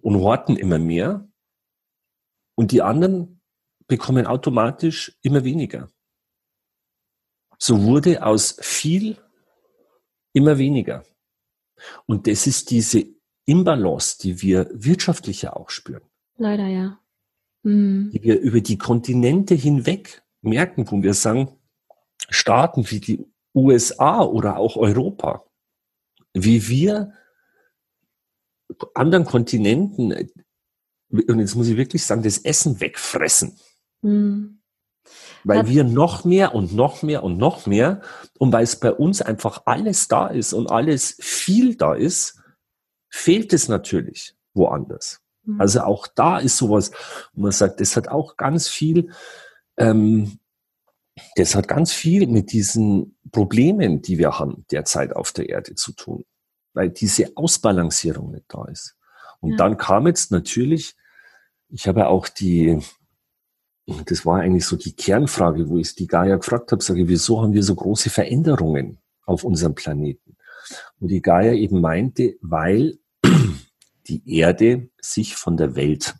und 0.01 0.15
horten 0.15 0.55
immer 0.55 0.79
mehr 0.79 1.27
und 2.55 2.71
die 2.71 2.81
anderen 2.81 3.41
bekommen 3.87 4.25
automatisch 4.25 5.17
immer 5.21 5.43
weniger. 5.43 5.89
So 7.57 7.83
wurde 7.83 8.25
aus 8.25 8.57
viel 8.61 9.17
immer 10.33 10.57
weniger. 10.57 11.03
Und 12.05 12.27
das 12.27 12.47
ist 12.47 12.69
diese 12.71 13.05
Imbalance, 13.45 14.17
die 14.19 14.41
wir 14.41 14.69
wirtschaftlich 14.73 15.41
ja 15.41 15.53
auch 15.53 15.69
spüren. 15.69 16.03
Leider 16.37 16.67
ja. 16.67 16.99
Mhm. 17.63 18.11
Die 18.13 18.23
wir 18.23 18.39
über 18.39 18.61
die 18.61 18.77
Kontinente 18.77 19.55
hinweg 19.55 20.23
merken, 20.41 20.89
wo 20.89 21.01
wir 21.01 21.13
sagen, 21.13 21.49
Staaten 22.29 22.89
wie 22.89 22.99
die 22.99 23.25
USA 23.53 24.21
oder 24.21 24.57
auch 24.57 24.77
Europa, 24.77 25.45
wie 26.33 26.67
wir 26.67 27.13
anderen 28.93 29.25
Kontinenten 29.25 30.13
und 31.11 31.39
jetzt 31.39 31.55
muss 31.55 31.67
ich 31.67 31.77
wirklich 31.77 32.05
sagen, 32.05 32.23
das 32.23 32.37
Essen 32.37 32.79
wegfressen. 32.79 33.59
Mhm. 34.01 34.59
Weil 35.43 35.59
Hat 35.59 35.67
wir 35.67 35.83
noch 35.83 36.23
mehr 36.23 36.55
und 36.55 36.73
noch 36.73 37.01
mehr 37.01 37.23
und 37.23 37.37
noch 37.37 37.65
mehr 37.65 38.01
und 38.37 38.53
weil 38.53 38.63
es 38.63 38.79
bei 38.79 38.93
uns 38.93 39.21
einfach 39.21 39.63
alles 39.65 40.07
da 40.07 40.27
ist 40.27 40.53
und 40.53 40.71
alles 40.71 41.17
viel 41.19 41.75
da 41.75 41.95
ist, 41.95 42.40
fehlt 43.11 43.53
es 43.53 43.67
natürlich 43.67 44.35
woanders. 44.55 45.21
Mhm. 45.43 45.61
Also 45.61 45.81
auch 45.81 46.07
da 46.07 46.39
ist 46.39 46.57
sowas, 46.57 46.91
wo 47.33 47.43
man 47.43 47.51
sagt, 47.51 47.79
das 47.79 47.95
hat 47.95 48.07
auch 48.07 48.37
ganz 48.37 48.67
viel, 48.67 49.11
ähm, 49.77 50.39
das 51.35 51.53
hat 51.53 51.67
ganz 51.67 51.91
viel 51.91 52.25
mit 52.25 52.51
diesen 52.51 53.15
Problemen, 53.31 54.01
die 54.01 54.17
wir 54.17 54.39
haben 54.39 54.65
derzeit 54.71 55.15
auf 55.15 55.31
der 55.31 55.49
Erde 55.49 55.75
zu 55.75 55.91
tun, 55.91 56.25
weil 56.73 56.89
diese 56.89 57.31
Ausbalancierung 57.35 58.31
nicht 58.31 58.45
da 58.47 58.65
ist. 58.65 58.95
Und 59.39 59.51
ja. 59.51 59.57
dann 59.57 59.77
kam 59.77 60.07
jetzt 60.07 60.31
natürlich 60.31 60.95
ich 61.71 61.87
habe 61.87 62.07
auch 62.07 62.27
die, 62.27 62.79
das 64.05 64.25
war 64.25 64.41
eigentlich 64.41 64.65
so 64.65 64.75
die 64.75 64.93
Kernfrage, 64.93 65.69
wo 65.69 65.77
ich 65.77 65.95
die 65.95 66.07
Gaia 66.07 66.35
gefragt 66.35 66.71
habe, 66.71 66.83
sage, 66.83 67.07
wieso 67.07 67.41
haben 67.41 67.53
wir 67.53 67.63
so 67.63 67.75
große 67.75 68.09
Veränderungen 68.09 68.99
auf 69.25 69.43
unserem 69.43 69.73
Planeten? 69.73 70.30
Und 70.99 71.09
die 71.09 71.21
Gaia 71.21 71.53
eben 71.53 71.81
meinte, 71.81 72.35
weil 72.41 72.97
die 74.07 74.37
Erde 74.37 74.89
sich 74.99 75.35
von 75.35 75.57
der 75.57 75.75
Welt 75.75 76.15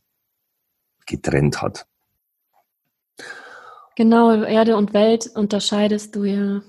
getrennt 1.06 1.62
hat. 1.62 1.88
Genau, 3.96 4.44
Erde 4.44 4.78
und 4.78 4.94
Welt 4.94 5.30
unterscheidest 5.36 6.16
du 6.16 6.24
ja. 6.24 6.62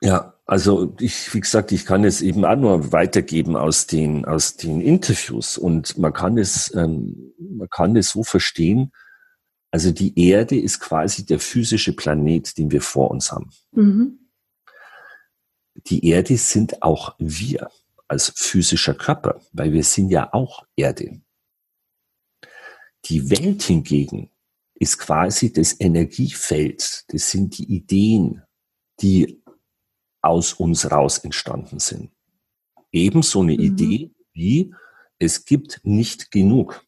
Ja, 0.00 0.34
also 0.46 0.94
ich, 1.00 1.32
wie 1.34 1.40
gesagt, 1.40 1.72
ich 1.72 1.86
kann 1.86 2.04
es 2.04 2.22
eben 2.22 2.44
auch 2.44 2.56
nur 2.56 2.92
weitergeben 2.92 3.56
aus 3.56 3.86
den, 3.86 4.24
aus 4.24 4.56
den 4.56 4.80
Interviews 4.80 5.58
und 5.58 5.98
man 5.98 6.12
kann 6.12 6.38
es, 6.38 6.74
ähm, 6.74 7.32
man 7.38 7.68
kann 7.68 7.96
es 7.96 8.10
so 8.10 8.22
verstehen, 8.22 8.92
also 9.70 9.90
die 9.92 10.18
Erde 10.18 10.58
ist 10.58 10.80
quasi 10.80 11.26
der 11.26 11.38
physische 11.38 11.94
Planet, 11.94 12.56
den 12.56 12.70
wir 12.70 12.80
vor 12.80 13.10
uns 13.10 13.32
haben. 13.32 13.50
Mhm. 13.72 14.18
Die 15.86 16.06
Erde 16.06 16.36
sind 16.36 16.82
auch 16.82 17.14
wir 17.18 17.70
als 18.08 18.32
physischer 18.34 18.94
Körper, 18.94 19.40
weil 19.52 19.72
wir 19.72 19.84
sind 19.84 20.10
ja 20.10 20.32
auch 20.32 20.66
Erde. 20.76 21.20
Die 23.06 23.30
Welt 23.30 23.62
hingegen 23.62 24.30
ist 24.74 24.98
quasi 24.98 25.52
das 25.52 25.78
Energiefeld, 25.80 27.04
das 27.08 27.30
sind 27.30 27.58
die 27.58 27.64
Ideen, 27.64 28.42
die 29.00 29.42
aus 30.22 30.54
uns 30.54 30.90
raus 30.90 31.18
entstanden 31.18 31.78
sind. 31.78 32.10
Ebenso 32.92 33.42
eine 33.42 33.54
mhm. 33.54 33.60
Idee 33.60 34.10
wie 34.32 34.74
es 35.18 35.46
gibt 35.46 35.80
nicht 35.82 36.30
genug. 36.30 36.84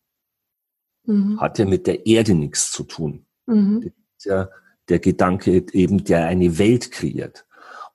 Mhm. 1.05 1.41
Hat 1.41 1.59
ja 1.59 1.65
mit 1.65 1.87
der 1.87 2.05
Erde 2.05 2.35
nichts 2.35 2.71
zu 2.71 2.85
tun. 2.85 3.27
Mhm. 3.47 3.93
Ja 4.25 4.49
der 4.89 4.99
Gedanke 4.99 5.65
eben, 5.73 6.05
der 6.05 6.27
eine 6.27 6.59
Welt 6.59 6.91
kreiert. 6.91 7.47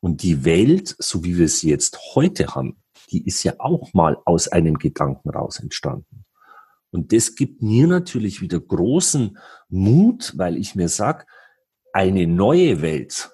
Und 0.04 0.22
die 0.22 0.44
Welt, 0.44 0.98
so 1.00 1.24
wie 1.24 1.38
wir 1.38 1.48
sie 1.48 1.70
jetzt 1.70 1.98
heute 2.14 2.48
haben, 2.48 2.76
die 3.10 3.26
ist 3.26 3.42
ja 3.44 3.54
auch 3.60 3.94
mal 3.94 4.18
aus 4.26 4.50
einem 4.50 4.78
Gedanken 4.78 5.30
raus 5.30 5.62
entstanden. 5.62 6.26
Und 6.92 7.14
das 7.14 7.36
gibt 7.36 7.62
mir 7.62 7.88
natürlich 7.88 8.42
wieder 8.42 8.60
großen 8.60 9.38
Mut, 9.70 10.34
weil 10.36 10.58
ich 10.58 10.76
mir 10.76 10.90
sag, 10.90 11.26
eine 11.94 12.28
neue 12.28 12.82
Welt 12.82 13.32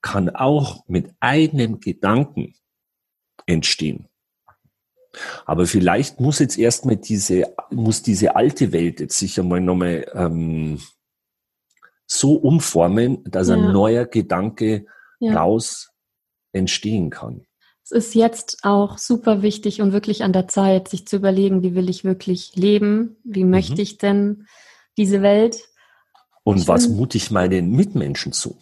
kann 0.00 0.30
auch 0.30 0.86
mit 0.86 1.10
einem 1.18 1.80
Gedanken 1.80 2.54
entstehen. 3.46 4.06
Aber 5.44 5.66
vielleicht 5.66 6.20
muss 6.20 6.38
jetzt 6.38 6.56
erstmal 6.56 6.98
diese, 6.98 7.52
muss 7.70 8.00
diese 8.02 8.36
alte 8.36 8.70
Welt 8.70 9.00
jetzt 9.00 9.18
sich 9.18 9.40
einmal 9.40 9.60
nochmal 9.60 10.08
ähm, 10.14 10.80
so 12.06 12.34
umformen, 12.34 13.24
dass 13.24 13.48
ja. 13.48 13.54
ein 13.54 13.72
neuer 13.72 14.04
Gedanke 14.06 14.86
ja. 15.18 15.34
raus 15.34 15.91
entstehen 16.52 17.10
kann. 17.10 17.46
Es 17.84 17.90
ist 17.90 18.14
jetzt 18.14 18.58
auch 18.62 18.98
super 18.98 19.42
wichtig 19.42 19.82
und 19.82 19.92
wirklich 19.92 20.22
an 20.22 20.32
der 20.32 20.46
Zeit, 20.46 20.88
sich 20.88 21.06
zu 21.06 21.16
überlegen, 21.16 21.62
wie 21.62 21.74
will 21.74 21.90
ich 21.90 22.04
wirklich 22.04 22.54
leben? 22.54 23.16
Wie 23.24 23.44
möchte 23.44 23.74
mhm. 23.74 23.80
ich 23.80 23.98
denn 23.98 24.46
diese 24.96 25.20
Welt? 25.22 25.68
Und 26.44 26.58
ich 26.60 26.68
was 26.68 26.88
mute 26.88 27.16
ich 27.16 27.30
meinen 27.30 27.70
Mitmenschen 27.72 28.32
zu? 28.32 28.56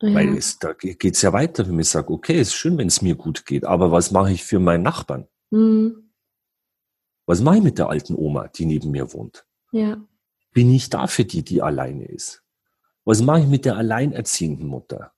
Ja. 0.00 0.14
Weil 0.14 0.36
es, 0.36 0.58
da 0.58 0.72
geht 0.72 1.02
es 1.14 1.22
ja 1.22 1.32
weiter, 1.32 1.68
wenn 1.68 1.78
ich 1.78 1.88
sage, 1.88 2.12
okay, 2.12 2.38
es 2.38 2.48
ist 2.48 2.54
schön, 2.54 2.76
wenn 2.78 2.88
es 2.88 3.00
mir 3.00 3.14
gut 3.14 3.46
geht, 3.46 3.64
aber 3.64 3.92
was 3.92 4.10
mache 4.10 4.32
ich 4.32 4.44
für 4.44 4.58
meinen 4.58 4.82
Nachbarn? 4.82 5.28
Mhm. 5.50 6.10
Was 7.26 7.40
mache 7.40 7.58
ich 7.58 7.62
mit 7.62 7.78
der 7.78 7.88
alten 7.88 8.14
Oma, 8.14 8.48
die 8.48 8.66
neben 8.66 8.90
mir 8.90 9.12
wohnt? 9.12 9.46
Ja. 9.72 9.96
Bin 10.52 10.72
ich 10.72 10.90
da 10.90 11.06
für 11.06 11.24
die, 11.24 11.42
die 11.42 11.62
alleine 11.62 12.04
ist? 12.06 12.42
Was 13.04 13.22
mache 13.22 13.40
ich 13.40 13.46
mit 13.46 13.64
der 13.64 13.76
alleinerziehenden 13.76 14.66
Mutter? 14.66 15.13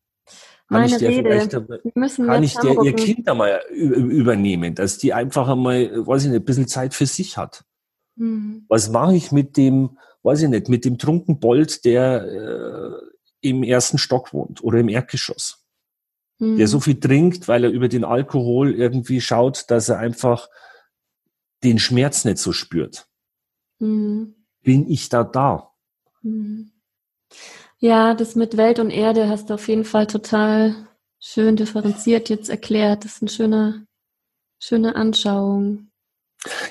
Kann 0.69 0.81
Meine 0.81 0.87
ich 0.87 0.99
der 0.99 1.09
Rede. 1.11 1.73
kann 2.17 2.43
ich 2.43 2.55
der 2.55 2.83
ihr 2.83 2.93
Kind 2.95 3.29
einmal 3.29 3.61
übernehmen, 3.71 4.75
dass 4.75 4.99
die 4.99 5.13
einfach 5.13 5.49
einmal, 5.49 6.07
weiß 6.07 6.25
ich 6.25 6.31
nicht, 6.31 6.41
ein 6.41 6.45
bisschen 6.45 6.67
Zeit 6.67 6.93
für 6.93 7.07
sich 7.07 7.37
hat? 7.37 7.65
Mhm. 8.17 8.65
Was 8.69 8.91
mache 8.91 9.15
ich 9.15 9.31
mit 9.31 9.57
dem, 9.57 9.99
weiß 10.23 10.43
ich 10.43 10.49
nicht, 10.49 10.69
mit 10.69 10.85
dem 10.85 10.99
Trunkenbold, 10.99 11.85
der 11.85 12.25
äh, 12.25 13.49
im 13.49 13.63
ersten 13.63 13.99
Stock 13.99 14.33
wohnt 14.33 14.65
oder 14.65 14.81
im 14.81 14.89
Erdgeschoss? 14.89 15.67
mhm. 16.39 16.57
der 16.57 16.69
so 16.69 16.81
viel 16.81 16.99
trinkt, 16.99 17.49
weil 17.49 17.65
er 17.65 17.71
über 17.71 17.89
den 17.89 18.05
Alkohol 18.05 18.75
irgendwie 18.75 19.21
schaut, 19.21 19.71
dass 19.71 19.89
er 19.89 19.99
einfach 19.99 20.49
den 21.65 21.79
Schmerz 21.79 22.25
nicht 22.25 22.39
so 22.39 22.53
spürt. 22.53 23.09
Mhm. 23.79 24.35
Bin 24.63 24.89
ich 24.89 25.09
da 25.09 25.25
da? 25.25 25.73
Ja, 27.79 28.15
das 28.15 28.35
mit 28.35 28.57
Welt 28.57 28.79
und 28.79 28.91
Erde 28.91 29.29
hast 29.29 29.51
du 29.51 29.55
auf 29.55 29.69
jeden 29.69 29.85
Fall 29.85 30.07
total 30.07 30.75
schön 31.21 31.57
differenziert 31.57 32.29
jetzt 32.29 32.49
erklärt. 32.49 33.05
Das 33.05 33.15
ist 33.15 33.23
eine 33.23 33.31
schöne, 33.31 33.87
schöne 34.59 34.97
Anschauung. 34.97 35.91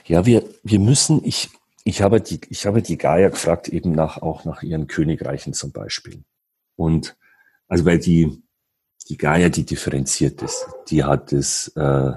Ja, 0.05 0.25
wir, 0.25 0.43
wir 0.63 0.79
müssen, 0.79 1.23
ich, 1.23 1.49
ich 1.83 2.01
habe 2.01 2.21
die, 2.21 2.41
ich 2.49 2.65
habe 2.65 2.81
die 2.81 2.97
Gaia 2.97 3.29
gefragt, 3.29 3.69
eben 3.69 3.91
nach, 3.91 4.21
auch 4.21 4.45
nach 4.45 4.63
ihren 4.63 4.87
Königreichen 4.87 5.53
zum 5.53 5.71
Beispiel. 5.71 6.23
Und, 6.75 7.15
also 7.67 7.85
weil 7.85 7.99
die, 7.99 8.41
die 9.07 9.17
Gaia, 9.17 9.49
die 9.49 9.65
differenziert 9.65 10.41
ist. 10.41 10.65
Die 10.87 11.03
hat 11.03 11.31
das 11.31 11.67
äh, 11.75 12.13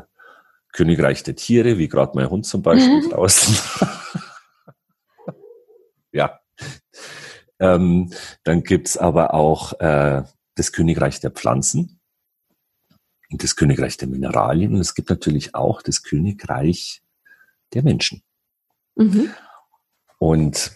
Königreich 0.72 1.22
der 1.22 1.36
Tiere, 1.36 1.76
wie 1.76 1.88
gerade 1.88 2.12
mein 2.14 2.30
Hund 2.30 2.46
zum 2.46 2.62
Beispiel 2.62 3.08
draußen. 3.10 3.56
ja. 6.12 6.37
Ähm, 7.60 8.12
dann 8.44 8.62
gibt's 8.62 8.96
aber 8.96 9.34
auch 9.34 9.78
äh, 9.80 10.22
das 10.54 10.72
Königreich 10.72 11.20
der 11.20 11.30
Pflanzen 11.30 12.00
und 13.30 13.42
das 13.42 13.56
Königreich 13.56 13.96
der 13.96 14.08
Mineralien 14.08 14.74
und 14.74 14.80
es 14.80 14.94
gibt 14.94 15.10
natürlich 15.10 15.54
auch 15.54 15.82
das 15.82 16.02
Königreich 16.02 17.02
der 17.74 17.82
Menschen. 17.82 18.22
Mhm. 18.94 19.30
Und 20.18 20.72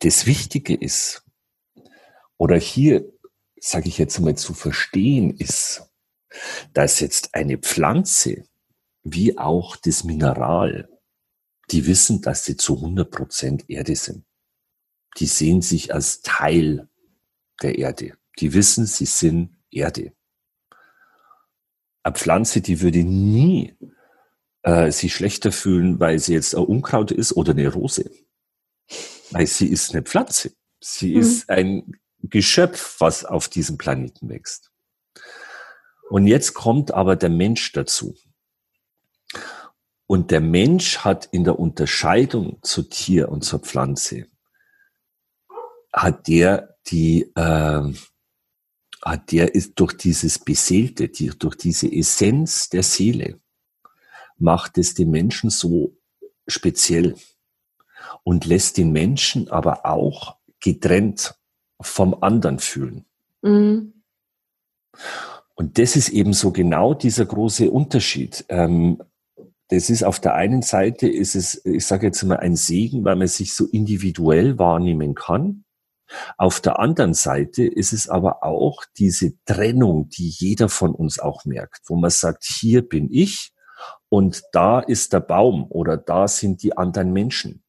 das 0.00 0.26
Wichtige 0.26 0.74
ist, 0.74 1.24
oder 2.36 2.56
hier 2.56 3.04
sage 3.64 3.88
ich 3.88 3.98
jetzt 3.98 4.20
mal, 4.20 4.36
zu 4.36 4.52
verstehen 4.52 5.30
ist, 5.30 5.90
dass 6.72 7.00
jetzt 7.00 7.34
eine 7.34 7.58
Pflanze 7.58 8.44
wie 9.02 9.38
auch 9.38 9.76
das 9.76 10.04
Mineral, 10.04 10.88
die 11.70 11.86
wissen, 11.86 12.20
dass 12.20 12.44
sie 12.44 12.56
zu 12.56 12.76
100 12.76 13.10
Prozent 13.10 13.70
Erde 13.70 13.96
sind. 13.96 14.24
Die 15.18 15.26
sehen 15.26 15.62
sich 15.62 15.94
als 15.94 16.22
Teil 16.22 16.88
der 17.62 17.78
Erde. 17.78 18.16
Die 18.40 18.52
wissen, 18.52 18.86
sie 18.86 19.06
sind 19.06 19.56
Erde. 19.70 20.12
Eine 22.02 22.14
Pflanze, 22.14 22.60
die 22.60 22.80
würde 22.80 23.04
nie 23.04 23.76
äh, 24.62 24.90
sich 24.90 25.14
schlechter 25.14 25.52
fühlen, 25.52 26.00
weil 26.00 26.18
sie 26.18 26.34
jetzt 26.34 26.54
ein 26.54 26.64
Unkraut 26.64 27.10
ist 27.10 27.32
oder 27.32 27.52
eine 27.52 27.68
Rose. 27.68 28.10
Weil 29.30 29.46
sie 29.46 29.68
ist 29.68 29.92
eine 29.92 30.02
Pflanze. 30.02 30.52
Sie 30.80 31.14
mhm. 31.14 31.20
ist 31.20 31.50
ein 31.50 32.00
Geschöpf, 32.22 32.96
was 33.00 33.24
auf 33.24 33.48
diesem 33.48 33.78
Planeten 33.78 34.28
wächst. 34.28 34.70
Und 36.10 36.26
jetzt 36.26 36.54
kommt 36.54 36.92
aber 36.92 37.16
der 37.16 37.30
Mensch 37.30 37.72
dazu. 37.72 38.14
Und 40.06 40.30
der 40.30 40.40
Mensch 40.40 40.98
hat 40.98 41.26
in 41.32 41.44
der 41.44 41.58
Unterscheidung 41.58 42.58
zu 42.62 42.82
Tier 42.82 43.30
und 43.30 43.44
zur 43.44 43.60
Pflanze, 43.60 44.26
hat 45.94 46.28
der 46.28 46.76
die, 46.88 47.32
äh, 47.34 47.92
hat 49.02 49.32
der 49.32 49.54
ist 49.54 49.74
durch 49.76 49.94
dieses 49.94 50.38
Beseelte, 50.38 51.08
die, 51.08 51.30
durch 51.30 51.56
diese 51.56 51.90
Essenz 51.90 52.68
der 52.68 52.82
Seele, 52.82 53.40
macht 54.36 54.76
es 54.78 54.94
den 54.94 55.10
Menschen 55.10 55.50
so 55.50 55.96
speziell 56.46 57.14
und 58.24 58.44
lässt 58.44 58.76
den 58.76 58.92
Menschen 58.92 59.48
aber 59.48 59.86
auch 59.86 60.36
getrennt 60.60 61.38
vom 61.80 62.22
anderen 62.22 62.58
fühlen. 62.58 63.04
Mhm. 63.42 64.02
Und 65.54 65.78
das 65.78 65.96
ist 65.96 66.08
eben 66.08 66.32
so 66.32 66.50
genau 66.50 66.94
dieser 66.94 67.26
große 67.26 67.70
Unterschied. 67.70 68.44
Ähm, 68.48 69.00
das 69.68 69.88
ist 69.88 70.04
auf 70.04 70.20
der 70.20 70.34
einen 70.34 70.62
Seite 70.62 71.08
ist 71.08 71.36
es, 71.36 71.64
ich 71.64 71.86
sage 71.86 72.06
jetzt 72.06 72.22
mal, 72.24 72.38
ein 72.38 72.56
Segen, 72.56 73.04
weil 73.04 73.16
man 73.16 73.28
sich 73.28 73.54
so 73.54 73.66
individuell 73.66 74.58
wahrnehmen 74.58 75.14
kann. 75.14 75.63
Auf 76.36 76.60
der 76.60 76.78
anderen 76.78 77.14
Seite 77.14 77.64
ist 77.64 77.92
es 77.92 78.08
aber 78.08 78.42
auch 78.42 78.84
diese 78.96 79.32
Trennung, 79.44 80.08
die 80.08 80.28
jeder 80.28 80.68
von 80.68 80.94
uns 80.94 81.18
auch 81.18 81.44
merkt, 81.44 81.82
wo 81.86 81.96
man 81.96 82.10
sagt, 82.10 82.44
hier 82.44 82.86
bin 82.86 83.08
ich 83.10 83.52
und 84.08 84.42
da 84.52 84.80
ist 84.80 85.12
der 85.12 85.20
Baum 85.20 85.66
oder 85.68 85.96
da 85.96 86.28
sind 86.28 86.62
die 86.62 86.76
anderen 86.76 87.12
Menschen 87.12 87.64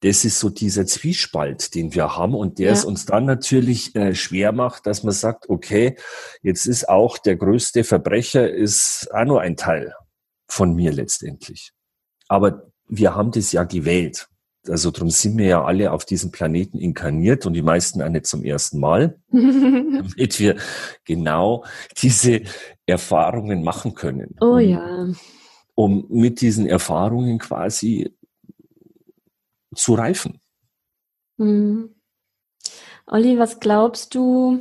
das 0.00 0.24
ist 0.24 0.38
so 0.38 0.50
dieser 0.50 0.86
Zwiespalt, 0.86 1.74
den 1.74 1.94
wir 1.94 2.16
haben 2.16 2.34
und 2.34 2.58
der 2.58 2.66
ja. 2.66 2.72
es 2.72 2.84
uns 2.84 3.06
dann 3.06 3.24
natürlich 3.24 3.94
äh, 3.96 4.14
schwer 4.14 4.52
macht, 4.52 4.86
dass 4.86 5.02
man 5.02 5.14
sagt, 5.14 5.48
okay, 5.48 5.96
jetzt 6.42 6.66
ist 6.66 6.88
auch 6.88 7.18
der 7.18 7.36
größte 7.36 7.82
Verbrecher 7.82 8.50
ist 8.50 9.08
auch 9.12 9.24
nur 9.24 9.40
ein 9.40 9.56
Teil 9.56 9.94
von 10.48 10.74
mir 10.74 10.92
letztendlich. 10.92 11.72
Aber 12.28 12.70
wir 12.88 13.14
haben 13.14 13.30
das 13.30 13.52
ja 13.52 13.64
gewählt. 13.64 14.28
Also 14.68 14.90
darum 14.90 15.10
sind 15.10 15.38
wir 15.38 15.46
ja 15.46 15.64
alle 15.64 15.92
auf 15.92 16.04
diesem 16.04 16.30
Planeten 16.30 16.78
inkarniert 16.78 17.46
und 17.46 17.54
die 17.54 17.62
meisten 17.62 18.02
auch 18.02 18.08
nicht 18.08 18.26
zum 18.26 18.44
ersten 18.44 18.78
Mal, 18.80 19.18
damit 19.30 20.38
wir 20.38 20.56
genau 21.04 21.64
diese 21.98 22.42
Erfahrungen 22.86 23.62
machen 23.62 23.94
können. 23.94 24.36
Oh 24.40 24.58
ja. 24.58 25.08
Um 25.74 26.06
mit 26.08 26.40
diesen 26.40 26.66
Erfahrungen 26.66 27.38
quasi 27.38 28.14
zu 29.74 29.94
reifen. 29.94 30.40
Hm. 31.38 31.94
Olli, 33.06 33.38
was 33.38 33.60
glaubst 33.60 34.14
du, 34.14 34.58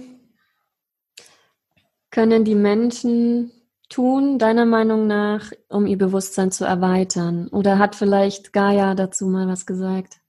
können 2.12 2.46
die 2.46 2.56
Menschen 2.56 3.52
tun, 3.90 4.40
deiner 4.40 4.66
Meinung 4.66 5.08
nach, 5.08 5.52
um 5.70 5.86
ihr 5.86 5.98
Bewusstsein 5.98 6.52
zu 6.52 6.66
erweitern? 6.66 7.48
Oder 7.50 7.80
hat 7.80 7.96
vielleicht 7.96 8.54
Gaia 8.54 8.96
dazu 8.96 9.28
mal 9.28 9.48
was 9.48 9.66
gesagt? 9.66 10.20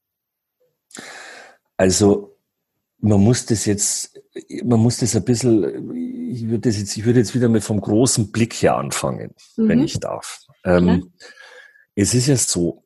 Also, 1.76 2.36
man 2.98 3.20
muss 3.20 3.46
das 3.46 3.66
jetzt, 3.66 4.20
man 4.64 4.80
muss 4.80 4.98
das 4.98 5.14
ein 5.14 5.24
bisschen, 5.24 5.94
ich 6.30 6.48
würde 6.48 6.68
das 6.68 6.78
jetzt, 6.78 6.96
ich 6.96 7.04
würde 7.04 7.20
jetzt 7.20 7.34
wieder 7.34 7.48
mit 7.48 7.62
vom 7.62 7.80
großen 7.80 8.32
Blick 8.32 8.54
her 8.54 8.76
anfangen, 8.76 9.34
mhm. 9.56 9.68
wenn 9.68 9.82
ich 9.82 10.00
darf. 10.00 10.40
Ähm, 10.64 11.12
es 11.94 12.14
ist 12.14 12.26
ja 12.26 12.36
so, 12.36 12.84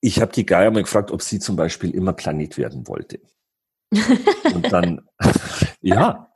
ich 0.00 0.20
habe 0.20 0.32
die 0.32 0.44
Gaia 0.44 0.70
mal 0.70 0.82
gefragt, 0.82 1.10
ob 1.10 1.22
sie 1.22 1.38
zum 1.38 1.56
Beispiel 1.56 1.90
immer 1.90 2.12
Planet 2.12 2.58
werden 2.58 2.86
wollte. 2.86 3.20
Und 4.54 4.70
dann, 4.70 5.00
ja, 5.80 6.30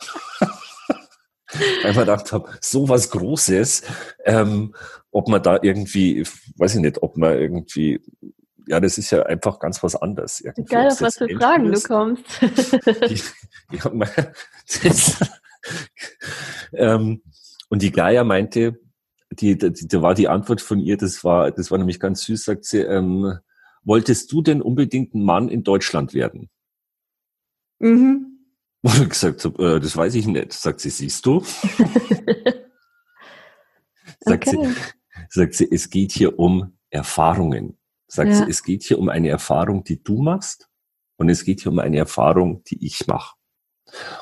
weil 1.53 1.91
ich 1.91 1.97
mir 1.97 2.03
gedacht 2.03 2.33
habe, 2.33 2.51
so 2.61 2.89
was 2.89 3.11
Großes, 3.11 3.83
ähm, 4.25 4.75
ob 5.11 5.29
man 5.29 5.43
da 5.43 5.59
irgendwie, 5.63 6.25
weiß 6.57 6.77
ich 6.77 6.81
nicht, 6.81 7.03
ob 7.03 7.17
man 7.17 7.39
irgendwie, 7.39 8.01
ja, 8.67 8.81
das 8.81 8.99
ist 8.99 9.11
ja 9.11 9.23
einfach 9.23 9.59
ganz 9.59 9.83
was 9.83 9.97
anderes. 9.97 10.41
Irgendwie. 10.41 10.75
Geil, 10.75 10.89
auf 10.89 11.01
was 11.01 11.17
für 11.17 11.29
Fragen 11.29 11.73
du 11.73 11.81
kommst. 11.81 12.25
ja, 13.73 13.91
man, 13.91 14.09
das, 14.83 15.21
ähm, 16.73 17.23
und 17.71 17.83
die 17.83 17.93
Gaia 17.93 18.25
meinte, 18.25 18.79
die, 19.31 19.57
die, 19.57 19.89
da 19.89 20.03
war 20.03 20.15
die 20.15 20.29
Antwort 20.29 20.61
von 20.61 20.81
ihr, 20.81 20.97
das 20.97 21.25
war, 21.25 21.51
das 21.51 21.71
war 21.71 21.79
nämlich 21.79 22.01
ganz 22.01 22.23
süß, 22.23 22.45
sagt 22.45 22.65
sie, 22.65 22.81
ähm, 22.81 23.39
wolltest 23.85 24.33
du 24.33 24.43
denn 24.43 24.63
unbedingt 24.63 25.15
ein 25.15 25.23
Mann 25.23 25.49
in 25.49 25.65
Deutschland 25.65 26.15
werden? 26.15 26.51
Mhm. 27.79 28.38
Und 28.83 29.03
ich 29.03 29.09
gesagt 29.09 29.45
habe, 29.45 29.77
äh, 29.77 29.81
das 29.81 29.97
weiß 29.97 30.15
ich 30.15 30.27
nicht. 30.27 30.53
Sagt 30.53 30.81
sie, 30.81 30.91
siehst 30.91 31.27
du? 31.27 31.41
sagt, 34.21 34.47
okay. 34.47 34.51
sie, 34.51 34.75
sagt 35.29 35.55
sie, 35.55 35.69
es 35.71 35.91
geht 35.91 36.13
hier 36.13 36.39
um 36.39 36.79
Erfahrungen. 36.91 37.77
Sagt 38.07 38.31
ja. 38.31 38.37
sie, 38.37 38.45
es 38.51 38.63
geht 38.63 38.85
hier 38.85 38.99
um 38.99 39.09
eine 39.09 39.29
Erfahrung, 39.29 39.85
die 39.85 40.03
du 40.03 40.23
machst 40.23 40.69
und 41.17 41.29
es 41.29 41.45
geht 41.45 41.61
hier 41.63 41.73
um 41.73 41.79
eine 41.79 41.99
Erfahrung, 41.99 42.63
die 42.65 42.87
ich 42.87 43.07
mache. 43.07 43.37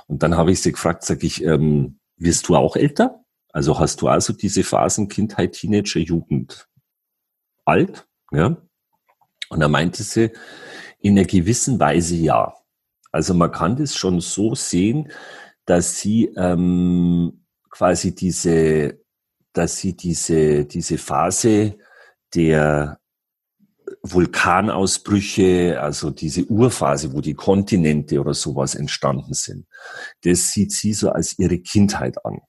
Und 0.06 0.22
dann 0.22 0.36
habe 0.36 0.52
ich 0.52 0.62
sie 0.62 0.72
gefragt, 0.72 1.04
sag 1.04 1.22
ich, 1.22 1.44
ähm, 1.44 2.00
wirst 2.16 2.48
du 2.48 2.56
auch 2.56 2.76
älter? 2.76 3.24
Also 3.52 3.78
hast 3.78 4.02
du 4.02 4.08
also 4.08 4.32
diese 4.32 4.64
Phasen 4.64 5.08
Kindheit, 5.08 5.52
Teenager, 5.52 6.00
Jugend 6.00 6.68
alt? 7.64 8.06
Ja. 8.32 8.56
Und 9.48 9.60
da 9.60 9.68
meinte 9.68 10.02
sie, 10.02 10.32
in 10.98 11.18
einer 11.18 11.26
gewissen 11.26 11.78
Weise 11.78 12.16
ja. 12.16 12.54
Also 13.16 13.32
man 13.32 13.50
kann 13.50 13.76
das 13.76 13.96
schon 13.96 14.20
so 14.20 14.54
sehen, 14.54 15.10
dass 15.64 16.00
sie 16.00 16.26
ähm, 16.36 17.46
quasi 17.70 18.14
diese, 18.14 19.00
dass 19.54 19.78
sie 19.78 19.96
diese, 19.96 20.66
diese 20.66 20.98
Phase 20.98 21.78
der 22.34 23.00
Vulkanausbrüche, 24.02 25.80
also 25.80 26.10
diese 26.10 26.44
Urphase, 26.44 27.14
wo 27.14 27.22
die 27.22 27.32
Kontinente 27.32 28.20
oder 28.20 28.34
sowas 28.34 28.74
entstanden 28.74 29.32
sind, 29.32 29.66
das 30.22 30.50
sieht 30.52 30.72
sie 30.72 30.92
so 30.92 31.08
als 31.08 31.38
ihre 31.38 31.58
Kindheit 31.60 32.22
an. 32.22 32.40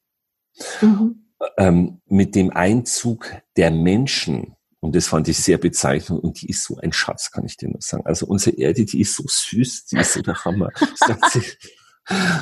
Mhm. 0.81 1.29
Ähm, 1.55 2.01
mit 2.07 2.35
dem 2.35 2.49
Einzug 2.49 3.31
der 3.55 3.71
Menschen 3.71 4.56
und 4.87 4.95
das 4.95 5.07
fand 5.07 5.27
ich 5.27 5.37
sehr 5.37 5.57
bezeichnend. 5.57 6.23
Und 6.23 6.41
die 6.41 6.49
ist 6.49 6.63
so 6.63 6.77
ein 6.77 6.93
Schatz, 6.93 7.29
kann 7.29 7.45
ich 7.45 7.57
dir 7.57 7.67
nur 7.67 7.81
sagen. 7.81 8.05
Also 8.05 8.25
unsere 8.25 8.55
Erde, 8.55 8.85
die 8.85 9.01
ist 9.01 9.17
so 9.17 9.25
süß, 9.27 9.87
die 9.87 9.97
ist 9.97 10.13
so 10.13 10.21
der 10.21 10.45
Hammer. 10.45 10.71
Sagt 10.95 11.29
sie, 11.29 11.41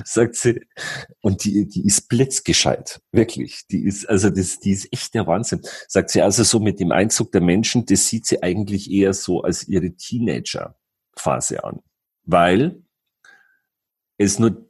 sagt 0.03 0.35
sie. 0.35 0.61
Und 1.21 1.43
die, 1.43 1.67
die 1.67 1.87
ist 1.87 2.07
blitzgescheit. 2.07 3.01
Wirklich. 3.11 3.65
Die 3.71 3.83
ist, 3.83 4.07
also 4.07 4.29
das, 4.29 4.59
die 4.59 4.73
ist 4.73 4.93
echt 4.93 5.15
der 5.15 5.25
Wahnsinn. 5.25 5.61
Sagt 5.87 6.11
sie 6.11 6.21
also 6.21 6.43
so 6.43 6.59
mit 6.59 6.79
dem 6.79 6.91
Einzug 6.91 7.31
der 7.31 7.41
Menschen, 7.41 7.87
das 7.87 8.07
sieht 8.09 8.27
sie 8.27 8.43
eigentlich 8.43 8.91
eher 8.91 9.15
so 9.15 9.41
als 9.41 9.67
ihre 9.67 9.95
Teenager-Phase 9.95 11.63
an. 11.63 11.79
Weil 12.25 12.83
es 14.19 14.37
nur 14.37 14.69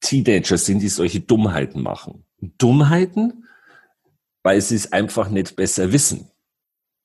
Teenager 0.00 0.58
sind, 0.58 0.80
die 0.80 0.88
solche 0.88 1.20
Dummheiten 1.20 1.82
machen. 1.82 2.24
Dummheiten, 2.40 3.46
weil 4.42 4.60
sie 4.60 4.74
es 4.74 4.90
einfach 4.90 5.28
nicht 5.28 5.54
besser 5.54 5.92
wissen. 5.92 6.32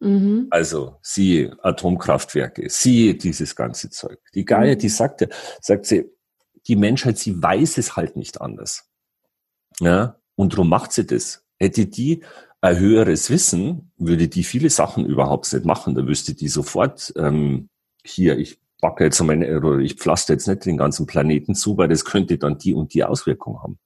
Mhm. 0.01 0.47
Also 0.49 0.97
siehe 1.03 1.55
Atomkraftwerke, 1.63 2.69
siehe 2.69 3.15
dieses 3.15 3.55
ganze 3.55 3.91
Zeug. 3.91 4.19
Die 4.33 4.45
Gaia, 4.45 4.73
mhm. 4.73 4.79
die 4.79 4.89
sagte, 4.89 5.29
sagt 5.61 5.85
sie, 5.85 6.05
die 6.67 6.75
Menschheit, 6.75 7.17
sie 7.17 7.41
weiß 7.41 7.77
es 7.77 7.95
halt 7.95 8.15
nicht 8.15 8.41
anders. 8.41 8.89
Ja, 9.79 10.17
und 10.35 10.53
darum 10.53 10.69
macht 10.69 10.91
sie 10.91 11.05
das. 11.05 11.45
Hätte 11.59 11.85
die 11.85 12.23
ein 12.61 12.77
höheres 12.77 13.29
Wissen, 13.29 13.91
würde 13.97 14.27
die 14.27 14.43
viele 14.43 14.69
Sachen 14.69 15.05
überhaupt 15.05 15.51
nicht 15.53 15.65
machen. 15.65 15.95
Da 15.95 16.05
wüsste 16.05 16.33
die 16.33 16.47
sofort, 16.47 17.13
ähm, 17.15 17.69
hier, 18.03 18.37
ich 18.37 18.59
backe 18.81 19.03
jetzt 19.03 19.21
meine, 19.21 19.55
oder 19.57 19.77
ich 19.77 19.95
pflaster 19.95 20.33
jetzt 20.33 20.47
nicht 20.47 20.65
den 20.65 20.77
ganzen 20.77 21.05
Planeten 21.05 21.53
zu, 21.53 21.77
weil 21.77 21.87
das 21.87 22.05
könnte 22.05 22.37
dann 22.39 22.57
die 22.57 22.73
und 22.73 22.93
die 22.95 23.03
Auswirkung 23.03 23.61
haben. 23.61 23.79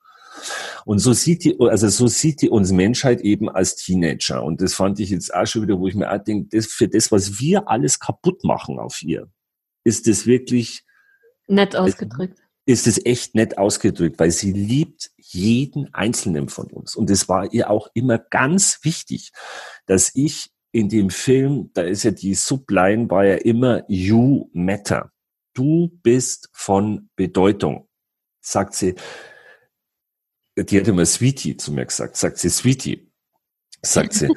Und 0.85 0.99
so 0.99 1.13
sieht 1.13 1.43
die, 1.43 1.57
also 1.59 1.87
so 1.89 2.07
sieht 2.07 2.41
die 2.41 2.49
uns 2.49 2.71
Menschheit 2.71 3.21
eben 3.21 3.49
als 3.49 3.75
Teenager. 3.75 4.43
Und 4.43 4.61
das 4.61 4.73
fand 4.73 4.99
ich 4.99 5.09
jetzt 5.09 5.33
auch 5.33 5.45
schon 5.45 5.63
wieder, 5.63 5.79
wo 5.79 5.87
ich 5.87 5.95
mir 5.95 6.11
auch 6.11 6.23
denke, 6.23 6.49
das, 6.55 6.67
für 6.67 6.87
das, 6.87 7.11
was 7.11 7.39
wir 7.39 7.67
alles 7.69 7.99
kaputt 7.99 8.43
machen 8.43 8.79
auf 8.79 9.01
ihr, 9.01 9.29
ist 9.83 10.07
das 10.07 10.25
wirklich 10.25 10.83
nett 11.47 11.75
ausgedrückt. 11.75 12.39
Ist 12.67 12.87
es 12.87 13.05
echt 13.05 13.35
nett 13.35 13.59
ausgedrückt, 13.59 14.19
weil 14.19 14.31
sie 14.31 14.51
liebt 14.51 15.11
jeden 15.17 15.93
einzelnen 15.93 16.49
von 16.49 16.67
uns. 16.67 16.95
Und 16.95 17.09
es 17.11 17.29
war 17.29 17.53
ihr 17.53 17.69
auch 17.69 17.89
immer 17.93 18.17
ganz 18.17 18.79
wichtig, 18.81 19.31
dass 19.85 20.11
ich 20.15 20.49
in 20.71 20.89
dem 20.89 21.09
Film, 21.09 21.69
da 21.73 21.83
ist 21.83 22.03
ja 22.03 22.11
die 22.11 22.33
Subline, 22.33 23.09
war 23.09 23.25
ja 23.25 23.35
immer 23.35 23.83
You 23.87 24.49
matter. 24.51 25.11
Du 25.53 25.89
bist 26.03 26.49
von 26.53 27.09
Bedeutung, 27.15 27.87
sagt 28.41 28.73
sie 28.73 28.95
die 30.55 30.79
hat 30.79 30.87
immer 30.87 31.05
Sweetie 31.05 31.57
zu 31.57 31.71
mir 31.71 31.85
gesagt. 31.85 32.15
Sagt 32.15 32.37
sie 32.37 32.49
Sweetie. 32.49 33.11
Sagt 33.81 34.13
sie. 34.13 34.27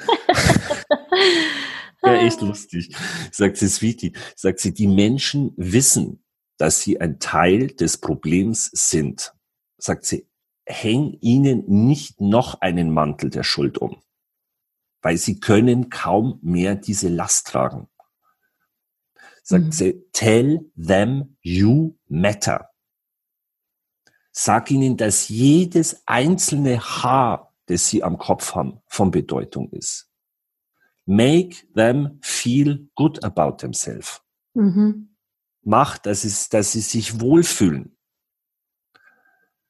ja, 2.02 2.14
echt 2.16 2.40
lustig. 2.40 2.94
Sagt 3.30 3.56
sie 3.56 3.68
Sweetie. 3.68 4.12
Sagt 4.36 4.60
sie, 4.60 4.74
die 4.74 4.88
Menschen 4.88 5.52
wissen, 5.56 6.24
dass 6.56 6.80
sie 6.80 7.00
ein 7.00 7.18
Teil 7.20 7.68
des 7.68 7.98
Problems 7.98 8.70
sind. 8.72 9.32
Sagt 9.78 10.04
sie, 10.04 10.28
häng 10.66 11.16
ihnen 11.20 11.64
nicht 11.66 12.20
noch 12.20 12.60
einen 12.60 12.90
Mantel 12.92 13.30
der 13.30 13.44
Schuld 13.44 13.78
um. 13.78 14.02
Weil 15.00 15.16
sie 15.16 15.38
können 15.38 15.88
kaum 15.88 16.40
mehr 16.42 16.74
diese 16.74 17.08
Last 17.08 17.46
tragen. 17.46 17.88
Sagt 19.44 19.64
mhm. 19.66 19.72
sie, 19.72 20.04
tell 20.12 20.70
them 20.76 21.36
you 21.40 21.96
matter. 22.08 22.68
Sag 24.40 24.70
ihnen, 24.70 24.96
dass 24.96 25.28
jedes 25.28 26.06
einzelne 26.06 26.78
Haar, 26.78 27.52
das 27.66 27.88
sie 27.88 28.04
am 28.04 28.18
Kopf 28.18 28.54
haben, 28.54 28.80
von 28.86 29.10
Bedeutung 29.10 29.68
ist. 29.70 30.12
Make 31.06 31.66
them 31.74 32.20
feel 32.22 32.88
good 32.94 33.24
about 33.24 33.56
themselves. 33.56 34.22
Mhm. 34.54 35.16
Mach, 35.62 35.98
dass, 35.98 36.22
es, 36.22 36.48
dass 36.50 36.70
sie 36.70 36.82
sich 36.82 37.20
wohlfühlen. 37.20 37.96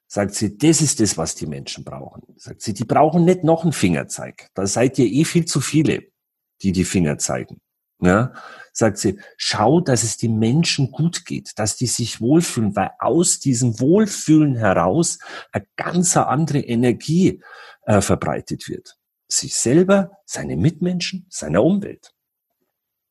Sagt 0.07 0.35
sie, 0.35 0.59
das 0.59 0.83
ist 0.83 1.01
das, 1.01 1.17
was 1.17 1.35
die 1.35 1.47
Menschen 1.47 1.83
brauchen. 1.83 2.25
Sagt 2.37 2.61
sie, 2.61 2.75
die 2.75 2.85
brauchen 2.85 3.25
nicht 3.25 3.45
noch 3.45 3.63
einen 3.63 3.73
Fingerzeig. 3.73 4.51
Da 4.53 4.67
seid 4.67 4.99
ihr 4.99 5.07
eh 5.07 5.25
viel 5.25 5.47
zu 5.47 5.63
viele, 5.63 6.13
die 6.61 6.73
die 6.73 6.85
Finger 6.85 7.17
zeigen. 7.17 7.63
Ja, 8.01 8.33
sagt 8.73 8.99
sie, 8.99 9.19
schau, 9.37 9.81
dass 9.81 10.05
es 10.05 10.17
den 10.17 10.39
Menschen 10.39 10.93
gut 10.93 11.25
geht, 11.25 11.59
dass 11.59 11.77
die 11.77 11.89
sich 11.89 12.21
wohlfühlen, 12.21 12.77
weil 12.77 12.93
aus 13.01 13.41
diesem 13.41 13.81
Wohlfühlen 13.81 14.55
heraus 14.55 15.19
eine 15.51 15.67
ganz 15.75 16.17
andere 16.17 16.61
Energie 16.61 17.43
äh, 17.83 18.01
verbreitet 18.01 18.69
wird. 18.69 18.97
Sich 19.27 19.57
selber, 19.57 20.13
seine 20.27 20.57
Mitmenschen, 20.57 21.27
seiner 21.29 21.65
Umwelt. 21.65 22.15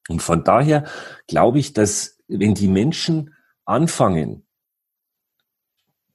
Und 0.08 0.22
von 0.22 0.46
daher 0.46 0.86
glaube 1.28 1.60
ich, 1.60 1.74
dass 1.74 2.18
wenn 2.30 2.54
die 2.54 2.70
Menschen 2.70 3.36
anfangen 3.66 4.48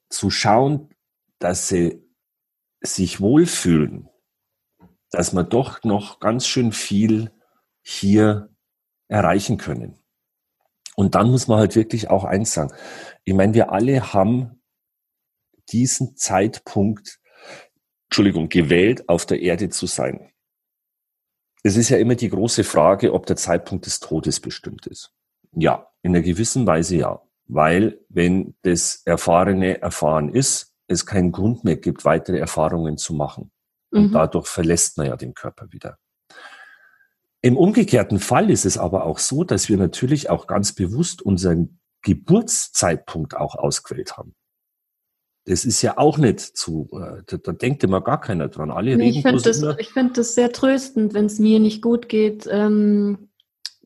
zu 0.09 0.31
schauen, 0.31 0.89
dass 1.37 1.67
sie 1.67 2.03
sich 2.81 3.21
wohlfühlen, 3.21 4.09
dass 5.11 5.31
man 5.33 5.47
doch 5.47 5.83
noch 5.83 6.19
ganz 6.19 6.47
schön 6.47 6.71
viel 6.71 7.31
hier 7.81 8.52
erreichen 9.13 9.57
können. 9.57 9.99
Und 10.95 11.15
dann 11.15 11.29
muss 11.29 11.47
man 11.47 11.59
halt 11.59 11.75
wirklich 11.75 12.09
auch 12.09 12.23
eins 12.23 12.53
sagen. 12.53 12.73
Ich 13.23 13.33
meine, 13.33 13.53
wir 13.53 13.71
alle 13.71 14.13
haben 14.13 14.61
diesen 15.69 16.17
Zeitpunkt, 16.17 17.19
Entschuldigung, 18.09 18.49
gewählt, 18.49 19.07
auf 19.09 19.25
der 19.25 19.41
Erde 19.41 19.69
zu 19.69 19.85
sein. 19.85 20.31
Es 21.63 21.77
ist 21.77 21.89
ja 21.89 21.97
immer 21.97 22.15
die 22.15 22.29
große 22.29 22.63
Frage, 22.63 23.13
ob 23.13 23.25
der 23.25 23.37
Zeitpunkt 23.37 23.85
des 23.85 23.99
Todes 23.99 24.39
bestimmt 24.39 24.85
ist. 24.87 25.13
Ja, 25.53 25.89
in 26.01 26.13
einer 26.13 26.23
gewissen 26.23 26.67
Weise 26.67 26.97
ja. 26.97 27.21
Weil 27.45 27.99
wenn 28.09 28.55
das 28.63 29.01
Erfahrene 29.05 29.81
erfahren 29.81 30.29
ist, 30.29 30.73
es 30.87 31.05
keinen 31.05 31.31
Grund 31.31 31.63
mehr 31.63 31.77
gibt, 31.77 32.03
weitere 32.03 32.37
Erfahrungen 32.37 32.97
zu 32.97 33.13
machen. 33.13 33.51
Und 33.91 34.07
mhm. 34.07 34.11
dadurch 34.11 34.47
verlässt 34.47 34.97
man 34.97 35.07
ja 35.07 35.15
den 35.15 35.33
Körper 35.33 35.71
wieder. 35.71 35.97
Im 37.43 37.57
umgekehrten 37.57 38.19
Fall 38.19 38.49
ist 38.49 38.65
es 38.65 38.77
aber 38.77 39.05
auch 39.05 39.19
so, 39.19 39.43
dass 39.43 39.67
wir 39.67 39.75
natürlich 39.75 40.29
auch 40.29 40.47
ganz 40.47 40.71
bewusst 40.71 41.21
unseren 41.21 41.77
Geburtszeitpunkt 42.01 43.35
auch 43.35 43.55
ausgewählt 43.55 44.17
haben. 44.17 44.33
Das 45.45 45.65
ist 45.65 45.81
ja 45.81 45.97
auch 45.97 46.17
nicht 46.17 46.39
zu, 46.39 46.89
äh, 46.93 47.21
da, 47.25 47.35
da 47.35 47.51
denkt 47.51 47.83
immer 47.83 47.99
gar 47.99 48.21
keiner 48.21 48.47
dran. 48.47 48.71
Alle 48.71 48.95
nee, 48.95 49.03
reden 49.03 49.17
ich 49.17 49.23
finde 49.23 49.41
das, 49.41 49.87
find 49.91 50.17
das 50.17 50.35
sehr 50.35 50.53
tröstend, 50.53 51.13
wenn 51.13 51.25
es 51.25 51.37
mir 51.37 51.59
nicht 51.59 51.81
gut 51.81 52.07
geht, 52.07 52.47
ähm, 52.49 53.29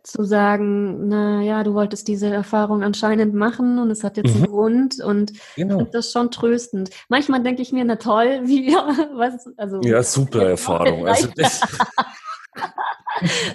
zu 0.04 0.24
sagen, 0.24 1.08
na 1.08 1.42
ja, 1.42 1.64
du 1.64 1.74
wolltest 1.74 2.08
diese 2.08 2.28
Erfahrung 2.28 2.84
anscheinend 2.84 3.34
machen 3.34 3.80
und 3.80 3.90
es 3.90 4.04
hat 4.04 4.18
jetzt 4.18 4.36
mhm. 4.36 4.44
einen 4.44 4.52
Grund 4.52 5.04
und 5.04 5.34
genau. 5.56 5.74
ich 5.74 5.78
finde 5.78 5.92
das 5.94 6.12
schon 6.12 6.30
tröstend. 6.30 6.92
Manchmal 7.10 7.42
denke 7.42 7.64
ich 7.64 7.72
mir, 7.72 7.84
na 7.86 7.96
toll, 7.96 8.42
wie, 8.46 8.68
was, 8.68 9.50
also. 9.58 9.82
Ja, 9.82 10.04
super 10.04 10.44
Erfahrung. 10.50 11.08
Also 11.08 11.28
das, 11.36 11.62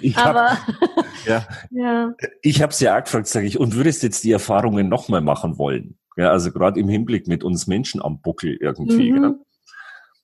ich 0.01 0.15
habe 0.17 0.57
ja, 1.25 1.47
ja. 1.71 2.13
Ich 2.41 2.61
habe 2.61 2.73
sie 2.73 2.89
auch 2.89 3.03
gefragt, 3.03 3.27
sage 3.27 3.47
ich, 3.47 3.59
und 3.59 3.75
würdest 3.75 4.03
jetzt 4.03 4.23
die 4.23 4.31
Erfahrungen 4.31 4.89
nochmal 4.89 5.21
machen 5.21 5.57
wollen? 5.57 5.97
Ja, 6.15 6.29
also 6.29 6.51
gerade 6.51 6.79
im 6.79 6.89
Hinblick 6.89 7.27
mit 7.27 7.43
uns 7.43 7.67
Menschen 7.67 8.01
am 8.01 8.21
Buckel 8.21 8.57
irgendwie. 8.59 9.11
Mhm. 9.11 9.39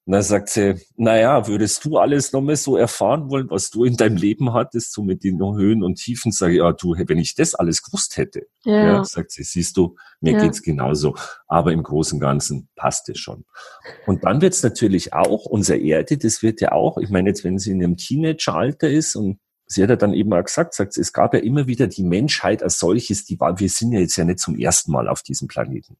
Und 0.09 0.13
dann 0.13 0.23
sagt 0.23 0.49
sie, 0.49 0.73
naja, 0.95 1.45
würdest 1.45 1.85
du 1.85 1.99
alles 1.99 2.33
nochmal 2.33 2.55
so 2.55 2.75
erfahren 2.75 3.29
wollen, 3.29 3.47
was 3.51 3.69
du 3.69 3.83
in 3.83 3.95
deinem 3.95 4.17
Leben 4.17 4.53
hattest, 4.53 4.91
so 4.91 5.03
mit 5.03 5.23
den 5.23 5.39
Höhen 5.39 5.83
und 5.83 5.99
Tiefen? 5.99 6.31
Sage 6.31 6.53
ich, 6.53 6.57
ja, 6.57 6.71
du, 6.71 6.95
wenn 6.97 7.19
ich 7.19 7.35
das 7.35 7.53
alles 7.53 7.83
gewusst 7.83 8.17
hätte, 8.17 8.47
ja. 8.63 8.85
ja 8.85 9.05
sagt 9.05 9.29
sie, 9.29 9.43
siehst 9.43 9.77
du, 9.77 9.95
mir 10.19 10.33
ja. 10.33 10.41
geht's 10.41 10.63
genauso. 10.63 11.15
Aber 11.45 11.73
im 11.73 11.83
Großen 11.83 12.15
und 12.15 12.21
Ganzen 12.21 12.69
passt 12.75 13.07
es 13.09 13.19
schon. 13.19 13.45
Und 14.07 14.23
dann 14.23 14.41
wird's 14.41 14.63
natürlich 14.63 15.13
auch, 15.13 15.45
unser 15.45 15.77
Erde, 15.77 16.17
das 16.17 16.41
wird 16.41 16.59
ja 16.59 16.71
auch, 16.71 16.97
ich 16.97 17.11
meine 17.11 17.29
jetzt, 17.29 17.43
wenn 17.43 17.59
sie 17.59 17.69
in 17.69 17.83
einem 17.83 17.95
Teenageralter 17.95 18.89
ist 18.89 19.15
und 19.15 19.37
sie 19.67 19.83
hat 19.83 19.91
ja 19.91 19.95
dann 19.95 20.15
eben 20.15 20.33
auch 20.33 20.43
gesagt, 20.43 20.73
sagt, 20.73 20.97
es 20.97 21.13
gab 21.13 21.35
ja 21.35 21.39
immer 21.39 21.67
wieder 21.67 21.85
die 21.85 22.03
Menschheit 22.03 22.63
als 22.63 22.79
solches, 22.79 23.25
die 23.25 23.39
war, 23.39 23.59
wir 23.59 23.69
sind 23.69 23.91
ja 23.91 23.99
jetzt 23.99 24.15
ja 24.15 24.25
nicht 24.25 24.39
zum 24.39 24.57
ersten 24.57 24.91
Mal 24.91 25.07
auf 25.07 25.21
diesem 25.21 25.47
Planeten 25.47 25.97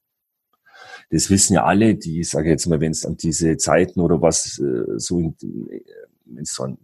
das 1.09 1.29
wissen 1.29 1.53
ja 1.53 1.63
alle, 1.65 1.95
die, 1.95 2.21
ich 2.21 2.29
sage 2.29 2.49
jetzt 2.49 2.67
mal, 2.67 2.79
wenn 2.79 2.91
es 2.91 3.05
an 3.05 3.17
diese 3.17 3.57
Zeiten 3.57 3.99
oder 3.99 4.21
was 4.21 4.59
äh, 4.59 4.97
so 4.97 5.19
in, 5.19 5.35
wenn 6.25 6.43
es 6.43 6.53
so 6.53 6.63
an 6.63 6.77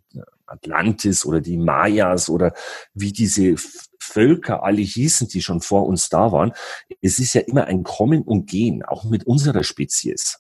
Atlantis 0.48 1.26
oder 1.26 1.42
die 1.42 1.58
Mayas 1.58 2.30
oder 2.30 2.54
wie 2.94 3.12
diese 3.12 3.56
Völker 4.00 4.64
alle 4.64 4.82
hießen, 4.82 5.28
die 5.28 5.42
schon 5.42 5.62
vor 5.62 5.86
uns 5.86 6.10
da 6.10 6.32
waren, 6.32 6.54
es 7.02 7.20
ist 7.20 7.34
ja 7.34 7.42
immer 7.42 7.66
ein 7.66 7.84
Kommen 7.84 8.22
und 8.22 8.48
Gehen, 8.48 8.84
auch 8.84 9.04
mit 9.06 9.26
unserer 9.26 9.64
Spezies. 9.64 10.40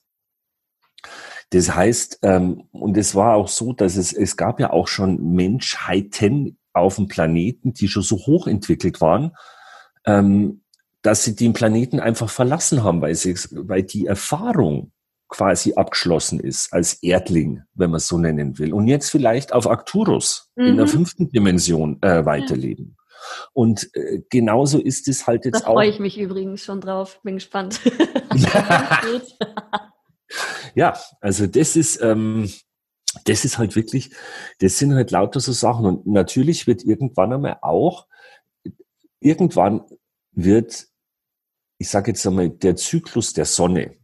Das 1.51 1.75
heißt, 1.75 2.19
ähm, 2.23 2.67
und 2.71 2.97
es 2.97 3.15
war 3.15 3.35
auch 3.35 3.47
so, 3.47 3.73
dass 3.73 3.97
es, 3.97 4.13
es 4.13 4.35
gab 4.37 4.59
ja 4.59 4.71
auch 4.71 4.87
schon 4.87 5.33
Menschheiten 5.33 6.57
auf 6.73 6.95
dem 6.95 7.07
Planeten, 7.07 7.73
die 7.73 7.87
schon 7.87 8.03
so 8.03 8.17
hochentwickelt 8.17 8.99
waren, 8.99 9.31
ähm, 10.05 10.63
dass 11.05 11.23
sie 11.23 11.35
den 11.35 11.53
Planeten 11.53 11.99
einfach 11.99 12.31
verlassen 12.31 12.83
haben, 12.83 12.99
weil, 13.01 13.13
sie, 13.13 13.35
weil 13.51 13.83
die 13.83 14.07
Erfahrung 14.07 14.91
quasi 15.27 15.73
abgeschlossen 15.75 16.39
ist 16.39 16.73
als 16.73 17.03
Erdling, 17.03 17.61
wenn 17.75 17.91
man 17.91 17.97
es 17.97 18.07
so 18.07 18.17
nennen 18.17 18.57
will. 18.57 18.73
Und 18.73 18.87
jetzt 18.87 19.11
vielleicht 19.11 19.53
auf 19.53 19.69
Arcturus 19.69 20.49
mhm. 20.55 20.65
in 20.65 20.77
der 20.77 20.85
mhm. 20.85 20.89
fünften 20.89 21.29
Dimension 21.29 22.01
äh, 22.01 22.25
weiterleben. 22.25 22.97
Und 23.53 23.89
äh, 23.93 24.23
genauso 24.31 24.79
ist 24.79 25.07
es 25.07 25.27
halt 25.27 25.45
jetzt 25.45 25.61
da 25.61 25.67
auch. 25.67 25.73
Da 25.73 25.73
freue 25.73 25.89
ich 25.89 25.99
mich 25.99 26.17
übrigens 26.17 26.63
schon 26.63 26.81
drauf, 26.81 27.19
bin 27.21 27.35
gespannt. 27.35 27.79
ja, 30.75 30.97
also 31.21 31.45
das 31.45 31.75
ist, 31.75 32.01
ähm, 32.01 32.51
das 33.25 33.45
ist 33.45 33.59
halt 33.59 33.75
wirklich, 33.75 34.09
das 34.59 34.79
sind 34.79 34.95
halt 34.95 35.11
lauter 35.11 35.39
so 35.39 35.51
Sachen. 35.51 35.85
Und 35.85 36.07
natürlich 36.07 36.65
wird 36.65 36.83
irgendwann 36.83 37.33
einmal 37.33 37.59
auch, 37.61 38.07
irgendwann 39.19 39.81
wird 40.31 40.87
ich 41.77 41.89
sage 41.89 42.11
jetzt 42.11 42.25
einmal, 42.25 42.49
der 42.49 42.75
Zyklus 42.75 43.33
der 43.33 43.45
Sonne 43.45 43.97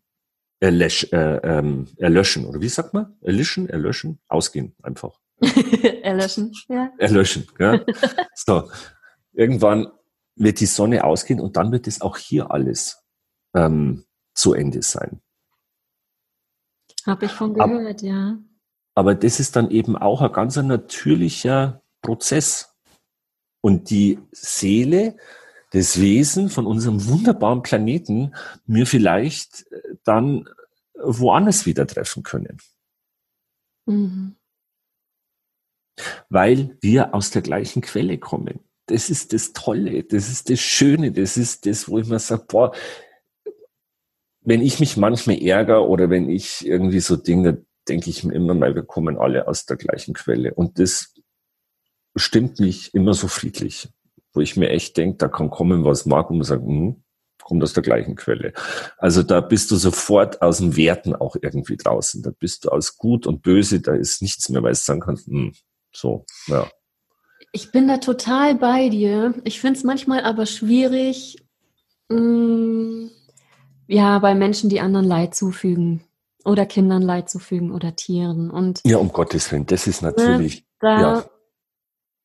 erlösch, 0.59 1.11
äh, 1.11 1.37
ähm, 1.37 1.87
erlöschen, 1.97 2.45
oder 2.45 2.61
wie 2.61 2.69
sagt 2.69 2.93
man? 2.93 3.17
Erlischen, 3.21 3.67
erlöschen, 3.69 4.19
ausgehen 4.27 4.75
einfach. 4.83 5.19
erlöschen, 6.03 6.53
ja. 6.69 6.91
Erlöschen, 6.97 7.47
ja. 7.59 7.79
so, 8.35 8.69
irgendwann 9.33 9.87
wird 10.35 10.59
die 10.59 10.65
Sonne 10.65 11.03
ausgehen 11.03 11.39
und 11.39 11.57
dann 11.57 11.71
wird 11.71 11.87
es 11.87 12.01
auch 12.01 12.17
hier 12.17 12.51
alles 12.51 13.03
ähm, 13.55 14.05
zu 14.33 14.53
Ende 14.53 14.81
sein. 14.81 15.21
Habe 17.05 17.25
ich 17.25 17.31
von 17.31 17.53
gehört, 17.53 17.71
aber, 17.71 18.05
ja. 18.05 18.37
Aber 18.93 19.15
das 19.15 19.39
ist 19.39 19.55
dann 19.55 19.71
eben 19.71 19.97
auch 19.97 20.21
ein 20.21 20.31
ganz 20.31 20.55
natürlicher 20.57 21.81
Prozess. 22.01 22.67
Und 23.63 23.89
die 23.89 24.19
Seele 24.31 25.17
das 25.71 25.99
Wesen 25.99 26.49
von 26.49 26.67
unserem 26.67 27.07
wunderbaren 27.07 27.63
Planeten 27.63 28.35
mir 28.65 28.85
vielleicht 28.85 29.71
äh, 29.71 29.95
dann 30.03 30.47
woanders 30.95 31.65
wieder 31.65 31.87
treffen 31.87 32.23
können. 32.23 32.57
Mhm. 33.87 34.35
Weil 36.29 36.77
wir 36.81 37.13
aus 37.15 37.31
der 37.31 37.41
gleichen 37.41 37.81
Quelle 37.81 38.17
kommen. 38.17 38.59
Das 38.87 39.09
ist 39.09 39.33
das 39.33 39.53
Tolle, 39.53 40.03
das 40.03 40.29
ist 40.29 40.49
das 40.49 40.59
Schöne, 40.59 41.11
das 41.11 41.37
ist 41.37 41.65
das, 41.65 41.87
wo 41.87 41.97
ich 41.97 42.07
mir 42.07 42.19
sage, 42.19 42.45
boah, 42.47 42.73
wenn 44.41 44.61
ich 44.61 44.79
mich 44.79 44.97
manchmal 44.97 45.41
ärgere 45.41 45.87
oder 45.87 46.09
wenn 46.09 46.29
ich 46.29 46.65
irgendwie 46.65 46.99
so 46.99 47.15
Dinge, 47.15 47.65
denke 47.87 48.09
ich 48.09 48.23
mir 48.23 48.33
immer 48.33 48.53
mal, 48.53 48.75
wir 48.75 48.83
kommen 48.83 49.17
alle 49.17 49.47
aus 49.47 49.65
der 49.65 49.77
gleichen 49.77 50.13
Quelle. 50.13 50.53
Und 50.53 50.79
das 50.79 51.13
stimmt 52.15 52.59
mich 52.59 52.93
immer 52.93 53.13
so 53.13 53.27
friedlich 53.27 53.87
wo 54.33 54.41
ich 54.41 54.57
mir 54.57 54.69
echt 54.69 54.97
denke, 54.97 55.17
da 55.17 55.27
kann 55.27 55.49
kommen, 55.49 55.83
was 55.83 56.05
mag, 56.05 56.29
und 56.29 56.37
man 56.37 56.45
sagt, 56.45 56.63
hm, 56.63 57.03
kommt 57.43 57.63
aus 57.63 57.73
der 57.73 57.83
gleichen 57.83 58.15
Quelle. 58.15 58.53
Also 58.97 59.23
da 59.23 59.41
bist 59.41 59.71
du 59.71 59.75
sofort 59.75 60.41
aus 60.41 60.59
dem 60.59 60.77
Werten 60.77 61.15
auch 61.15 61.35
irgendwie 61.41 61.75
draußen. 61.75 62.21
Da 62.23 62.31
bist 62.31 62.65
du 62.65 62.69
aus 62.69 62.97
Gut 62.97 63.27
und 63.27 63.41
Böse, 63.41 63.81
da 63.81 63.93
ist 63.93 64.21
nichts 64.21 64.47
mehr, 64.49 64.63
weil 64.63 64.71
du 64.71 64.77
sagen 64.77 65.01
kannst, 65.01 65.27
hm, 65.27 65.53
so, 65.93 66.25
ja. 66.47 66.69
Ich 67.51 67.71
bin 67.71 67.87
da 67.87 67.97
total 67.97 68.55
bei 68.55 68.87
dir. 68.87 69.33
Ich 69.43 69.59
finde 69.59 69.77
es 69.77 69.83
manchmal 69.83 70.23
aber 70.23 70.45
schwierig, 70.45 71.37
mh, 72.09 72.17
hm, 72.17 73.11
ja, 73.87 74.19
bei 74.19 74.33
Menschen, 74.35 74.69
die 74.69 74.79
anderen 74.79 75.05
Leid 75.05 75.35
zufügen 75.35 76.05
oder 76.45 76.65
Kindern 76.65 77.01
Leid 77.01 77.29
zufügen 77.29 77.73
oder 77.73 77.95
Tieren. 77.97 78.49
Und 78.49 78.79
ja, 78.85 78.97
um 78.97 79.11
Gottes 79.11 79.51
Willen, 79.51 79.65
das 79.65 79.87
ist 79.87 80.01
natürlich. 80.01 80.61
Ne, 80.61 80.65
da, 80.79 81.01
ja 81.01 81.30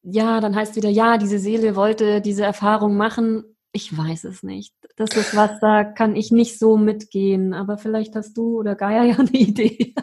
ja, 0.08 0.40
dann 0.40 0.54
heißt 0.54 0.76
wieder, 0.76 0.88
ja, 0.88 1.18
diese 1.18 1.38
Seele 1.40 1.74
wollte 1.74 2.20
diese 2.20 2.44
Erfahrung 2.44 2.96
machen. 2.96 3.56
Ich 3.72 3.96
weiß 3.96 4.24
es 4.24 4.44
nicht. 4.44 4.72
Das 4.94 5.10
ist 5.16 5.34
was, 5.34 5.58
da 5.60 5.82
kann 5.82 6.14
ich 6.14 6.30
nicht 6.30 6.58
so 6.58 6.76
mitgehen. 6.76 7.52
Aber 7.52 7.76
vielleicht 7.76 8.14
hast 8.14 8.36
du 8.36 8.60
oder 8.60 8.76
Gaia 8.76 9.04
ja 9.04 9.18
eine 9.18 9.30
Idee. 9.30 9.94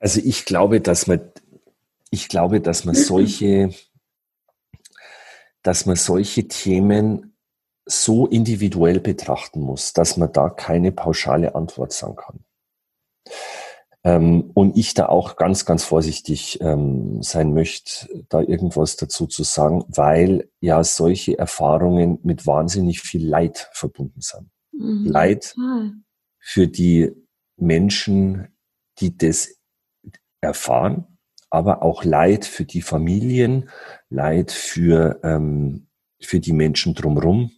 Also 0.00 0.20
ich 0.22 0.44
glaube, 0.44 0.80
dass 0.80 1.06
man, 1.06 1.20
ich 2.10 2.28
glaube, 2.28 2.60
dass 2.60 2.84
man 2.84 2.96
solche, 2.96 3.72
dass 5.62 5.86
man 5.86 5.96
solche 5.96 6.48
Themen 6.48 7.36
so 7.86 8.26
individuell 8.26 8.98
betrachten 8.98 9.60
muss, 9.60 9.92
dass 9.92 10.16
man 10.16 10.32
da 10.32 10.50
keine 10.50 10.90
pauschale 10.90 11.54
Antwort 11.54 11.92
sagen 11.92 12.16
kann. 12.16 12.44
Ähm, 14.04 14.50
und 14.54 14.76
ich 14.76 14.94
da 14.94 15.06
auch 15.06 15.36
ganz, 15.36 15.64
ganz 15.64 15.84
vorsichtig 15.84 16.60
ähm, 16.60 17.22
sein 17.22 17.52
möchte, 17.52 18.08
da 18.28 18.40
irgendwas 18.40 18.96
dazu 18.96 19.26
zu 19.26 19.42
sagen, 19.42 19.84
weil 19.88 20.48
ja 20.60 20.84
solche 20.84 21.36
Erfahrungen 21.38 22.18
mit 22.22 22.46
wahnsinnig 22.46 23.00
viel 23.00 23.26
Leid 23.26 23.68
verbunden 23.72 24.20
sind. 24.20 24.50
Mhm. 24.72 25.06
Leid 25.06 25.54
für 26.38 26.68
die 26.68 27.12
Menschen, 27.56 28.48
die 29.00 29.16
das 29.16 29.56
erfahren, 30.40 31.18
aber 31.50 31.82
auch 31.82 32.04
Leid 32.04 32.44
für 32.44 32.64
die 32.64 32.82
Familien, 32.82 33.70
Leid 34.10 34.52
für, 34.52 35.20
ähm, 35.24 35.88
für 36.20 36.40
die 36.40 36.52
Menschen 36.52 36.94
drumherum. 36.94 37.52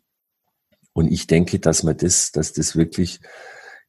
Und 0.93 1.12
ich 1.12 1.26
denke, 1.26 1.59
dass 1.59 1.82
man 1.82 1.97
das, 1.97 2.32
dass 2.32 2.53
das 2.53 2.76
wirklich 2.76 3.20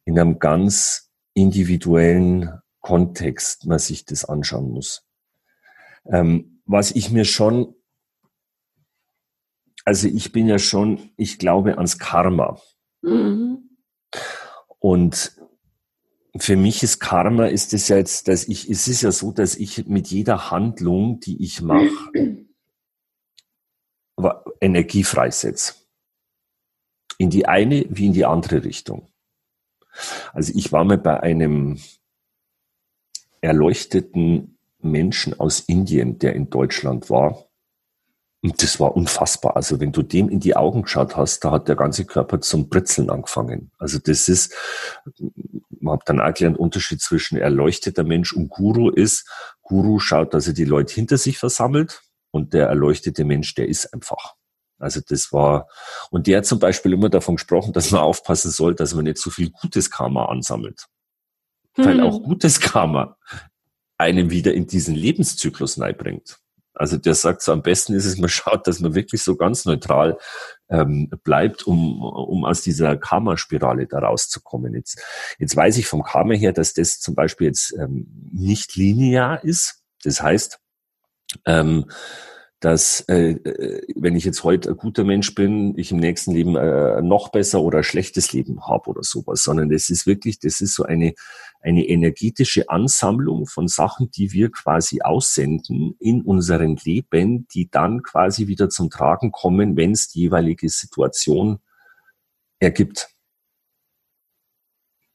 in 0.04 0.18
einem 0.18 0.38
ganz 0.38 1.01
individuellen 1.34 2.60
Kontext 2.80 3.66
man 3.66 3.78
sich 3.78 4.04
das 4.04 4.24
anschauen 4.24 4.70
muss. 4.70 5.06
Ähm, 6.06 6.62
was 6.66 6.90
ich 6.90 7.10
mir 7.10 7.24
schon 7.24 7.74
also 9.84 10.08
ich 10.08 10.32
bin 10.32 10.48
ja 10.48 10.58
schon, 10.58 11.10
ich 11.16 11.38
glaube 11.38 11.76
ans 11.76 11.98
Karma. 11.98 12.60
Mhm. 13.02 13.70
Und 14.78 15.36
für 16.36 16.56
mich 16.56 16.82
ist 16.82 16.98
Karma, 16.98 17.46
ist 17.46 17.74
es 17.74 17.88
ja 17.88 17.96
jetzt, 17.96 18.28
dass 18.28 18.48
ich, 18.48 18.68
es 18.70 18.88
ist 18.88 19.02
ja 19.02 19.12
so, 19.12 19.32
dass 19.32 19.56
ich 19.56 19.86
mit 19.86 20.08
jeder 20.08 20.50
Handlung, 20.50 21.20
die 21.20 21.42
ich 21.42 21.60
mache, 21.62 22.46
Energie 24.60 25.04
freisetze. 25.04 25.74
In 27.18 27.30
die 27.30 27.46
eine 27.46 27.84
wie 27.90 28.06
in 28.06 28.12
die 28.12 28.24
andere 28.24 28.64
Richtung. 28.64 29.11
Also 30.32 30.52
ich 30.54 30.72
war 30.72 30.84
mal 30.84 30.98
bei 30.98 31.20
einem 31.20 31.78
erleuchteten 33.40 34.58
Menschen 34.80 35.38
aus 35.38 35.60
Indien, 35.60 36.18
der 36.18 36.34
in 36.34 36.50
Deutschland 36.50 37.10
war. 37.10 37.46
Und 38.42 38.60
das 38.60 38.80
war 38.80 38.96
unfassbar. 38.96 39.54
Also 39.54 39.78
wenn 39.78 39.92
du 39.92 40.02
dem 40.02 40.28
in 40.28 40.40
die 40.40 40.56
Augen 40.56 40.82
geschaut 40.82 41.16
hast, 41.16 41.44
da 41.44 41.52
hat 41.52 41.68
der 41.68 41.76
ganze 41.76 42.04
Körper 42.04 42.40
zum 42.40 42.68
Britzeln 42.68 43.08
angefangen. 43.08 43.70
Also 43.78 44.00
das 44.00 44.28
ist, 44.28 44.52
man 45.78 45.98
hat 45.98 46.08
dann 46.08 46.20
auch 46.20 46.34
gelernt, 46.34 46.58
Unterschied 46.58 47.00
zwischen 47.00 47.38
erleuchteter 47.38 48.02
Mensch 48.02 48.32
und 48.32 48.48
Guru 48.48 48.90
ist, 48.90 49.28
Guru 49.62 50.00
schaut, 50.00 50.34
dass 50.34 50.48
er 50.48 50.54
die 50.54 50.64
Leute 50.64 50.92
hinter 50.92 51.18
sich 51.18 51.38
versammelt 51.38 52.02
und 52.32 52.52
der 52.52 52.66
erleuchtete 52.66 53.24
Mensch, 53.24 53.54
der 53.54 53.68
ist 53.68 53.94
einfach. 53.94 54.34
Also 54.82 55.00
das 55.06 55.32
war, 55.32 55.68
und 56.10 56.26
der 56.26 56.38
hat 56.38 56.46
zum 56.46 56.58
Beispiel 56.58 56.92
immer 56.92 57.08
davon 57.08 57.36
gesprochen, 57.36 57.72
dass 57.72 57.90
man 57.90 58.00
aufpassen 58.00 58.50
soll, 58.50 58.74
dass 58.74 58.94
man 58.94 59.04
nicht 59.04 59.18
so 59.18 59.30
viel 59.30 59.50
gutes 59.50 59.90
Karma 59.90 60.26
ansammelt. 60.26 60.86
Hm. 61.74 61.84
Weil 61.84 62.00
auch 62.00 62.22
gutes 62.22 62.60
Karma 62.60 63.16
einem 63.98 64.30
wieder 64.30 64.52
in 64.52 64.66
diesen 64.66 64.94
Lebenszyklus 64.94 65.78
bringt. 65.96 66.38
Also 66.74 66.96
der 66.96 67.14
sagt 67.14 67.42
so, 67.42 67.52
am 67.52 67.62
besten 67.62 67.94
ist 67.94 68.06
es, 68.06 68.16
man 68.16 68.30
schaut, 68.30 68.66
dass 68.66 68.80
man 68.80 68.94
wirklich 68.94 69.22
so 69.22 69.36
ganz 69.36 69.66
neutral 69.66 70.18
ähm, 70.70 71.10
bleibt, 71.22 71.64
um, 71.64 72.02
um 72.02 72.44
aus 72.44 72.62
dieser 72.62 72.96
Karma-Spirale 72.96 73.86
da 73.86 73.98
rauszukommen. 73.98 74.74
Jetzt, 74.74 75.00
jetzt 75.38 75.54
weiß 75.54 75.76
ich 75.76 75.86
vom 75.86 76.02
Karma 76.02 76.34
her, 76.34 76.52
dass 76.52 76.72
das 76.72 76.98
zum 76.98 77.14
Beispiel 77.14 77.48
jetzt 77.48 77.74
ähm, 77.78 78.30
nicht 78.32 78.74
linear 78.74 79.44
ist. 79.44 79.82
Das 80.02 80.22
heißt, 80.22 80.58
ähm, 81.44 81.90
dass 82.62 83.00
äh, 83.08 83.32
äh, 83.32 83.82
wenn 83.96 84.14
ich 84.14 84.24
jetzt 84.24 84.44
heute 84.44 84.70
ein 84.70 84.76
guter 84.76 85.02
Mensch 85.02 85.34
bin, 85.34 85.76
ich 85.76 85.90
im 85.90 85.98
nächsten 85.98 86.30
Leben 86.30 86.54
äh, 86.54 87.02
noch 87.02 87.30
besser 87.30 87.60
oder 87.60 87.78
ein 87.78 87.84
schlechtes 87.84 88.32
Leben 88.32 88.64
habe 88.68 88.88
oder 88.88 89.02
sowas, 89.02 89.42
sondern 89.42 89.68
das 89.68 89.90
ist 89.90 90.06
wirklich, 90.06 90.38
das 90.38 90.60
ist 90.60 90.76
so 90.76 90.84
eine, 90.84 91.14
eine 91.60 91.84
energetische 91.84 92.70
Ansammlung 92.70 93.46
von 93.46 93.66
Sachen, 93.66 94.12
die 94.12 94.32
wir 94.32 94.52
quasi 94.52 95.02
aussenden 95.02 95.96
in 95.98 96.22
unserem 96.22 96.76
Leben, 96.84 97.48
die 97.48 97.68
dann 97.68 98.04
quasi 98.04 98.46
wieder 98.46 98.70
zum 98.70 98.90
Tragen 98.90 99.32
kommen, 99.32 99.76
wenn 99.76 99.90
es 99.90 100.08
die 100.08 100.20
jeweilige 100.20 100.68
Situation 100.68 101.58
ergibt. 102.60 103.08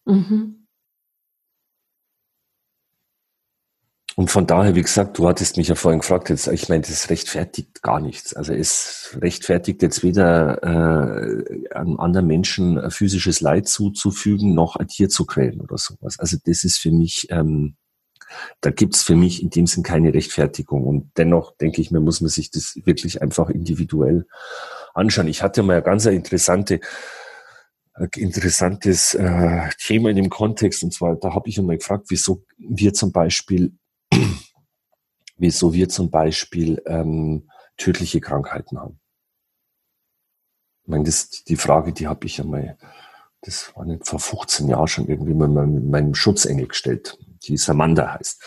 Mhm. 0.06 0.66
Und 4.20 4.32
von 4.32 4.47
daher, 4.47 4.74
wie 4.74 4.82
gesagt, 4.82 5.20
du 5.20 5.28
hattest 5.28 5.57
mich 5.57 5.68
ja 5.68 5.76
vorhin 5.76 5.99
gefragt, 5.99 6.30
jetzt, 6.30 6.47
ich 6.47 6.70
meine, 6.70 6.82
das 6.82 7.11
rechtfertigt 7.11 7.84
gar 7.84 7.99
nichts. 7.99 8.34
Also 8.34 8.51
es 8.51 9.15
rechtfertigt 9.22 9.84
jetzt 9.84 10.01
weder 10.01 10.63
äh, 10.63 11.70
einem 11.70 11.99
anderen 11.99 12.26
Menschen 12.26 12.89
physisches 12.89 13.41
Leid 13.41 13.68
zuzufügen, 13.68 14.55
noch 14.55 14.76
ein 14.76 14.88
Tier 14.88 15.07
zu 15.07 15.28
quälen 15.28 15.61
oder 15.61 15.78
sowas. 15.78 16.18
Also 16.18 16.38
das 16.43 16.63
ist 16.63 16.80
für 16.80 16.89
mich, 16.89 17.28
ähm, 17.30 17.76
da 18.59 18.72
gibt's 18.72 19.03
für 19.03 19.15
mich 19.15 19.43
in 19.43 19.51
dem 19.51 19.68
Sinn 19.68 19.84
keine 19.84 20.11
Rechtfertigung. 20.15 20.88
Und 20.88 21.11
dennoch 21.18 21.55
denke 21.55 21.80
ich 21.80 21.91
mir, 21.91 21.99
muss 21.99 22.20
man 22.20 22.32
sich 22.32 22.49
das 22.49 22.76
wirklich 22.86 23.22
einfach 23.22 23.51
individuell 23.51 24.26
anschauen. 24.95 25.28
Ich 25.28 25.43
hatte 25.43 25.61
mal 25.61 25.74
eine 25.74 25.84
ganz 25.84 26.07
interessante 26.07 26.80
interessantes 28.15 29.13
äh, 29.13 29.70
Thema 29.78 30.09
in 30.09 30.15
dem 30.15 30.30
Kontext. 30.30 30.84
Und 30.84 30.91
zwar, 30.91 31.15
da 31.18 31.36
habe 31.36 31.49
ich 31.49 31.59
einmal 31.59 31.78
gefragt, 31.78 32.07
wieso 32.09 32.43
wir 32.57 32.93
zum 32.93 33.11
Beispiel 33.11 33.74
wieso 35.38 35.74
wir 35.74 35.89
zum 35.89 36.10
Beispiel 36.10 36.82
ähm, 36.86 37.49
tödliche 37.78 38.20
Krankheiten 38.20 38.80
haben. 38.80 38.99
Ich 40.84 40.89
meine, 40.89 41.03
das, 41.03 41.43
die 41.43 41.55
Frage, 41.55 41.93
die 41.93 42.08
habe 42.08 42.26
ich 42.26 42.39
einmal, 42.41 42.78
das 43.41 43.76
war 43.76 43.86
nicht 43.86 44.08
vor 44.08 44.20
15 44.20 44.68
Jahren 44.68 44.88
schon 44.88 45.08
irgendwie 45.08 45.34
mit 45.34 45.49
meinem, 45.51 45.89
meinem 45.89 46.16
Schutzengel 46.16 46.68
gestellt, 46.68 47.18
die 47.43 47.58
Samanda 47.58 48.14
heißt. 48.14 48.41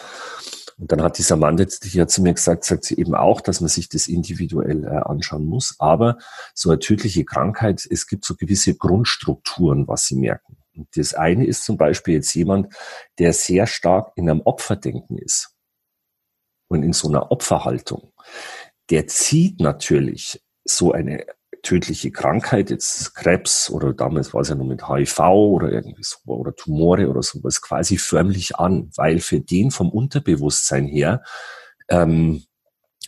Und 0.78 0.90
dann 0.90 1.02
hat 1.02 1.18
die 1.18 1.22
Samanda 1.22 1.64
die 1.64 2.00
hat 2.00 2.10
zu 2.10 2.22
mir 2.22 2.32
gesagt, 2.32 2.64
sagt 2.64 2.84
sie 2.84 2.96
eben 2.96 3.14
auch, 3.14 3.42
dass 3.42 3.60
man 3.60 3.68
sich 3.68 3.90
das 3.90 4.08
individuell 4.08 4.84
äh, 4.84 4.88
anschauen 4.88 5.44
muss. 5.44 5.76
Aber 5.78 6.16
so 6.54 6.70
eine 6.70 6.78
tödliche 6.78 7.26
Krankheit, 7.26 7.86
es 7.88 8.06
gibt 8.06 8.24
so 8.24 8.34
gewisse 8.34 8.74
Grundstrukturen, 8.74 9.86
was 9.86 10.06
sie 10.06 10.16
merken. 10.16 10.56
Und 10.74 10.88
das 10.96 11.12
eine 11.12 11.44
ist 11.44 11.64
zum 11.64 11.76
Beispiel 11.76 12.14
jetzt 12.14 12.34
jemand, 12.34 12.74
der 13.18 13.34
sehr 13.34 13.66
stark 13.66 14.12
in 14.16 14.30
einem 14.30 14.40
Opferdenken 14.40 15.18
ist 15.18 15.49
und 16.70 16.82
in 16.82 16.92
so 16.92 17.08
einer 17.08 17.30
Opferhaltung, 17.30 18.12
der 18.90 19.06
zieht 19.06 19.60
natürlich 19.60 20.42
so 20.64 20.92
eine 20.92 21.26
tödliche 21.62 22.10
Krankheit, 22.10 22.70
jetzt 22.70 23.14
Krebs 23.14 23.70
oder 23.70 23.92
damals 23.92 24.32
war 24.32 24.40
es 24.40 24.48
ja 24.48 24.54
nur 24.54 24.66
mit 24.66 24.88
HIV 24.88 25.18
oder 25.20 25.70
irgendwie 25.70 26.02
so, 26.02 26.18
oder 26.24 26.54
Tumore 26.54 27.08
oder 27.08 27.22
sowas 27.22 27.60
quasi 27.60 27.98
förmlich 27.98 28.56
an, 28.56 28.90
weil 28.96 29.20
für 29.20 29.40
den 29.40 29.70
vom 29.70 29.90
Unterbewusstsein 29.90 30.86
her 30.86 31.22
ähm, 31.88 32.44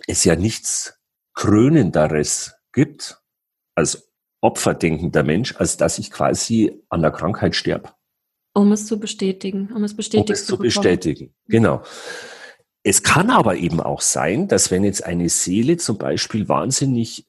es 0.07 0.25
ja 0.25 0.37
nichts 0.37 0.99
Krönenderes 1.35 2.55
gibt 2.73 3.23
als 3.75 4.13
opferdenkender 4.43 5.23
Mensch, 5.23 5.57
als 5.57 5.77
dass 5.77 5.99
ich 5.99 6.11
quasi 6.11 6.83
an 6.89 7.01
der 7.01 7.13
Krankheit 7.13 7.55
sterbe. 7.55 7.91
Um 8.55 8.73
es 8.73 8.87
zu 8.87 9.01
bestätigen, 9.01 9.73
um 9.73 9.85
es 9.85 9.97
bestätigt 9.97 10.29
um 10.29 10.35
es 10.35 10.47
zu, 10.47 10.57
zu 10.57 10.63
bestätigen. 10.63 11.35
Genau. 11.47 11.83
Es 12.85 13.03
kann 13.03 13.31
aber 13.31 13.57
eben 13.57 13.81
auch 13.81 14.01
sein, 14.01 14.49
dass 14.49 14.71
wenn 14.71 14.85
jetzt 14.85 15.05
eine 15.05 15.29
Seele 15.29 15.77
zum 15.77 15.99
Beispiel 15.99 16.49
wahnsinnig 16.49 17.27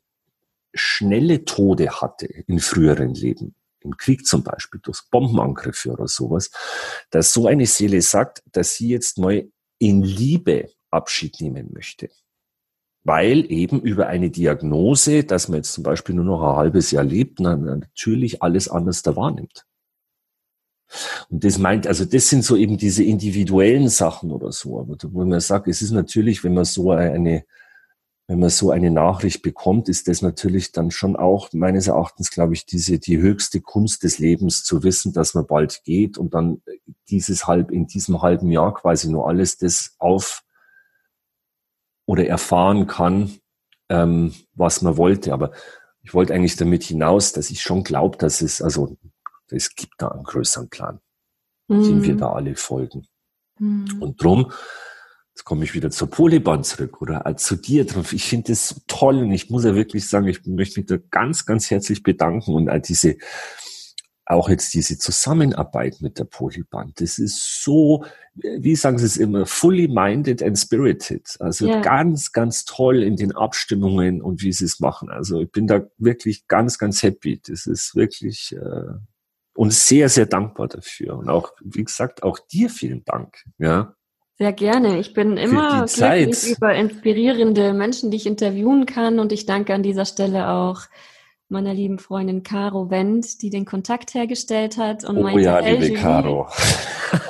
schnelle 0.73 1.45
Tode 1.45 2.01
hatte 2.01 2.25
in 2.25 2.59
früheren 2.59 3.13
Leben, 3.13 3.55
im 3.81 3.95
Krieg 3.97 4.25
zum 4.25 4.43
Beispiel, 4.43 4.79
durch 4.81 5.01
Bombenangriffe 5.11 5.91
oder 5.91 6.07
sowas, 6.07 6.49
dass 7.11 7.33
so 7.33 7.47
eine 7.47 7.67
Seele 7.67 8.01
sagt, 8.01 8.41
dass 8.51 8.75
sie 8.75 8.89
jetzt 8.89 9.19
neu 9.19 9.45
in 9.77 10.01
Liebe 10.01 10.71
Abschied 10.89 11.39
nehmen 11.41 11.71
möchte. 11.73 12.09
Weil 13.03 13.51
eben 13.51 13.81
über 13.81 14.07
eine 14.07 14.31
Diagnose, 14.31 15.23
dass 15.25 15.49
man 15.49 15.57
jetzt 15.57 15.73
zum 15.73 15.83
Beispiel 15.83 16.15
nur 16.15 16.25
noch 16.25 16.41
ein 16.41 16.55
halbes 16.55 16.91
Jahr 16.91 17.03
lebt, 17.03 17.39
natürlich 17.41 18.41
alles 18.41 18.69
anders 18.69 19.03
da 19.03 19.15
wahrnimmt. 19.15 19.65
Und 21.29 21.43
das 21.43 21.57
meint, 21.57 21.87
also 21.87 22.05
das 22.05 22.29
sind 22.29 22.43
so 22.43 22.55
eben 22.55 22.77
diese 22.77 23.03
individuellen 23.03 23.89
Sachen 23.89 24.31
oder 24.31 24.51
so, 24.51 24.85
wo 24.87 25.25
man 25.25 25.39
sagt, 25.39 25.67
es 25.67 25.81
ist 25.81 25.91
natürlich, 25.91 26.43
wenn 26.43 26.53
man 26.53 26.65
so 26.65 26.91
eine, 26.91 27.45
wenn 28.27 28.39
man 28.39 28.49
so 28.49 28.71
eine 28.71 28.89
Nachricht 28.89 29.41
bekommt, 29.41 29.89
ist 29.89 30.07
das 30.07 30.21
natürlich 30.21 30.71
dann 30.71 30.91
schon 30.91 31.15
auch 31.15 31.51
meines 31.51 31.87
Erachtens, 31.87 32.31
glaube 32.31 32.53
ich, 32.53 32.65
diese 32.65 32.97
die 32.97 33.17
höchste 33.17 33.59
Kunst 33.59 34.03
des 34.03 34.17
Lebens 34.17 34.63
zu 34.63 34.81
wissen, 34.83 35.11
dass 35.11 35.33
man 35.33 35.45
bald 35.45 35.83
geht 35.83 36.17
und 36.17 36.33
dann 36.33 36.61
dieses 37.09 37.47
halb 37.47 37.69
in 37.69 37.87
diesem 37.87 38.21
halben 38.21 38.49
Jahr 38.49 38.73
quasi 38.73 39.09
nur 39.09 39.27
alles 39.27 39.57
das 39.57 39.95
auf 39.99 40.43
oder 42.05 42.25
erfahren 42.25 42.87
kann, 42.87 43.39
ähm, 43.89 44.33
was 44.53 44.81
man 44.81 44.97
wollte. 44.97 45.33
Aber 45.33 45.51
ich 46.01 46.13
wollte 46.13 46.33
eigentlich 46.33 46.55
damit 46.55 46.83
hinaus, 46.83 47.33
dass 47.33 47.49
ich 47.49 47.61
schon 47.61 47.83
glaube, 47.83 48.17
dass 48.17 48.41
es 48.41 48.61
also 48.61 48.97
es 49.49 49.75
gibt 49.75 49.93
da 49.97 50.09
einen 50.09 50.23
größeren 50.23 50.69
Plan, 50.69 50.99
mhm. 51.67 51.83
dem 51.83 52.03
wir 52.03 52.15
da 52.15 52.33
alle 52.33 52.55
folgen. 52.55 53.07
Mhm. 53.59 54.01
Und 54.01 54.23
drum, 54.23 54.51
jetzt 55.33 55.45
komme 55.45 55.63
ich 55.63 55.73
wieder 55.73 55.89
zur 55.89 56.09
Polybahn 56.09 56.63
zurück 56.63 57.01
oder 57.01 57.35
zu 57.37 57.55
dir 57.55 57.85
drauf. 57.85 58.13
Ich 58.13 58.25
finde 58.25 58.51
das 58.51 58.69
so 58.69 58.75
toll 58.87 59.17
und 59.19 59.31
ich 59.31 59.49
muss 59.49 59.65
ja 59.65 59.75
wirklich 59.75 60.07
sagen, 60.07 60.27
ich 60.27 60.45
möchte 60.45 60.79
mich 60.79 60.87
da 60.87 60.97
ganz, 61.09 61.45
ganz 61.45 61.71
herzlich 61.71 62.03
bedanken 62.03 62.53
und 62.53 62.69
all 62.69 62.81
diese, 62.81 63.17
auch 64.25 64.47
jetzt 64.47 64.73
diese 64.73 64.97
Zusammenarbeit 64.97 65.97
mit 66.01 66.17
der 66.19 66.25
Polyband, 66.25 67.01
das 67.01 67.19
ist 67.19 67.63
so, 67.63 68.05
wie 68.35 68.75
sagen 68.75 68.97
Sie 68.97 69.05
es 69.05 69.17
immer, 69.17 69.45
fully 69.45 69.87
minded 69.87 70.41
and 70.41 70.57
spirited. 70.57 71.35
Also 71.39 71.67
ja. 71.67 71.81
ganz, 71.81 72.31
ganz 72.31 72.65
toll 72.65 73.03
in 73.03 73.15
den 73.15 73.33
Abstimmungen 73.33 74.21
und 74.21 74.41
wie 74.41 74.53
Sie 74.53 74.65
es 74.65 74.79
machen. 74.79 75.09
Also 75.09 75.41
ich 75.41 75.51
bin 75.51 75.67
da 75.67 75.81
wirklich 75.97 76.47
ganz, 76.47 76.77
ganz 76.77 77.03
happy. 77.03 77.41
Das 77.45 77.65
ist 77.65 77.95
wirklich 77.95 78.55
äh, 78.55 78.93
und 79.55 79.73
sehr, 79.73 80.09
sehr 80.09 80.25
dankbar 80.25 80.67
dafür. 80.67 81.17
Und 81.17 81.29
auch, 81.29 81.51
wie 81.61 81.83
gesagt, 81.83 82.23
auch 82.23 82.39
dir 82.39 82.69
vielen 82.69 83.03
Dank. 83.05 83.43
Ja. 83.57 83.95
Sehr 84.37 84.53
gerne. 84.53 84.99
Ich 84.99 85.13
bin 85.13 85.37
immer 85.37 85.85
glücklich 85.85 86.57
über 86.57 86.73
inspirierende 86.73 87.73
Menschen, 87.73 88.09
die 88.09 88.17
ich 88.17 88.25
interviewen 88.25 88.85
kann. 88.85 89.19
Und 89.19 89.31
ich 89.31 89.45
danke 89.45 89.73
an 89.73 89.83
dieser 89.83 90.05
Stelle 90.05 90.49
auch 90.49 90.81
meiner 91.49 91.73
lieben 91.73 91.99
Freundin 91.99 92.41
Caro 92.41 92.89
Wendt, 92.89 93.43
die 93.43 93.51
den 93.51 93.65
Kontakt 93.65 94.15
hergestellt 94.15 94.77
hat. 94.77 95.03
Und 95.03 95.17
oh 95.17 95.37
ja, 95.37 95.59
liebe 95.59 95.85
Julie, 95.85 95.99
Caro. 95.99 96.49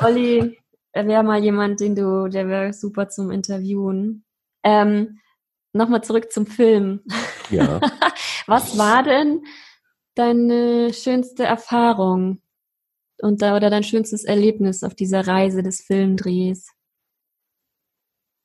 Olli, 0.01 0.57
wäre 0.93 1.23
mal 1.23 1.43
jemand, 1.43 1.81
den 1.81 1.95
du, 1.95 2.29
der 2.29 2.47
wäre 2.47 2.71
super 2.71 3.09
zum 3.09 3.31
Interviewen. 3.31 4.23
Ähm, 4.63 5.19
Nochmal 5.75 6.03
zurück 6.03 6.31
zum 6.31 6.45
Film. 6.45 7.01
Ja. 7.49 7.81
Was 8.47 8.77
war 8.77 9.01
denn 9.01 9.43
deine 10.15 10.93
schönste 10.93 11.43
Erfahrung 11.43 12.41
und 13.21 13.41
da, 13.41 13.55
oder 13.55 13.69
dein 13.69 13.83
schönstes 13.83 14.23
Erlebnis 14.23 14.83
auf 14.83 14.95
dieser 14.95 15.27
Reise 15.27 15.63
des 15.63 15.81
Filmdrehs? 15.81 16.69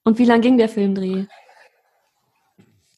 Und 0.04 0.18
wie 0.18 0.24
lang 0.24 0.40
ging 0.40 0.56
der 0.56 0.68
Filmdreh? 0.68 1.26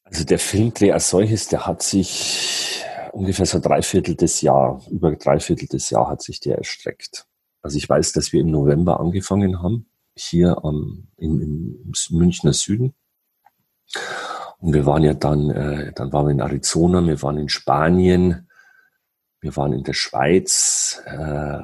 Also 0.05 0.25
der 0.25 0.39
Filmdreh 0.39 0.93
als 0.93 1.11
solches, 1.11 1.49
der 1.49 1.67
hat 1.67 1.83
sich 1.83 2.85
ungefähr 3.13 3.47
so 3.47 3.59
drei 3.59 3.83
Viertel 3.83 4.15
des 4.15 4.41
Jahr, 4.41 4.81
über 4.91 5.15
drei 5.17 5.41
Viertel 5.41 5.67
des 5.67 5.91
Jahr 5.91 6.09
hat 6.09 6.23
sich 6.23 6.41
der 6.41 6.59
erstreckt. 6.59 7.27
Also 7.63 7.77
ich 7.77 7.89
weiß, 7.89 8.13
dass 8.13 8.33
wir 8.33 8.41
im 8.41 8.51
November 8.51 9.01
angefangen 9.01 9.63
haben, 9.63 9.87
hier 10.15 10.65
am, 10.65 11.09
im, 11.17 11.41
im 11.41 11.93
Münchner 12.11 12.53
Süden. 12.53 12.95
Und 14.59 14.75
wir 14.75 14.87
waren 14.87 15.03
ja 15.03 15.15
dann, 15.15 15.51
äh, 15.51 15.93
dann 15.93 16.13
waren 16.13 16.27
wir 16.27 16.33
in 16.33 16.41
Arizona, 16.41 17.05
wir 17.05 17.21
waren 17.23 17.39
in 17.39 17.49
Spanien, 17.49 18.49
wir 19.41 19.57
waren 19.57 19.73
in 19.73 19.85
der 19.85 19.95
Schweiz, 19.95 21.03
äh, 21.07 21.63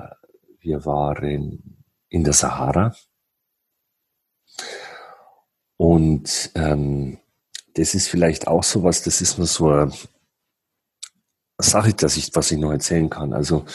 wir 0.60 0.84
waren 0.84 1.84
in 2.08 2.24
der 2.24 2.32
Sahara. 2.32 2.94
Und 5.76 6.50
ähm, 6.54 7.18
das 7.74 7.94
ist 7.94 8.08
vielleicht 8.08 8.48
auch 8.48 8.62
so 8.62 8.82
was, 8.82 9.02
das 9.02 9.20
ist 9.20 9.36
nur 9.38 9.46
so 9.46 9.68
eine 9.68 9.92
Sache, 11.58 11.92
dass 11.92 12.16
ich, 12.16 12.34
was 12.34 12.50
ich 12.50 12.58
noch 12.58 12.72
erzählen 12.72 13.10
kann. 13.10 13.34
Also 13.34 13.66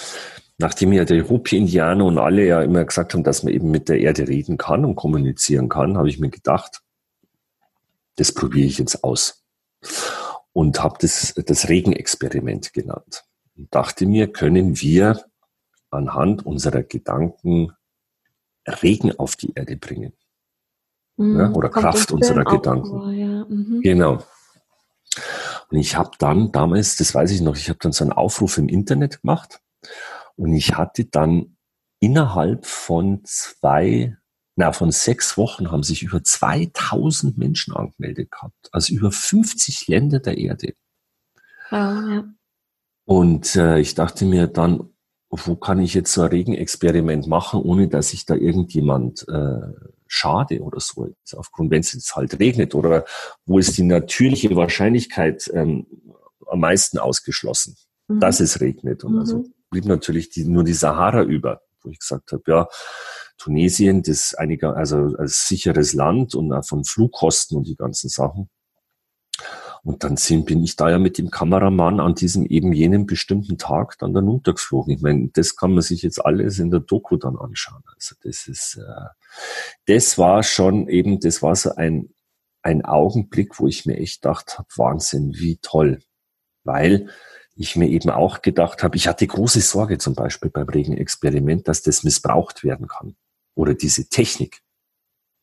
nachdem 0.58 0.93
ja 0.93 1.06
der 1.06 1.30
Hopi-Indianer 1.30 2.06
und 2.06 2.18
alle 2.18 2.45
ja 2.45 2.62
immer 2.64 2.84
gesagt 2.84 3.14
haben, 3.14 3.24
dass 3.24 3.43
man 3.43 3.54
eben 3.54 3.70
mit 3.70 3.89
der 3.89 3.99
Erde 3.99 4.28
reden 4.28 4.58
kann 4.58 4.86
und 4.86 4.95
kommunizieren 4.95 5.70
kann, 5.70 5.97
habe 5.97 6.10
ich 6.10 6.20
mir 6.20 6.30
gedacht, 6.30 6.82
das 8.16 8.34
probiere 8.34 8.68
ich 8.68 8.80
jetzt 8.80 9.04
aus. 9.04 9.43
Und 10.54 10.84
habe 10.84 10.97
das 10.99 11.34
das 11.34 11.70
Regenexperiment 11.70 12.74
genannt. 12.74 13.24
Und 13.56 13.74
dachte 13.74 14.06
mir, 14.06 14.32
können 14.32 14.80
wir 14.80 15.24
anhand 15.89 16.45
unserer 16.45 16.84
Gedanken 16.84 17.74
Regen 18.68 19.18
auf 19.18 19.36
die 19.36 19.54
Erde 19.54 19.78
bringen. 19.78 20.14
Mhm, 21.18 21.39
ja, 21.39 21.52
oder 21.52 21.70
Kraft 21.70 22.12
unserer 22.12 22.43
Gedanken. 22.43 22.88
Vor, 22.88 23.12
ja. 23.12 23.45
mhm. 23.47 23.82
Genau. 23.82 24.24
Und 25.70 25.78
ich 25.78 25.95
habe 25.95 26.12
dann 26.20 26.52
damals, 26.52 26.95
das 26.95 27.14
weiß 27.14 27.32
ich 27.32 27.41
noch, 27.41 27.56
ich 27.56 27.70
habe 27.70 27.80
dann 27.82 27.91
so 27.91 28.04
einen 28.04 28.14
Aufruf 28.14 28.58
im 28.58 28.70
Internet 28.70 29.22
gemacht 29.22 29.62
und 30.36 30.54
ich 30.54 30.76
hatte 30.76 31.06
dann 31.06 31.58
innerhalb 31.99 32.66
von 32.66 33.22
zwei, 33.24 34.18
na, 34.56 34.74
von 34.74 34.91
sechs 34.91 35.38
Wochen 35.38 35.72
haben 35.72 35.84
sich 35.84 36.04
über 36.04 36.24
2000 36.24 37.38
Menschen 37.38 37.76
angemeldet 37.76 38.32
gehabt. 38.32 38.70
Also 38.72 38.93
über 38.93 39.12
50 39.12 39.88
Länder 39.88 40.20
der 40.20 40.38
Erde. 40.38 40.74
Wow, 41.70 42.10
ja. 42.10 42.24
Und 43.06 43.56
äh, 43.56 43.80
ich 43.80 43.95
dachte 43.95 44.26
mir 44.26 44.47
dann, 44.47 44.89
wo 45.30 45.56
kann 45.56 45.80
ich 45.80 45.93
jetzt 45.93 46.12
so 46.14 46.22
ein 46.22 46.30
Regenexperiment 46.30 47.28
machen, 47.28 47.62
ohne 47.62 47.88
dass 47.88 48.10
sich 48.10 48.26
da 48.26 48.36
irgendjemand 48.36 49.26
äh, 49.30 49.62
schade 50.08 50.62
oder 50.62 50.80
so, 50.82 51.08
aufgrund, 51.38 51.72
wenn 51.72 51.80
es 51.80 51.93
jetzt 51.93 52.16
halt 52.16 52.38
regnet 52.39 52.76
oder 52.76 53.06
wo 53.45 53.60
ist 53.60 53.78
die 53.78 53.84
natürliche 53.84 54.54
Wahrscheinlichkeit 54.56 55.49
ähm, 55.54 55.88
am 56.47 56.60
meisten 56.60 56.99
ausgeschlossen, 56.99 57.78
mhm. 58.10 58.20
dass 58.20 58.41
es 58.41 58.60
regnet. 58.60 59.06
Und 59.06 59.18
also 59.20 59.38
mhm. 59.38 59.41
also 59.43 59.54
blieb 59.70 59.86
natürlich 59.86 60.30
die, 60.30 60.43
nur 60.43 60.66
die 60.66 60.74
Sahara 60.74 61.24
über, 61.24 61.62
wo 61.82 61.89
ich 61.89 61.99
gesagt 61.99 62.34
habe, 62.34 62.43
ja, 62.47 62.68
Tunesien, 63.38 64.04
das 64.04 64.36
einiger, 64.36 64.76
also 64.76 65.16
als 65.18 65.47
sicheres 65.47 65.93
Land 65.93 66.36
und 66.36 66.52
auch 66.54 66.66
von 66.66 66.84
Flugkosten 66.84 67.58
und 67.58 67.68
die 67.68 67.76
ganzen 67.76 68.10
Sachen. 68.10 68.49
Und 69.84 70.03
dann 70.03 70.15
sind, 70.15 70.45
bin 70.45 70.63
ich 70.63 70.75
da 70.75 70.91
ja 70.91 70.99
mit 70.99 71.17
dem 71.17 71.32
Kameramann 71.32 71.99
an 71.99 72.13
diesem 72.13 72.45
eben 72.45 72.71
jenen 72.71 73.07
bestimmten 73.07 73.57
Tag 73.57 73.97
dann 73.97 74.13
dann 74.13 74.27
runtergeflogen. 74.27 74.93
Ich 74.93 75.01
meine, 75.01 75.29
das 75.34 75.55
kann 75.55 75.71
man 75.71 75.82
sich 75.82 76.03
jetzt 76.03 76.23
alles 76.23 76.59
in 76.59 76.69
der 76.69 76.82
Doku 76.82 77.17
dann 77.17 77.36
anschauen. 77.36 77.82
Also 77.95 78.15
das 78.23 78.47
ist, 78.47 78.77
äh, 78.77 79.07
das 79.88 80.19
war 80.19 80.43
schon 80.43 80.88
eben, 80.88 81.19
das 81.19 81.41
war 81.41 81.55
so 81.55 81.75
ein, 81.75 82.13
ein 82.61 82.86
Augenblick, 82.86 83.59
wo 83.59 83.67
ich 83.67 83.88
mir 83.88 83.97
echt 83.97 84.21
gedacht 84.21 84.59
habe, 84.59 84.67
Wahnsinn, 84.75 85.34
wie 85.34 85.57
toll. 85.57 85.99
Weil 86.63 87.09
ich 87.55 87.75
mir 87.75 87.89
eben 87.89 88.11
auch 88.11 88.43
gedacht 88.43 88.84
habe, 88.84 88.95
ich 88.97 89.07
hatte 89.07 89.25
große 89.25 89.61
Sorge 89.61 89.97
zum 89.97 90.13
Beispiel 90.13 90.51
beim 90.51 90.69
Regenexperiment, 90.69 91.67
dass 91.67 91.82
das 91.82 92.03
missbraucht 92.03 92.63
werden 92.63 92.88
kann. 92.88 93.15
Oder 93.55 93.73
diese 93.73 94.09
Technik 94.09 94.61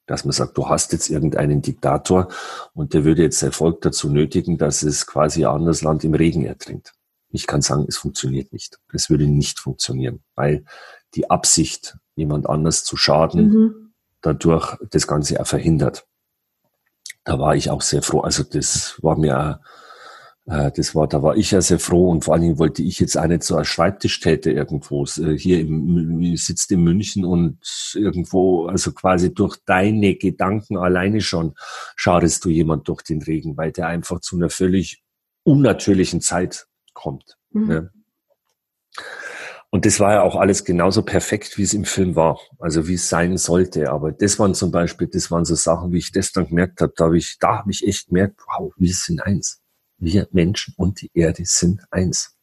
dass 0.08 0.24
man 0.24 0.32
sagt, 0.32 0.56
du 0.56 0.68
hast 0.68 0.92
jetzt 0.92 1.10
irgendeinen 1.10 1.62
Diktator 1.62 2.28
und 2.74 2.94
der 2.94 3.04
würde 3.04 3.22
jetzt 3.22 3.42
Erfolg 3.42 3.82
dazu 3.82 4.08
nötigen, 4.08 4.58
dass 4.58 4.82
es 4.82 5.06
quasi 5.06 5.44
ein 5.44 5.52
anderes 5.52 5.82
Land 5.82 6.02
im 6.02 6.14
Regen 6.14 6.44
ertrinkt. 6.44 6.94
Ich 7.30 7.46
kann 7.46 7.60
sagen, 7.60 7.84
es 7.86 7.98
funktioniert 7.98 8.52
nicht. 8.52 8.78
Es 8.92 9.10
würde 9.10 9.26
nicht 9.26 9.60
funktionieren, 9.60 10.24
weil 10.34 10.64
die 11.14 11.30
Absicht, 11.30 11.96
jemand 12.16 12.48
anders 12.48 12.84
zu 12.84 12.96
schaden, 12.96 13.48
mhm. 13.48 13.92
dadurch 14.22 14.76
das 14.90 15.06
Ganze 15.06 15.40
auch 15.40 15.46
verhindert. 15.46 16.06
Da 17.24 17.38
war 17.38 17.54
ich 17.54 17.70
auch 17.70 17.82
sehr 17.82 18.02
froh. 18.02 18.20
Also 18.20 18.42
das 18.42 18.98
war 19.02 19.18
mir 19.18 19.60
äh, 19.60 19.64
das 20.48 20.94
war, 20.94 21.06
da 21.06 21.22
war 21.22 21.36
ich 21.36 21.50
ja 21.50 21.60
sehr 21.60 21.78
froh 21.78 22.10
und 22.10 22.24
vor 22.24 22.32
allen 22.32 22.42
Dingen 22.42 22.58
wollte 22.58 22.82
ich 22.82 22.98
jetzt 22.98 23.18
so 23.42 23.56
als 23.56 23.68
Schreibtischtäter 23.68 24.50
irgendwo 24.50 25.04
äh, 25.04 25.36
hier 25.36 25.60
im, 25.60 26.36
sitzt 26.36 26.72
in 26.72 26.82
München 26.82 27.26
und 27.26 27.58
irgendwo, 27.94 28.66
also 28.66 28.92
quasi 28.92 29.34
durch 29.34 29.58
deine 29.66 30.14
Gedanken 30.14 30.78
alleine 30.78 31.20
schon 31.20 31.54
schadest 31.96 32.46
du 32.46 32.48
jemand 32.48 32.88
durch 32.88 33.02
den 33.02 33.20
Regen, 33.20 33.58
weil 33.58 33.72
der 33.72 33.88
einfach 33.88 34.20
zu 34.20 34.36
einer 34.36 34.48
völlig 34.48 35.02
unnatürlichen 35.44 36.22
Zeit 36.22 36.66
kommt. 36.94 37.36
Mhm. 37.50 37.66
Ne? 37.66 37.90
Und 39.70 39.84
das 39.84 40.00
war 40.00 40.14
ja 40.14 40.22
auch 40.22 40.36
alles 40.36 40.64
genauso 40.64 41.02
perfekt, 41.02 41.58
wie 41.58 41.62
es 41.62 41.74
im 41.74 41.84
Film 41.84 42.16
war, 42.16 42.40
also 42.58 42.88
wie 42.88 42.94
es 42.94 43.10
sein 43.10 43.36
sollte. 43.36 43.90
Aber 43.90 44.12
das 44.12 44.38
waren 44.38 44.54
zum 44.54 44.70
Beispiel, 44.70 45.08
das 45.08 45.30
waren 45.30 45.44
so 45.44 45.54
Sachen, 45.54 45.92
wie 45.92 45.98
ich 45.98 46.10
das 46.10 46.32
dann 46.32 46.48
gemerkt 46.48 46.80
habe, 46.80 46.94
da 46.96 47.04
habe 47.04 47.18
ich, 47.18 47.36
da 47.38 47.58
habe 47.58 47.70
ich 47.70 47.86
echt 47.86 48.08
gemerkt, 48.08 48.40
wow, 48.46 48.72
wir 48.78 48.94
sind 48.94 49.20
eins. 49.20 49.60
Wir 49.98 50.28
Menschen 50.32 50.74
und 50.76 51.00
die 51.02 51.10
Erde 51.14 51.42
sind 51.44 51.82
eins. 51.90 52.38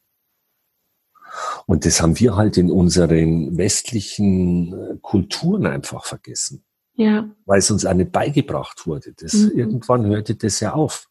Und 1.66 1.84
das 1.84 2.00
haben 2.00 2.18
wir 2.18 2.36
halt 2.36 2.56
in 2.56 2.70
unseren 2.70 3.56
westlichen 3.56 4.72
äh, 4.72 4.96
Kulturen 5.02 5.66
einfach 5.66 6.04
vergessen. 6.04 6.64
Ja. 6.94 7.28
Weil 7.44 7.58
es 7.58 7.70
uns 7.70 7.84
auch 7.84 7.94
nicht 7.94 8.12
beigebracht 8.12 8.86
wurde. 8.86 9.12
Das, 9.16 9.34
mhm. 9.34 9.52
Irgendwann 9.54 10.06
hörte 10.06 10.34
das 10.34 10.60
ja 10.60 10.72
auf. 10.72 11.08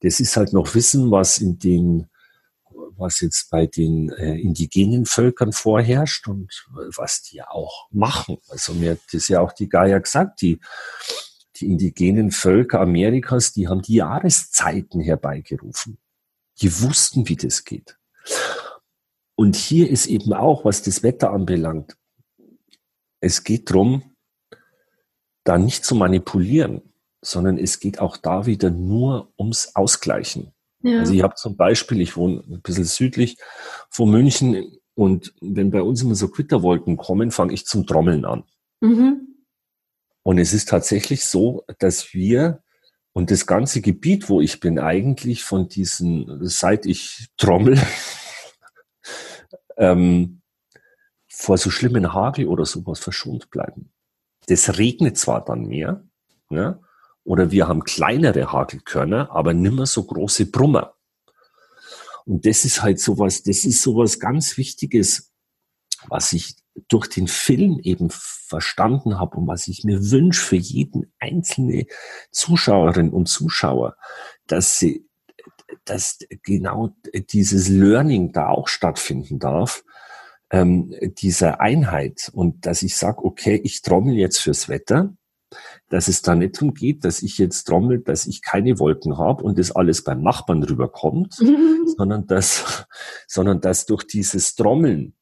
Das 0.00 0.20
ist 0.20 0.36
halt 0.36 0.52
noch 0.52 0.74
Wissen, 0.74 1.10
was 1.10 1.38
in 1.38 1.58
den, 1.58 2.06
was 2.96 3.20
jetzt 3.20 3.50
bei 3.50 3.66
den 3.66 4.10
äh, 4.10 4.34
indigenen 4.38 5.06
Völkern 5.06 5.52
vorherrscht 5.52 6.28
und 6.28 6.66
was 6.96 7.22
die 7.22 7.42
auch 7.42 7.88
machen. 7.90 8.38
Also 8.48 8.74
mir 8.74 8.92
hat 8.92 9.00
das 9.12 9.28
ja 9.28 9.40
auch 9.40 9.52
die 9.52 9.68
Gaia 9.68 9.98
gesagt, 9.98 10.42
die 10.42 10.60
die 11.60 11.66
indigenen 11.66 12.30
Völker 12.30 12.80
Amerikas, 12.80 13.52
die 13.52 13.68
haben 13.68 13.82
die 13.82 13.96
Jahreszeiten 13.96 15.00
herbeigerufen. 15.00 15.98
Die 16.60 16.80
wussten, 16.80 17.28
wie 17.28 17.36
das 17.36 17.64
geht. 17.64 17.98
Und 19.34 19.56
hier 19.56 19.90
ist 19.90 20.06
eben 20.06 20.32
auch, 20.32 20.64
was 20.64 20.82
das 20.82 21.02
Wetter 21.02 21.30
anbelangt, 21.30 21.96
es 23.20 23.44
geht 23.44 23.70
darum, 23.70 24.16
da 25.44 25.58
nicht 25.58 25.84
zu 25.84 25.94
manipulieren, 25.94 26.82
sondern 27.22 27.58
es 27.58 27.80
geht 27.80 27.98
auch 27.98 28.16
da 28.16 28.46
wieder 28.46 28.70
nur 28.70 29.32
ums 29.38 29.74
Ausgleichen. 29.74 30.52
Ja. 30.82 31.00
Also 31.00 31.12
ich 31.12 31.22
habe 31.22 31.34
zum 31.34 31.56
Beispiel, 31.56 32.00
ich 32.00 32.16
wohne 32.16 32.42
ein 32.48 32.62
bisschen 32.62 32.84
südlich 32.84 33.38
von 33.90 34.10
München 34.10 34.78
und 34.94 35.34
wenn 35.40 35.70
bei 35.70 35.82
uns 35.82 36.02
immer 36.02 36.14
so 36.14 36.28
Quitterwolken 36.28 36.96
kommen, 36.96 37.30
fange 37.30 37.52
ich 37.52 37.66
zum 37.66 37.86
Trommeln 37.86 38.24
an. 38.24 38.44
Mhm. 38.80 39.25
Und 40.26 40.38
es 40.38 40.52
ist 40.52 40.68
tatsächlich 40.68 41.24
so, 41.24 41.64
dass 41.78 42.12
wir 42.12 42.60
und 43.12 43.30
das 43.30 43.46
ganze 43.46 43.80
Gebiet, 43.80 44.28
wo 44.28 44.40
ich 44.40 44.58
bin, 44.58 44.80
eigentlich 44.80 45.44
von 45.44 45.68
diesen, 45.68 46.40
seit 46.48 46.84
ich 46.84 47.28
trommel, 47.36 47.80
ähm, 49.76 50.42
vor 51.28 51.58
so 51.58 51.70
schlimmen 51.70 52.12
Hagel 52.12 52.48
oder 52.48 52.66
sowas 52.66 52.98
verschont 52.98 53.50
bleiben. 53.50 53.92
Das 54.48 54.78
regnet 54.78 55.16
zwar 55.16 55.44
dann 55.44 55.66
mehr, 55.66 56.04
ja, 56.50 56.80
oder 57.22 57.52
wir 57.52 57.68
haben 57.68 57.84
kleinere 57.84 58.50
Hagelkörner, 58.50 59.30
aber 59.30 59.54
nimmer 59.54 59.86
so 59.86 60.02
große 60.02 60.46
Brummer. 60.46 60.96
Und 62.24 62.44
das 62.46 62.64
ist 62.64 62.82
halt 62.82 62.98
sowas, 62.98 63.44
das 63.44 63.64
ist 63.64 63.80
sowas 63.80 64.18
ganz 64.18 64.56
Wichtiges, 64.56 65.32
was 66.08 66.32
ich 66.32 66.56
durch 66.88 67.08
den 67.08 67.28
Film 67.28 67.80
eben 67.82 68.10
verstanden 68.10 69.18
habe 69.18 69.36
und 69.38 69.46
was 69.46 69.68
ich 69.68 69.84
mir 69.84 70.10
wünsche 70.10 70.40
für 70.40 70.56
jeden 70.56 71.12
einzelne 71.18 71.86
Zuschauerin 72.30 73.10
und 73.10 73.28
Zuschauer, 73.28 73.96
dass 74.46 74.78
sie, 74.78 75.06
dass 75.84 76.18
genau 76.42 76.94
dieses 77.12 77.68
Learning 77.68 78.32
da 78.32 78.48
auch 78.48 78.68
stattfinden 78.68 79.38
darf, 79.38 79.84
ähm, 80.50 80.94
dieser 81.18 81.60
Einheit. 81.60 82.30
Und 82.32 82.66
dass 82.66 82.82
ich 82.82 82.96
sage, 82.96 83.24
okay, 83.24 83.60
ich 83.62 83.82
trommel 83.82 84.14
jetzt 84.14 84.38
fürs 84.38 84.68
Wetter, 84.68 85.14
dass 85.88 86.08
es 86.08 86.22
da 86.22 86.34
nicht 86.34 86.56
darum 86.56 86.74
geht, 86.74 87.04
dass 87.04 87.22
ich 87.22 87.38
jetzt 87.38 87.64
trommel, 87.64 88.00
dass 88.00 88.26
ich 88.26 88.42
keine 88.42 88.78
Wolken 88.78 89.18
habe 89.18 89.44
und 89.44 89.58
das 89.58 89.72
alles 89.72 90.02
beim 90.04 90.22
Nachbarn 90.22 90.62
rüberkommt, 90.62 91.34
sondern 91.96 92.26
dass, 92.26 92.86
sondern 93.26 93.60
dass 93.60 93.86
durch 93.86 94.04
dieses 94.04 94.54
Trommeln 94.54 95.14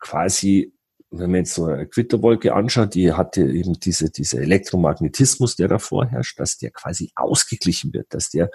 quasi, 0.00 0.72
wenn 1.10 1.30
man 1.30 1.40
jetzt 1.40 1.54
so 1.54 1.66
eine 1.66 1.86
Quitterwolke 1.86 2.54
anschaut, 2.54 2.94
die 2.94 3.12
hatte 3.12 3.42
eben 3.42 3.74
diese, 3.78 4.10
diese 4.10 4.40
Elektromagnetismus, 4.40 5.56
der 5.56 5.68
da 5.68 5.78
vorherrscht, 5.78 6.38
dass 6.38 6.58
der 6.58 6.70
quasi 6.70 7.12
ausgeglichen 7.14 7.92
wird, 7.92 8.12
dass 8.14 8.30
der 8.30 8.50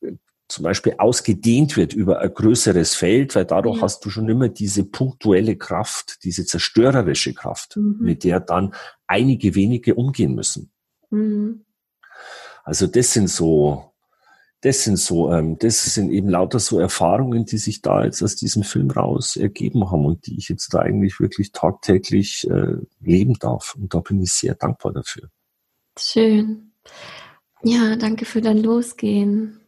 äh, 0.00 0.12
zum 0.48 0.64
Beispiel 0.64 0.94
ausgedehnt 0.96 1.76
wird 1.76 1.92
über 1.92 2.20
ein 2.20 2.32
größeres 2.32 2.94
Feld, 2.94 3.34
weil 3.34 3.44
dadurch 3.44 3.76
ja. 3.76 3.82
hast 3.82 4.04
du 4.04 4.10
schon 4.10 4.28
immer 4.28 4.48
diese 4.48 4.84
punktuelle 4.84 5.56
Kraft, 5.56 6.24
diese 6.24 6.46
zerstörerische 6.46 7.34
Kraft, 7.34 7.76
mhm. 7.76 7.98
mit 8.00 8.24
der 8.24 8.40
dann 8.40 8.74
einige 9.06 9.54
wenige 9.54 9.94
umgehen 9.94 10.34
müssen. 10.34 10.72
Mhm. 11.10 11.66
Also 12.64 12.86
das 12.86 13.12
sind 13.12 13.28
so, 13.28 13.92
das 14.60 14.82
sind 14.82 14.98
so, 14.98 15.32
ähm, 15.32 15.56
das 15.58 15.94
sind 15.94 16.10
eben 16.10 16.28
lauter 16.28 16.58
so 16.58 16.80
Erfahrungen, 16.80 17.44
die 17.44 17.58
sich 17.58 17.80
da 17.80 18.04
jetzt 18.04 18.22
aus 18.22 18.34
diesem 18.34 18.64
Film 18.64 18.90
raus 18.90 19.36
ergeben 19.36 19.90
haben 19.90 20.04
und 20.04 20.26
die 20.26 20.36
ich 20.36 20.48
jetzt 20.48 20.74
da 20.74 20.80
eigentlich 20.80 21.20
wirklich 21.20 21.52
tagtäglich 21.52 22.48
äh, 22.50 22.76
leben 23.00 23.34
darf. 23.34 23.76
Und 23.76 23.94
da 23.94 24.00
bin 24.00 24.20
ich 24.20 24.32
sehr 24.32 24.54
dankbar 24.54 24.92
dafür. 24.92 25.30
Schön. 25.96 26.72
Ja, 27.62 27.96
danke 27.96 28.24
für 28.24 28.40
dein 28.40 28.58
Losgehen. 28.58 29.60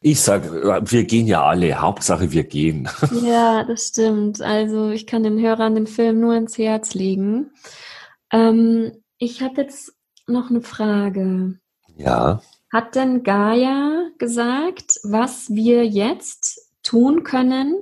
Ich 0.00 0.20
sage, 0.20 0.80
wir 0.84 1.04
gehen 1.04 1.26
ja 1.26 1.44
alle. 1.44 1.80
Hauptsache, 1.80 2.30
wir 2.30 2.44
gehen. 2.44 2.88
Ja, 3.22 3.64
das 3.64 3.88
stimmt. 3.88 4.40
Also 4.40 4.90
ich 4.90 5.06
kann 5.06 5.24
den 5.24 5.40
Hörern 5.40 5.74
den 5.74 5.86
Film 5.86 6.20
nur 6.20 6.34
ins 6.36 6.56
Herz 6.56 6.94
legen. 6.94 7.50
Ähm, 8.32 8.92
ich 9.18 9.42
habe 9.42 9.62
jetzt 9.62 9.94
noch 10.26 10.50
eine 10.50 10.62
Frage. 10.62 11.58
Ja. 11.96 12.40
Hat 12.72 12.94
denn 12.94 13.24
Gaia 13.24 14.07
gesagt, 14.18 15.00
was 15.04 15.50
wir 15.50 15.86
jetzt 15.86 16.72
tun 16.82 17.24
können, 17.24 17.80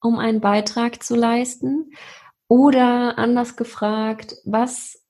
um 0.00 0.18
einen 0.18 0.40
Beitrag 0.40 1.02
zu 1.02 1.14
leisten? 1.14 1.92
Oder 2.48 3.18
anders 3.18 3.56
gefragt, 3.56 4.36
was 4.44 5.02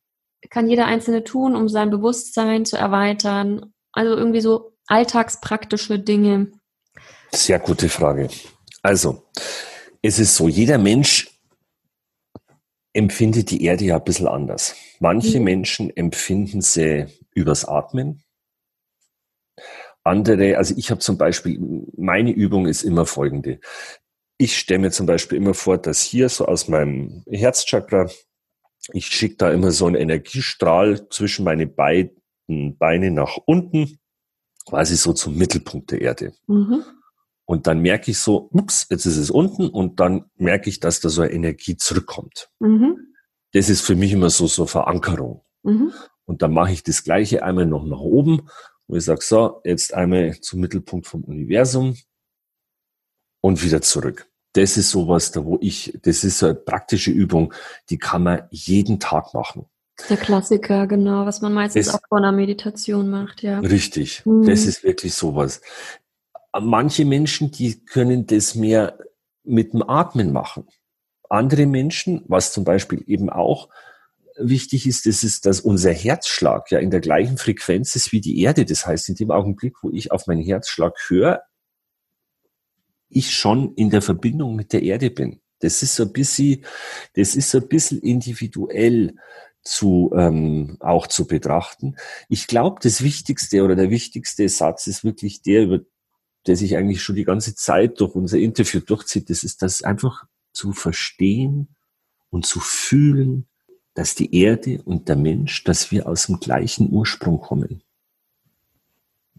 kann 0.50 0.68
jeder 0.68 0.86
Einzelne 0.86 1.24
tun, 1.24 1.54
um 1.54 1.68
sein 1.68 1.90
Bewusstsein 1.90 2.64
zu 2.64 2.76
erweitern? 2.76 3.72
Also 3.92 4.16
irgendwie 4.16 4.40
so 4.40 4.76
alltagspraktische 4.86 5.98
Dinge? 5.98 6.52
Sehr 7.32 7.58
gute 7.58 7.88
Frage. 7.88 8.28
Also, 8.82 9.22
es 10.00 10.18
ist 10.18 10.36
so, 10.36 10.48
jeder 10.48 10.78
Mensch 10.78 11.30
empfindet 12.92 13.50
die 13.50 13.62
Erde 13.64 13.84
ja 13.84 13.96
ein 13.96 14.04
bisschen 14.04 14.28
anders. 14.28 14.74
Manche 15.00 15.38
mhm. 15.38 15.44
Menschen 15.44 15.96
empfinden 15.96 16.62
sie 16.62 17.06
übers 17.34 17.66
Atmen. 17.66 18.22
Andere, 20.06 20.56
also 20.56 20.74
ich 20.76 20.90
habe 20.90 21.00
zum 21.00 21.18
Beispiel, 21.18 21.58
meine 21.96 22.30
Übung 22.30 22.66
ist 22.66 22.82
immer 22.82 23.06
folgende. 23.06 23.60
Ich 24.38 24.56
stelle 24.56 24.80
mir 24.80 24.90
zum 24.90 25.06
Beispiel 25.06 25.38
immer 25.38 25.54
vor, 25.54 25.78
dass 25.78 26.02
hier 26.02 26.28
so 26.28 26.46
aus 26.46 26.68
meinem 26.68 27.24
Herzchakra, 27.28 28.08
ich 28.92 29.06
schicke 29.06 29.36
da 29.36 29.50
immer 29.50 29.70
so 29.70 29.86
einen 29.86 29.96
Energiestrahl 29.96 31.08
zwischen 31.08 31.44
meine 31.44 31.66
beiden 31.66 32.12
Beine 32.78 33.10
nach 33.10 33.36
unten 33.46 33.98
quasi 34.66 34.96
so 34.96 35.12
zum 35.12 35.36
Mittelpunkt 35.36 35.90
der 35.90 36.02
Erde. 36.02 36.32
Mhm. 36.46 36.84
Und 37.44 37.66
dann 37.68 37.80
merke 37.80 38.10
ich 38.10 38.18
so, 38.18 38.48
ups, 38.52 38.86
jetzt 38.90 39.06
ist 39.06 39.16
es 39.16 39.30
unten 39.30 39.68
und 39.68 40.00
dann 40.00 40.24
merke 40.36 40.68
ich, 40.68 40.80
dass 40.80 41.00
da 41.00 41.08
so 41.08 41.22
eine 41.22 41.32
Energie 41.32 41.76
zurückkommt. 41.76 42.50
Mhm. 42.58 43.14
Das 43.52 43.70
ist 43.70 43.82
für 43.82 43.94
mich 43.94 44.12
immer 44.12 44.30
so, 44.30 44.48
so 44.48 44.66
Verankerung. 44.66 45.42
Mhm. 45.62 45.92
Und 46.24 46.42
dann 46.42 46.52
mache 46.52 46.72
ich 46.72 46.82
das 46.82 47.04
Gleiche 47.04 47.44
einmal 47.44 47.66
noch 47.66 47.84
nach 47.84 48.00
oben, 48.00 48.48
wo 48.88 48.96
ich 48.96 49.04
sage, 49.04 49.22
so, 49.22 49.60
jetzt 49.64 49.94
einmal 49.94 50.40
zum 50.40 50.60
Mittelpunkt 50.60 51.06
vom 51.06 51.24
Universum 51.24 51.96
und 53.40 53.62
wieder 53.62 53.82
zurück. 53.82 54.30
Das 54.52 54.76
ist 54.76 54.90
sowas, 54.90 55.32
da 55.32 55.44
wo 55.44 55.58
ich, 55.60 55.98
das 56.02 56.24
ist 56.24 56.38
so 56.38 56.46
eine 56.46 56.54
praktische 56.54 57.10
Übung, 57.10 57.52
die 57.90 57.98
kann 57.98 58.22
man 58.22 58.42
jeden 58.50 59.00
Tag 59.00 59.34
machen. 59.34 59.66
Der 60.08 60.16
Klassiker, 60.16 60.86
genau, 60.86 61.26
was 61.26 61.40
man 61.40 61.54
meistens 61.54 61.86
das, 61.86 61.94
auch 61.94 62.00
vor 62.08 62.18
einer 62.18 62.32
Meditation 62.32 63.08
macht, 63.08 63.42
ja. 63.42 63.60
Richtig, 63.60 64.24
mhm. 64.26 64.46
das 64.46 64.66
ist 64.66 64.84
wirklich 64.84 65.14
sowas. 65.14 65.60
Manche 66.58 67.04
Menschen, 67.04 67.50
die 67.50 67.84
können 67.84 68.26
das 68.26 68.54
mehr 68.54 68.98
mit 69.42 69.72
dem 69.72 69.88
Atmen 69.88 70.32
machen. 70.32 70.66
Andere 71.28 71.66
Menschen, 71.66 72.22
was 72.28 72.52
zum 72.52 72.64
Beispiel 72.64 73.02
eben 73.06 73.30
auch 73.30 73.68
wichtig 74.38 74.86
ist, 74.86 75.06
das 75.06 75.22
ist, 75.22 75.46
dass 75.46 75.60
unser 75.60 75.92
Herzschlag 75.92 76.70
ja 76.70 76.78
in 76.78 76.90
der 76.90 77.00
gleichen 77.00 77.38
Frequenz 77.38 77.96
ist 77.96 78.12
wie 78.12 78.20
die 78.20 78.40
Erde. 78.40 78.64
Das 78.64 78.86
heißt, 78.86 79.08
in 79.08 79.14
dem 79.14 79.30
Augenblick, 79.30 79.82
wo 79.82 79.90
ich 79.90 80.12
auf 80.12 80.26
meinen 80.26 80.42
Herzschlag 80.42 80.94
höre, 81.08 81.42
ich 83.08 83.32
schon 83.32 83.74
in 83.74 83.90
der 83.90 84.02
Verbindung 84.02 84.56
mit 84.56 84.72
der 84.72 84.82
Erde 84.82 85.10
bin. 85.10 85.40
Das 85.60 85.82
ist 85.82 85.96
so 85.96 86.04
ein 86.04 86.12
bisschen, 86.12 86.64
das 87.14 87.34
ist 87.34 87.50
so 87.50 87.58
ein 87.58 87.68
bisschen 87.68 88.00
individuell 88.00 89.16
zu 89.62 90.12
ähm, 90.16 90.76
auch 90.80 91.06
zu 91.06 91.26
betrachten. 91.26 91.96
Ich 92.28 92.46
glaube, 92.46 92.78
das 92.82 93.02
Wichtigste 93.02 93.64
oder 93.64 93.74
der 93.74 93.90
wichtigste 93.90 94.48
Satz 94.48 94.86
ist 94.86 95.02
wirklich 95.02 95.42
der, 95.42 95.64
über 95.64 95.80
der 96.46 96.56
sich 96.56 96.76
eigentlich 96.76 97.02
schon 97.02 97.16
die 97.16 97.24
ganze 97.24 97.54
Zeit 97.54 98.00
durch 98.00 98.14
unser 98.14 98.38
Interview 98.38 98.80
durchzieht. 98.80 99.30
Das 99.30 99.42
ist 99.42 99.62
das 99.62 99.82
einfach 99.82 100.26
zu 100.52 100.72
verstehen 100.72 101.74
und 102.30 102.46
zu 102.46 102.60
fühlen, 102.60 103.48
dass 103.96 104.14
die 104.14 104.38
Erde 104.38 104.82
und 104.82 105.08
der 105.08 105.16
Mensch, 105.16 105.64
dass 105.64 105.90
wir 105.90 106.06
aus 106.06 106.26
dem 106.26 106.38
gleichen 106.38 106.92
Ursprung 106.92 107.40
kommen. 107.40 107.82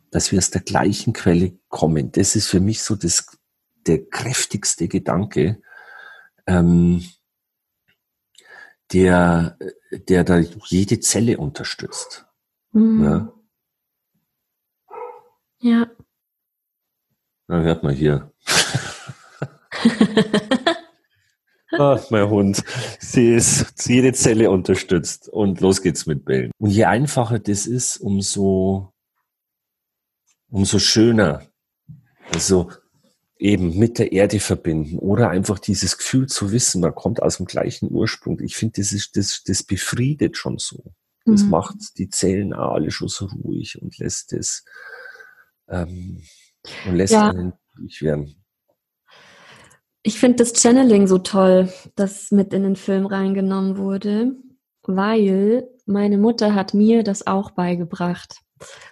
Dass 0.09 0.31
wir 0.31 0.39
aus 0.39 0.49
der 0.49 0.61
gleichen 0.61 1.13
Quelle 1.13 1.59
kommen. 1.67 2.11
Das 2.11 2.35
ist 2.35 2.47
für 2.47 2.59
mich 2.59 2.81
so 2.81 2.95
das, 2.95 3.37
der 3.85 4.09
kräftigste 4.09 4.87
Gedanke. 4.87 5.61
Ähm, 6.47 7.07
der, 8.93 9.59
der 9.91 10.23
da 10.23 10.39
jede 10.39 11.01
Zelle 11.01 11.37
unterstützt. 11.37 12.25
Mhm. 12.71 13.03
Ja. 13.03 13.33
ja. 15.59 15.91
Na, 17.47 17.61
hört 17.61 17.83
mal 17.83 17.93
hier. 17.93 18.33
Ach, 21.71 22.09
mein 22.09 22.29
Hund. 22.29 22.63
Sie 22.99 23.33
ist 23.33 23.87
jede 23.87 24.13
Zelle 24.13 24.49
unterstützt. 24.49 25.27
Und 25.29 25.59
los 25.59 25.81
geht's 25.81 26.05
mit 26.05 26.25
Bällen. 26.25 26.51
Und 26.57 26.69
je 26.69 26.85
einfacher 26.85 27.39
das 27.39 27.67
ist, 27.67 27.97
umso, 27.97 28.93
umso 30.49 30.79
schöner. 30.79 31.41
Also, 32.33 32.69
eben 33.39 33.77
mit 33.77 33.99
der 33.99 34.11
Erde 34.11 34.39
verbinden 34.39 34.97
oder 34.97 35.29
einfach 35.29 35.59
dieses 35.59 35.97
Gefühl 35.97 36.27
zu 36.27 36.51
wissen, 36.51 36.81
man 36.81 36.95
kommt 36.95 37.21
aus 37.21 37.37
dem 37.37 37.45
gleichen 37.45 37.91
Ursprung. 37.91 38.39
Ich 38.39 38.55
finde, 38.55 38.81
das 38.81 38.93
ist, 38.93 39.15
das, 39.15 39.43
das 39.43 39.63
befriedet 39.63 40.37
schon 40.37 40.57
so. 40.57 40.93
Das 41.25 41.43
mhm. 41.43 41.49
macht 41.49 41.97
die 41.97 42.09
Zellen 42.09 42.53
auch 42.53 42.73
alle 42.73 42.89
schon 42.89 43.09
so 43.09 43.25
ruhig 43.25 43.81
und 43.81 43.97
lässt 43.97 44.33
es, 44.33 44.63
ähm, 45.67 46.23
und 46.87 46.95
lässt 46.95 47.13
ja. 47.13 47.29
einen 47.29 47.53
ruhig 47.77 48.01
werden. 48.01 48.43
Ich 50.07 50.19
finde 50.19 50.37
das 50.37 50.53
Channeling 50.53 51.05
so 51.05 51.17
toll, 51.17 51.67
das 51.97 52.31
mit 52.31 52.53
in 52.53 52.63
den 52.63 52.77
Film 52.77 53.07
reingenommen 53.07 53.77
wurde, 53.77 54.37
weil 54.83 55.67
meine 55.85 56.17
Mutter 56.17 56.55
hat 56.55 56.73
mir 56.73 57.03
das 57.03 57.27
auch 57.27 57.51
beigebracht. 57.51 58.39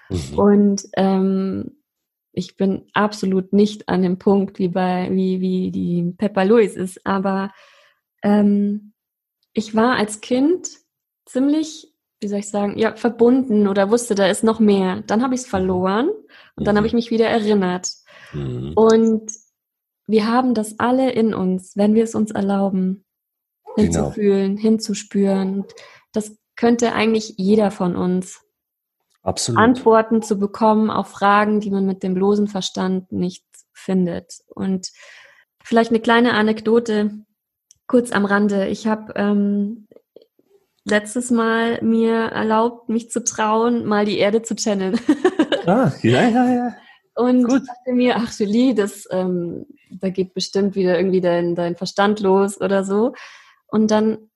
Mhm. 0.09 0.38
Und 0.38 0.84
ähm, 0.97 1.78
ich 2.34 2.57
bin 2.57 2.89
absolut 2.91 3.53
nicht 3.53 3.88
an 3.88 4.01
dem 4.01 4.20
Punkt, 4.20 4.59
wie 4.59 4.68
bei, 4.68 5.07
wie, 5.09 5.39
wie 5.39 5.72
die 5.72 6.13
Peppa 6.18 6.43
Louis 6.43 6.76
ist, 6.76 7.07
aber 7.07 7.53
ähm, 8.22 8.91
ich 9.53 9.74
war 9.74 9.95
als 9.95 10.20
Kind 10.20 10.68
ziemlich, 11.26 11.93
wie 12.20 12.28
soll 12.28 12.39
ich 12.39 12.49
sagen, 12.49 12.78
ja, 12.78 12.93
verbunden 12.97 13.70
oder 13.70 13.89
wusste, 13.89 14.16
da 14.16 14.28
ist 14.28 14.43
noch 14.43 14.59
mehr. 14.59 15.01
Dann 15.07 15.24
habe 15.24 15.34
ich 15.34 15.41
es 15.41 15.47
verloren 15.47 16.09
und 16.57 16.68
dann 16.68 16.76
habe 16.76 16.88
ich 16.88 16.93
mich 16.93 17.09
wieder 17.09 17.30
erinnert. 17.30 17.88
Mhm. 18.34 18.74
Und 18.76 19.44
wir 20.07 20.27
haben 20.27 20.53
das 20.53 20.79
alle 20.79 21.11
in 21.11 21.33
uns, 21.33 21.75
wenn 21.75 21.95
wir 21.95 22.03
es 22.03 22.15
uns 22.15 22.31
erlauben, 22.31 23.05
hinzufühlen, 23.75 24.55
genau. 24.55 24.61
hinzuspüren. 24.61 25.65
Das 26.11 26.37
könnte 26.55 26.93
eigentlich 26.93 27.35
jeder 27.37 27.71
von 27.71 27.95
uns. 27.95 28.41
Absolut. 29.23 29.59
Antworten 29.59 30.21
zu 30.21 30.37
bekommen 30.37 30.91
auf 30.91 31.07
Fragen, 31.07 31.59
die 31.59 31.71
man 31.71 31.85
mit 31.85 32.03
dem 32.03 32.13
bloßen 32.13 32.47
Verstand 32.47 33.11
nicht 33.11 33.43
findet. 33.73 34.41
Und 34.47 34.91
vielleicht 35.63 35.89
eine 35.89 35.99
kleine 35.99 36.33
Anekdote 36.33 37.25
kurz 37.87 38.11
am 38.11 38.25
Rande. 38.25 38.67
Ich 38.67 38.85
habe 38.85 39.13
ähm, 39.15 39.87
letztes 40.85 41.31
Mal 41.31 41.81
mir 41.81 42.15
erlaubt, 42.15 42.89
mich 42.89 43.09
zu 43.09 43.23
trauen, 43.23 43.85
mal 43.85 44.05
die 44.05 44.19
Erde 44.19 44.43
zu 44.43 44.55
channeln. 44.55 44.99
ah, 45.65 45.91
ja, 46.03 46.29
ja, 46.29 46.53
ja. 46.53 46.75
Und 47.16 47.45
Gut. 47.45 47.63
dachte 47.68 47.93
mir, 47.93 48.18
ach 48.18 48.32
Julie, 48.38 48.76
das, 48.76 49.07
ähm, 49.09 49.66
da 49.89 50.09
geht 50.09 50.34
bestimmt 50.34 50.76
wieder 50.76 50.97
irgendwie 50.97 51.22
dein, 51.22 51.55
dein 51.55 51.78
Verstand 51.78 52.20
los 52.20 52.59
oder 52.59 52.84
so. 52.84 53.13
Und 53.68 53.89
dann 53.89 54.30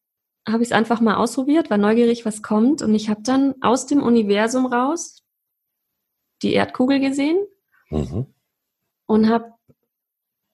habe 0.47 0.63
ich 0.63 0.69
es 0.69 0.71
einfach 0.71 1.01
mal 1.01 1.15
ausprobiert, 1.15 1.69
war 1.69 1.77
neugierig, 1.77 2.25
was 2.25 2.41
kommt. 2.41 2.81
Und 2.81 2.95
ich 2.95 3.09
habe 3.09 3.21
dann 3.21 3.55
aus 3.61 3.85
dem 3.85 4.01
Universum 4.01 4.65
raus 4.65 5.23
die 6.41 6.53
Erdkugel 6.53 7.01
gesehen 7.01 7.37
mhm. 7.89 8.27
und 9.05 9.29
habe 9.29 9.53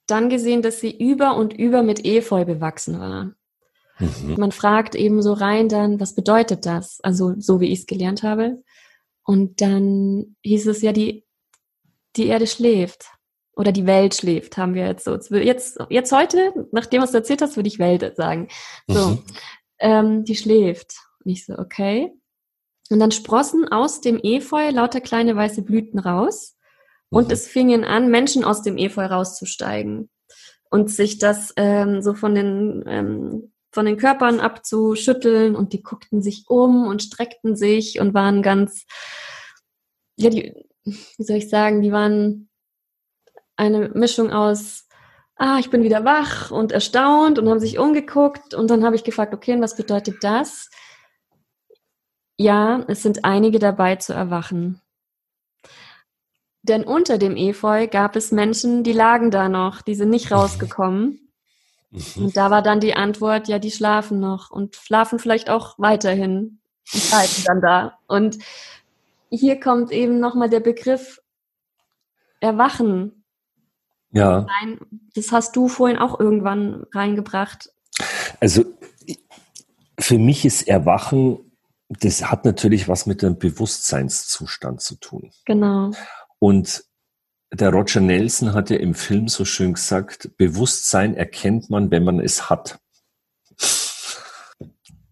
dann 0.07 0.29
gesehen, 0.29 0.61
dass 0.61 0.79
sie 0.79 0.95
über 0.97 1.35
und 1.35 1.53
über 1.53 1.83
mit 1.83 2.05
Efeu 2.05 2.43
bewachsen 2.45 2.99
war. 2.99 3.35
Mhm. 3.99 4.35
Man 4.37 4.51
fragt 4.51 4.95
eben 4.95 5.21
so 5.21 5.33
rein 5.33 5.69
dann, 5.69 5.99
was 5.99 6.15
bedeutet 6.15 6.65
das? 6.65 6.99
Also 7.01 7.33
so 7.39 7.59
wie 7.59 7.71
ich 7.71 7.79
es 7.81 7.85
gelernt 7.85 8.23
habe. 8.23 8.63
Und 9.23 9.61
dann 9.61 10.35
hieß 10.43 10.67
es 10.67 10.81
ja, 10.81 10.91
die, 10.91 11.24
die 12.15 12.27
Erde 12.27 12.47
schläft. 12.47 13.07
Oder 13.57 13.71
die 13.71 13.85
Welt 13.85 14.15
schläft, 14.15 14.57
haben 14.57 14.73
wir 14.73 14.85
jetzt 14.85 15.05
so. 15.05 15.17
Jetzt, 15.33 15.79
jetzt 15.89 16.11
heute, 16.11 16.67
nachdem 16.73 17.01
was 17.01 17.11
du 17.11 17.17
erzählt 17.17 17.41
hast, 17.41 17.55
würde 17.55 17.69
ich 17.69 17.79
Welt 17.79 18.17
sagen. 18.17 18.49
So, 18.87 19.11
mhm. 19.11 19.23
ähm, 19.79 20.23
die 20.25 20.35
schläft. 20.35 20.95
Und 21.23 21.31
ich 21.31 21.45
so, 21.45 21.57
okay. 21.57 22.11
Und 22.89 22.99
dann 22.99 23.11
sprossen 23.11 23.67
aus 23.69 24.01
dem 24.01 24.19
Efeu 24.21 24.69
lauter 24.71 24.99
kleine 24.99 25.37
weiße 25.37 25.61
Blüten 25.61 25.99
raus. 25.99 26.57
Und 27.09 27.27
mhm. 27.27 27.33
es 27.33 27.47
fingen 27.47 27.85
an, 27.85 28.11
Menschen 28.11 28.43
aus 28.43 28.61
dem 28.61 28.77
Efeu 28.77 29.05
rauszusteigen. 29.05 30.09
Und 30.69 30.91
sich 30.91 31.17
das 31.17 31.53
ähm, 31.55 32.01
so 32.01 32.13
von 32.13 32.35
den 32.35 32.83
ähm, 32.87 33.53
von 33.75 33.85
den 33.85 33.97
Körpern 33.97 34.39
abzuschütteln 34.39 35.55
und 35.55 35.73
die 35.73 35.83
guckten 35.83 36.21
sich 36.21 36.45
um 36.47 36.87
und 36.87 37.03
streckten 37.03 37.57
sich 37.57 37.99
und 37.99 38.13
waren 38.13 38.41
ganz, 38.41 38.85
ja, 40.15 40.29
die, 40.29 40.65
wie 40.85 41.23
soll 41.23 41.37
ich 41.37 41.49
sagen, 41.49 41.81
die 41.81 41.91
waren 41.91 42.49
eine 43.55 43.89
Mischung 43.89 44.31
aus, 44.31 44.87
ah, 45.35 45.57
ich 45.59 45.69
bin 45.69 45.83
wieder 45.83 46.05
wach 46.05 46.51
und 46.51 46.71
erstaunt 46.71 47.39
und 47.39 47.49
haben 47.49 47.59
sich 47.59 47.77
umgeguckt 47.79 48.53
und 48.53 48.69
dann 48.69 48.85
habe 48.85 48.95
ich 48.95 49.03
gefragt, 49.03 49.33
okay, 49.33 49.59
was 49.59 49.75
bedeutet 49.75 50.23
das? 50.23 50.69
Ja, 52.37 52.83
es 52.87 53.01
sind 53.01 53.23
einige 53.25 53.59
dabei 53.59 53.95
zu 53.95 54.13
erwachen. 54.13 54.81
Denn 56.63 56.83
unter 56.83 57.17
dem 57.17 57.37
Efeu 57.37 57.87
gab 57.87 58.15
es 58.15 58.31
Menschen, 58.31 58.83
die 58.83 58.91
lagen 58.91 59.29
da 59.29 59.49
noch, 59.49 59.81
die 59.81 59.95
sind 59.95 60.09
nicht 60.09 60.31
rausgekommen. 60.31 61.31
Mhm. 61.91 62.25
Und 62.25 62.37
da 62.37 62.49
war 62.49 62.61
dann 62.61 62.79
die 62.79 62.95
Antwort, 62.95 63.47
ja, 63.47 63.59
die 63.59 63.71
schlafen 63.71 64.19
noch 64.19 64.49
und 64.51 64.75
schlafen 64.75 65.19
vielleicht 65.19 65.49
auch 65.49 65.75
weiterhin 65.77 66.59
und 66.91 67.09
bleiben 67.09 67.43
dann 67.45 67.61
da. 67.61 67.99
Und 68.07 68.39
hier 69.29 69.59
kommt 69.59 69.91
eben 69.91 70.19
nochmal 70.19 70.49
der 70.49 70.59
Begriff 70.59 71.21
Erwachen. 72.39 73.23
Ja. 74.11 74.45
Das 75.13 75.31
hast 75.31 75.55
du 75.55 75.67
vorhin 75.67 75.97
auch 75.97 76.19
irgendwann 76.19 76.85
reingebracht. 76.93 77.69
Also 78.39 78.63
für 79.99 80.17
mich 80.17 80.45
ist 80.45 80.67
Erwachen, 80.67 81.51
das 81.89 82.29
hat 82.29 82.45
natürlich 82.45 82.87
was 82.87 83.05
mit 83.05 83.21
dem 83.21 83.37
Bewusstseinszustand 83.37 84.81
zu 84.81 84.95
tun. 84.95 85.31
Genau. 85.45 85.91
Und 86.39 86.83
der 87.53 87.69
Roger 87.69 88.01
Nelson 88.01 88.53
hat 88.53 88.69
ja 88.69 88.77
im 88.77 88.93
Film 88.93 89.27
so 89.27 89.45
schön 89.45 89.73
gesagt, 89.73 90.35
Bewusstsein 90.37 91.15
erkennt 91.15 91.69
man, 91.69 91.91
wenn 91.91 92.03
man 92.03 92.19
es 92.19 92.49
hat. 92.49 92.79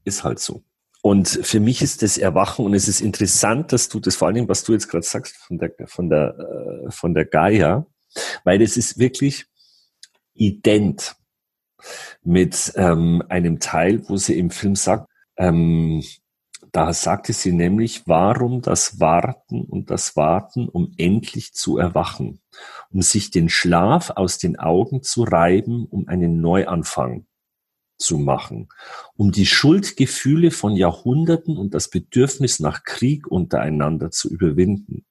Ist 0.04 0.24
halt 0.24 0.40
so. 0.40 0.64
Und 1.06 1.28
für 1.28 1.60
mich 1.60 1.82
ist 1.82 2.02
das 2.02 2.18
Erwachen 2.18 2.64
und 2.64 2.74
es 2.74 2.88
ist 2.88 3.02
interessant, 3.02 3.74
dass 3.74 3.90
du 3.90 4.00
das 4.00 4.16
vor 4.16 4.30
allem, 4.30 4.48
was 4.48 4.64
du 4.64 4.72
jetzt 4.72 4.88
gerade 4.88 5.04
sagst 5.04 5.36
von 5.36 5.58
der, 5.58 5.74
von 5.86 6.10
der, 6.10 6.86
äh, 6.88 6.92
von 6.92 7.14
der 7.14 7.26
Gaia, 7.26 7.86
weil 8.46 8.60
das 8.60 8.78
ist 8.78 8.98
wirklich 8.98 9.48
ident 10.34 11.18
mit 12.24 12.72
ähm, 12.78 13.22
einem 13.28 13.60
Teil, 13.60 14.08
wo 14.08 14.16
sie 14.16 14.40
im 14.40 14.50
Film 14.50 14.78
sagt, 14.78 15.10
ähm, 15.36 16.02
da 16.72 16.94
sagte 16.94 17.34
sie 17.34 17.52
nämlich, 17.52 18.08
warum 18.08 18.62
das 18.62 19.02
Warten 19.02 19.66
und 19.66 19.92
das 19.92 20.16
Warten, 20.16 20.70
um 20.70 20.94
endlich 20.98 21.54
zu 21.54 21.78
erwachen, 21.78 22.40
um 22.92 23.02
sich 23.02 23.30
den 23.30 23.50
Schlaf 23.50 24.12
aus 24.12 24.38
den 24.38 24.58
Augen 24.58 25.04
zu 25.04 25.24
reiben, 25.24 25.86
um 25.86 26.08
einen 26.08 26.40
Neuanfang 26.40 27.26
zu 28.04 28.18
machen, 28.18 28.70
um 29.16 29.32
die 29.32 29.46
Schuldgefühle 29.46 30.52
von 30.52 30.76
Jahrhunderten 30.76 31.58
und 31.58 31.74
das 31.74 31.90
Bedürfnis 31.90 32.60
nach 32.60 32.84
Krieg 32.84 33.28
untereinander 33.28 34.12
zu 34.12 34.30
überwinden, 34.30 35.06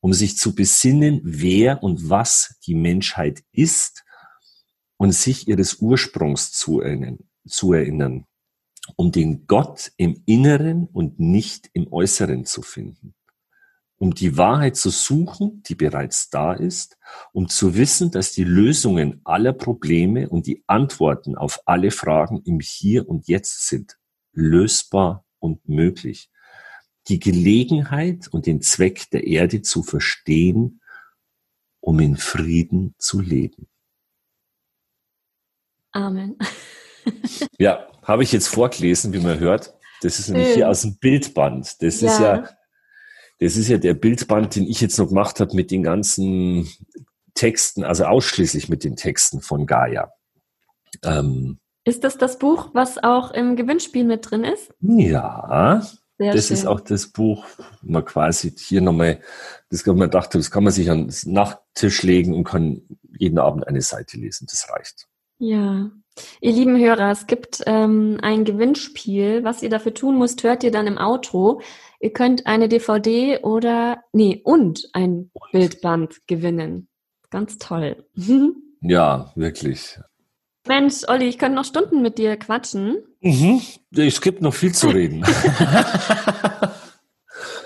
um 0.00 0.12
sich 0.12 0.36
zu 0.36 0.54
besinnen, 0.54 1.20
wer 1.22 1.82
und 1.82 2.08
was 2.08 2.58
die 2.66 2.74
Menschheit 2.74 3.44
ist 3.52 4.04
und 4.96 5.12
sich 5.12 5.46
ihres 5.48 5.74
Ursprungs 5.74 6.52
zu 6.52 6.80
erinnern. 6.80 8.26
Um 8.96 9.12
den 9.12 9.46
Gott 9.46 9.92
im 9.96 10.22
Inneren 10.26 10.86
und 10.86 11.20
nicht 11.20 11.70
im 11.74 11.92
Äußeren 11.92 12.44
zu 12.44 12.62
finden, 12.62 13.14
um 14.00 14.14
die 14.14 14.38
Wahrheit 14.38 14.76
zu 14.76 14.88
suchen, 14.88 15.62
die 15.64 15.74
bereits 15.74 16.30
da 16.30 16.54
ist, 16.54 16.96
um 17.32 17.50
zu 17.50 17.74
wissen, 17.74 18.10
dass 18.10 18.32
die 18.32 18.44
Lösungen 18.44 19.20
aller 19.24 19.52
Probleme 19.52 20.30
und 20.30 20.46
die 20.46 20.64
Antworten 20.66 21.36
auf 21.36 21.60
alle 21.66 21.90
Fragen 21.90 22.40
im 22.46 22.60
Hier 22.60 23.06
und 23.06 23.28
Jetzt 23.28 23.68
sind, 23.68 23.98
lösbar 24.32 25.26
und 25.38 25.68
möglich. 25.68 26.30
Die 27.08 27.18
Gelegenheit 27.18 28.26
und 28.28 28.46
den 28.46 28.62
Zweck 28.62 29.10
der 29.10 29.26
Erde 29.26 29.60
zu 29.60 29.82
verstehen, 29.82 30.80
um 31.80 32.00
in 32.00 32.16
Frieden 32.16 32.94
zu 32.96 33.20
leben. 33.20 33.68
Amen. 35.92 36.38
ja, 37.58 37.86
habe 38.02 38.22
ich 38.22 38.32
jetzt 38.32 38.48
vorgelesen, 38.48 39.12
wie 39.12 39.20
man 39.20 39.38
hört. 39.38 39.74
Das 40.00 40.18
ist 40.18 40.30
nämlich 40.30 40.54
hier 40.54 40.70
aus 40.70 40.80
dem 40.80 40.96
Bildband. 40.96 41.82
Das 41.82 42.00
ja. 42.00 42.10
ist 42.10 42.20
ja, 42.20 42.48
das 43.40 43.56
ist 43.56 43.68
ja 43.68 43.78
der 43.78 43.94
Bildband, 43.94 44.54
den 44.54 44.66
ich 44.66 44.80
jetzt 44.80 44.98
noch 44.98 45.08
gemacht 45.08 45.40
habe 45.40 45.56
mit 45.56 45.70
den 45.70 45.82
ganzen 45.82 46.68
Texten, 47.34 47.84
also 47.84 48.04
ausschließlich 48.04 48.68
mit 48.68 48.84
den 48.84 48.96
Texten 48.96 49.40
von 49.40 49.66
Gaia. 49.66 50.12
Ähm, 51.02 51.58
ist 51.84 52.04
das 52.04 52.18
das 52.18 52.38
Buch, 52.38 52.70
was 52.74 53.02
auch 53.02 53.30
im 53.30 53.56
Gewinnspiel 53.56 54.04
mit 54.04 54.30
drin 54.30 54.44
ist? 54.44 54.74
Ja, 54.80 55.82
Sehr 56.18 56.34
das 56.34 56.48
schön. 56.48 56.56
ist 56.56 56.66
auch 56.66 56.80
das 56.80 57.08
Buch, 57.08 57.46
man 57.80 58.04
quasi 58.04 58.52
hier 58.56 58.82
nochmal, 58.82 59.20
das 59.70 59.84
kann 59.84 59.96
man 59.96 60.10
dachte, 60.10 60.36
das 60.36 60.50
kann 60.50 60.64
man 60.64 60.72
sich 60.72 60.90
an 60.90 61.08
den 61.08 61.32
Nachttisch 61.32 62.02
legen 62.02 62.34
und 62.34 62.44
kann 62.44 62.82
jeden 63.18 63.38
Abend 63.38 63.66
eine 63.66 63.80
Seite 63.80 64.18
lesen. 64.18 64.46
Das 64.50 64.68
reicht. 64.70 65.06
Ja, 65.38 65.90
Ihr 66.40 66.52
lieben 66.52 66.78
Hörer, 66.78 67.10
es 67.10 67.26
gibt 67.26 67.62
ähm, 67.66 68.18
ein 68.22 68.44
Gewinnspiel. 68.44 69.44
Was 69.44 69.62
ihr 69.62 69.70
dafür 69.70 69.94
tun 69.94 70.18
müsst, 70.18 70.42
hört 70.42 70.64
ihr 70.64 70.70
dann 70.70 70.86
im 70.86 70.98
Outro. 70.98 71.60
Ihr 72.00 72.12
könnt 72.14 72.46
eine 72.46 72.68
DVD 72.68 73.40
oder, 73.42 74.02
nee, 74.12 74.40
und 74.42 74.88
ein 74.94 75.30
Bildband 75.52 76.26
gewinnen. 76.26 76.88
Ganz 77.28 77.58
toll. 77.58 78.06
ja, 78.80 79.30
wirklich. 79.36 79.98
Mensch, 80.66 81.02
Olli, 81.08 81.26
ich 81.26 81.38
könnte 81.38 81.56
noch 81.56 81.64
Stunden 81.66 82.00
mit 82.00 82.16
dir 82.16 82.36
quatschen. 82.38 83.02
Mhm. 83.20 83.60
Es 83.94 84.20
gibt 84.22 84.40
noch 84.40 84.54
viel 84.54 84.74
zu 84.74 84.88
reden. 84.88 85.24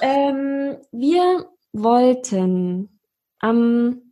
ähm, 0.00 0.78
wir 0.90 1.48
wollten 1.72 3.00
am 3.38 4.02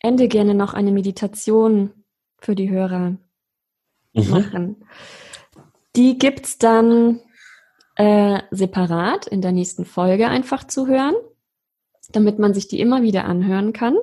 Ende 0.00 0.28
gerne 0.28 0.54
noch 0.54 0.72
eine 0.72 0.92
Meditation 0.92 1.92
für 2.38 2.54
die 2.54 2.70
Hörer 2.70 3.16
mhm. 4.14 4.30
machen. 4.30 4.76
Die 5.94 6.18
gibt's 6.18 6.58
dann 6.58 7.20
äh, 7.96 8.40
separat 8.50 9.26
in 9.26 9.40
der 9.40 9.52
nächsten 9.52 9.84
Folge 9.84 10.28
einfach 10.28 10.64
zu 10.64 10.86
hören, 10.86 11.14
damit 12.12 12.38
man 12.38 12.54
sich 12.54 12.68
die 12.68 12.80
immer 12.80 13.02
wieder 13.02 13.24
anhören 13.24 13.72
kann. 13.72 13.96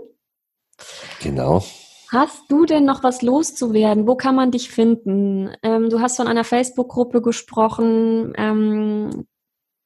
Genau. 1.22 1.64
Hast 2.12 2.52
du 2.52 2.66
denn 2.66 2.86
noch 2.86 3.02
was 3.04 3.24
loszuwerden? 3.24 4.08
Wo 4.08 4.16
kann 4.16 4.36
man 4.36 4.52
dich 4.52 4.70
finden? 4.70 5.50
Ähm, 5.64 5.90
du 5.90 6.00
hast 6.00 6.18
von 6.18 6.28
einer 6.28 6.44
Facebook-Gruppe 6.44 7.22
gesprochen, 7.22 8.34
ähm, 8.38 9.26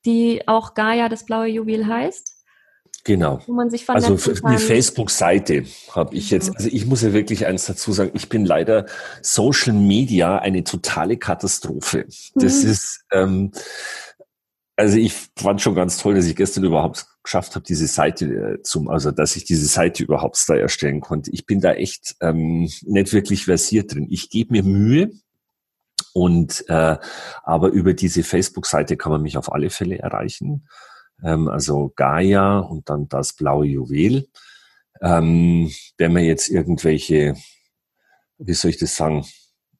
die 0.06 0.48
auch 0.48 0.74
Gaia, 0.74 1.08
das 1.08 1.26
blaue 1.26 1.48
Juwel 1.48 1.88
heißt. 1.88 2.37
Genau. 3.08 3.40
Wo 3.48 3.54
man 3.54 3.70
sich 3.70 3.90
also 3.90 4.18
eine 4.44 4.60
Facebook-Seite 4.60 5.64
habe 5.92 6.14
ich 6.14 6.30
jetzt. 6.30 6.54
Also 6.54 6.68
ich 6.70 6.86
muss 6.86 7.04
ja 7.04 7.14
wirklich 7.14 7.46
eins 7.46 7.66
dazu 7.66 7.94
sagen. 7.94 8.12
Ich 8.16 8.28
bin 8.28 8.44
leider 8.44 8.86
Social 9.22 9.72
Media 9.72 10.40
eine 10.40 10.66
totale 10.66 11.16
Katastrophe. 11.16 12.06
Das 12.36 12.64
mhm. 12.64 12.70
ist 12.70 13.06
ähm, 13.14 13.52
also 14.76 14.98
ich 14.98 15.14
fand 15.38 15.62
schon 15.62 15.74
ganz 15.74 15.98
toll, 16.00 16.16
dass 16.16 16.26
ich 16.26 16.36
gestern 16.36 16.66
überhaupt 16.66 17.06
geschafft 17.24 17.56
habe, 17.56 17.64
diese 17.66 17.88
Seite 17.88 18.26
äh, 18.26 18.62
zum, 18.64 18.90
also 18.90 19.12
dass 19.12 19.38
ich 19.38 19.46
diese 19.46 19.68
Seite 19.68 20.04
überhaupt 20.04 20.38
da 20.46 20.56
erstellen 20.56 21.00
konnte. 21.00 21.32
Ich 21.32 21.46
bin 21.46 21.62
da 21.62 21.72
echt 21.72 22.18
ähm, 22.20 22.70
nicht 22.84 23.14
wirklich 23.14 23.46
versiert 23.46 23.94
drin. 23.94 24.08
Ich 24.10 24.30
gebe 24.30 24.52
mir 24.52 24.64
Mühe, 24.64 25.12
und 26.14 26.66
äh, 26.68 26.98
aber 27.44 27.70
über 27.70 27.94
diese 27.94 28.24
Facebook-Seite 28.24 28.98
kann 28.98 29.14
man 29.14 29.22
mich 29.22 29.38
auf 29.38 29.52
alle 29.52 29.70
Fälle 29.70 30.00
erreichen 30.00 30.68
ähm, 31.24 31.48
also 31.48 31.92
Gaia 31.96 32.60
und 32.60 32.90
dann 32.90 33.08
das 33.08 33.34
blaue 33.34 33.66
Juwel. 33.66 34.28
Ähm, 35.02 35.72
wenn 35.98 36.14
man 36.14 36.24
jetzt 36.24 36.50
irgendwelche, 36.50 37.36
wie 38.38 38.54
soll 38.54 38.72
ich 38.72 38.78
das 38.78 38.96
sagen, 38.96 39.26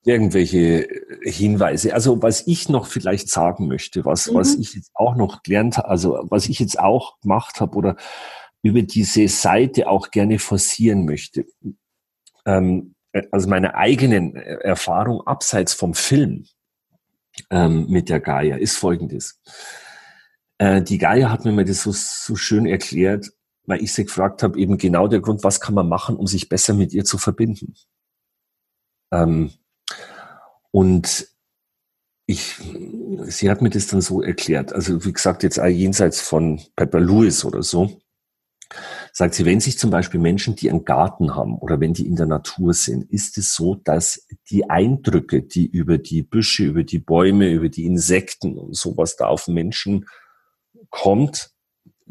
irgendwelche 0.08 0.88
Hinweise. 1.24 1.94
Also 1.94 2.22
was 2.22 2.48
ich 2.48 2.70
noch 2.70 2.88
vielleicht 2.88 3.30
sagen 3.30 3.68
möchte, 3.68 4.06
was, 4.06 4.32
mhm. 4.32 4.36
was 4.36 4.56
ich 4.56 4.74
jetzt 4.74 4.92
auch 4.94 5.16
noch 5.16 5.44
gelernt 5.44 5.78
habe, 5.78 5.90
also 5.90 6.20
was 6.30 6.48
ich 6.48 6.60
jetzt 6.60 6.80
auch 6.80 7.20
gemacht 7.20 7.60
habe 7.60 7.76
oder 7.76 7.98
über 8.64 8.82
diese 8.82 9.28
Seite 9.28 9.90
auch 9.90 10.12
gerne 10.12 10.40
forcieren 10.40 11.06
möchte. 11.06 11.46
Ähm, 12.46 12.96
also 13.32 13.50
meine 13.50 13.76
eigenen 13.76 14.36
Erfahrung 14.36 15.26
abseits 15.26 15.74
vom 15.74 15.94
Film 15.94 16.46
ähm, 17.50 17.88
mit 17.90 18.10
der 18.10 18.20
Gaia 18.20 18.56
ist 18.56 18.78
folgendes. 18.78 19.42
Äh, 20.58 20.82
die 20.82 20.98
Gaia 20.98 21.30
hat 21.30 21.46
mir 21.46 21.66
das 21.66 21.84
so, 21.84 21.92
so 21.92 22.36
schön 22.36 22.66
erklärt, 22.66 23.32
weil 23.66 23.82
ich 23.82 23.94
sie 23.94 24.06
gefragt 24.06 24.44
habe, 24.44 24.58
eben 24.60 24.78
genau 24.78 25.08
der 25.08 25.20
Grund, 25.20 25.44
was 25.44 25.60
kann 25.60 25.76
man 25.76 25.88
machen, 25.88 26.16
um 26.16 26.28
sich 26.28 26.50
besser 26.50 26.74
mit 26.74 26.94
ihr 26.94 27.04
zu 27.04 27.18
verbinden. 27.18 27.76
Ähm, 29.12 29.52
und 30.72 31.28
ich, 32.26 32.56
sie 33.24 33.50
hat 33.50 33.62
mir 33.62 33.70
das 33.70 33.88
dann 33.88 34.02
so 34.02 34.22
erklärt. 34.22 34.74
Also 34.74 35.06
wie 35.06 35.14
gesagt, 35.14 35.44
jetzt 35.44 35.58
jenseits 35.58 36.22
von 36.22 36.62
Pepper 36.76 37.00
Lewis 37.00 37.46
oder 37.46 37.64
so, 37.64 38.02
sagt 39.14 39.34
sie, 39.34 39.46
wenn 39.46 39.62
sich 39.62 39.80
zum 39.80 39.92
Beispiel 39.92 40.20
Menschen, 40.20 40.56
die 40.56 40.70
einen 40.70 40.84
Garten 40.84 41.36
haben 41.36 41.58
oder 41.58 41.80
wenn 41.80 41.94
die 41.94 42.06
in 42.06 42.18
der 42.18 42.26
Natur 42.26 42.74
sind, 42.74 43.10
ist 43.12 43.38
es 43.38 43.54
so, 43.54 43.76
dass 43.76 44.28
die 44.50 44.70
Eindrücke, 44.70 45.42
die 45.42 45.68
über 45.68 45.98
die 45.98 46.22
Büsche, 46.22 46.66
über 46.66 46.84
die 46.84 47.00
Bäume, 47.00 47.50
über 47.50 47.70
die 47.70 47.86
Insekten 47.86 48.58
und 48.58 48.76
sowas 48.76 49.16
da 49.16 49.28
auf 49.28 49.48
Menschen 49.48 50.06
kommt, 50.90 51.52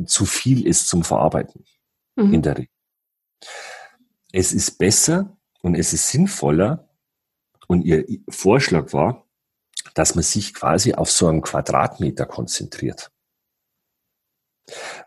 zu 0.06 0.26
viel 0.26 0.66
ist 0.66 0.88
zum 0.88 1.04
Verarbeiten 1.04 1.64
mhm. 2.16 2.34
in 2.34 2.42
der 2.42 2.58
Regel. 2.58 2.70
Es 4.32 4.52
ist 4.52 4.78
besser 4.78 5.36
und 5.62 5.74
es 5.74 5.92
ist 5.92 6.08
sinnvoller 6.08 6.88
und 7.68 7.82
ihr 7.82 8.04
Vorschlag 8.28 8.92
war, 8.92 9.26
dass 9.94 10.14
man 10.14 10.24
sich 10.24 10.52
quasi 10.54 10.94
auf 10.94 11.10
so 11.10 11.26
einen 11.26 11.42
Quadratmeter 11.42 12.26
konzentriert. 12.26 13.10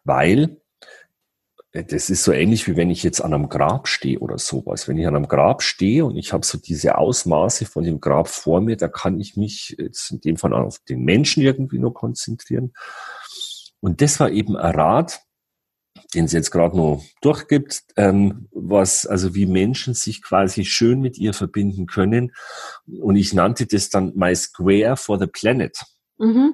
Weil 0.04 0.60
äh, 1.72 1.84
das 1.84 2.10
ist 2.10 2.24
so 2.24 2.32
ähnlich 2.32 2.68
wie 2.68 2.76
wenn 2.76 2.90
ich 2.90 3.04
jetzt 3.04 3.22
an 3.22 3.34
einem 3.34 3.50
Grab 3.50 3.88
stehe 3.88 4.20
oder 4.20 4.38
sowas. 4.38 4.88
Wenn 4.88 4.98
ich 4.98 5.08
an 5.08 5.16
einem 5.16 5.28
Grab 5.28 5.62
stehe 5.62 6.06
und 6.06 6.18
ich 6.18 6.34
habe 6.34 6.46
so 6.46 6.58
diese 6.58 6.98
Ausmaße 6.98 7.66
von 7.66 7.84
dem 7.84 8.00
Grab 8.00 8.28
vor 8.28 8.62
mir, 8.62 8.78
da 8.78 8.88
kann 8.88 9.20
ich 9.20 9.38
mich 9.38 9.76
jetzt 9.78 10.12
in 10.12 10.22
dem 10.22 10.38
Fall 10.38 10.54
auf 10.54 10.80
den 10.80 11.04
Menschen 11.04 11.44
irgendwie 11.44 11.80
nur 11.80 11.94
konzentrieren. 11.94 12.74
Und 13.82 14.02
das 14.02 14.20
war 14.20 14.30
eben 14.32 14.58
ein 14.58 14.76
Rat, 14.76 15.22
den 16.14 16.28
sie 16.28 16.38
jetzt 16.38 16.52
gerade 16.52 16.76
noch 16.76 17.04
durchgibt, 17.22 17.84
ähm, 17.96 18.48
was, 18.52 19.06
also 19.06 19.36
wie 19.36 19.46
Menschen 19.46 19.94
sich 19.94 20.22
quasi 20.22 20.66
schön 20.66 21.02
mit 21.02 21.18
ihr 21.18 21.34
verbinden 21.34 21.86
können. 21.86 22.32
Und 22.88 23.16
ich 23.16 23.34
nannte 23.34 23.68
das 23.68 23.90
dann 23.90 24.14
My 24.16 24.36
Square 24.36 24.98
for 24.98 25.20
the 25.20 25.28
Planet. 25.28 25.78
Mhm. 26.18 26.54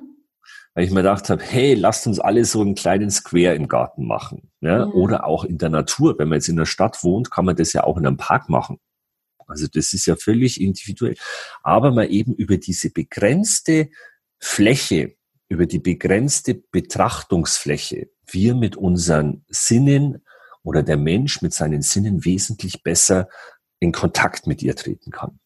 Weil 0.73 0.83
ich 0.83 0.91
mir 0.91 0.97
gedacht 0.97 1.29
habe, 1.29 1.41
hey, 1.41 1.73
lasst 1.73 2.05
uns 2.05 2.19
alle 2.19 2.43
so 2.43 2.61
einen 2.61 2.75
kleinen 2.75 3.09
Square 3.09 3.55
im 3.55 3.67
Garten 3.67 4.05
machen. 4.05 4.51
Ja? 4.59 4.85
Mhm. 4.85 4.93
Oder 4.93 5.25
auch 5.25 5.45
in 5.45 5.57
der 5.57 5.69
Natur. 5.69 6.19
Wenn 6.19 6.27
man 6.27 6.37
jetzt 6.37 6.49
in 6.49 6.57
der 6.57 6.65
Stadt 6.65 7.03
wohnt, 7.03 7.31
kann 7.31 7.45
man 7.45 7.55
das 7.55 7.71
ja 7.73 7.83
auch 7.83 7.97
in 7.97 8.05
einem 8.05 8.17
Park 8.17 8.49
machen. 8.49 8.79
Also 9.47 9.67
das 9.71 9.93
ist 9.93 10.05
ja 10.05 10.15
völlig 10.15 10.59
individuell. 10.59 11.15
Aber 11.63 11.91
mal 11.91 12.11
eben 12.11 12.33
über 12.33 12.57
diese 12.57 12.89
begrenzte 12.89 13.89
Fläche, 14.39 15.15
über 15.47 15.65
die 15.65 15.79
begrenzte 15.79 16.55
Betrachtungsfläche 16.55 18.09
wir 18.27 18.55
mit 18.55 18.75
unseren 18.75 19.45
Sinnen 19.47 20.23
oder 20.63 20.83
der 20.83 20.97
Mensch 20.97 21.41
mit 21.41 21.53
seinen 21.53 21.81
Sinnen 21.81 22.25
wesentlich 22.25 22.83
besser 22.83 23.29
in 23.79 23.91
Kontakt 23.91 24.47
mit 24.47 24.63
ihr 24.63 24.75
treten 24.75 25.11
kann. 25.11 25.39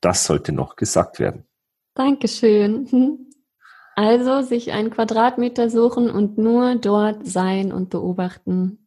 Das 0.00 0.24
sollte 0.24 0.52
noch 0.52 0.76
gesagt 0.76 1.18
werden. 1.18 1.46
Dankeschön. 1.94 3.26
Also 3.96 4.42
sich 4.42 4.72
einen 4.72 4.90
Quadratmeter 4.90 5.68
suchen 5.68 6.10
und 6.10 6.38
nur 6.38 6.76
dort 6.76 7.26
sein 7.26 7.72
und 7.72 7.90
beobachten. 7.90 8.79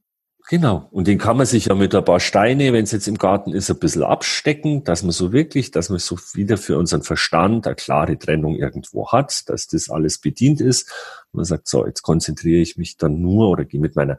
Genau. 0.49 0.89
Und 0.91 1.07
den 1.07 1.19
kann 1.19 1.37
man 1.37 1.45
sich 1.45 1.65
ja 1.67 1.75
mit 1.75 1.95
ein 1.95 2.03
paar 2.03 2.19
Steine, 2.19 2.73
wenn 2.73 2.83
es 2.83 2.91
jetzt 2.91 3.07
im 3.07 3.17
Garten 3.17 3.53
ist, 3.53 3.69
ein 3.69 3.79
bisschen 3.79 4.03
abstecken, 4.03 4.83
dass 4.83 5.01
man 5.01 5.13
so 5.13 5.31
wirklich, 5.31 5.71
dass 5.71 5.89
man 5.89 5.99
so 5.99 6.17
wieder 6.33 6.57
für 6.57 6.77
unseren 6.77 7.01
Verstand 7.01 7.65
eine 7.65 7.75
klare 7.75 8.17
Trennung 8.17 8.57
irgendwo 8.57 9.09
hat, 9.09 9.47
dass 9.47 9.67
das 9.67 9.89
alles 9.89 10.19
bedient 10.19 10.59
ist. 10.59 10.91
Und 11.31 11.37
man 11.37 11.45
sagt, 11.45 11.69
so, 11.69 11.85
jetzt 11.85 12.01
konzentriere 12.01 12.61
ich 12.61 12.75
mich 12.75 12.97
dann 12.97 13.21
nur 13.21 13.49
oder 13.49 13.63
gehe 13.63 13.79
mit 13.79 13.95
meiner, 13.95 14.17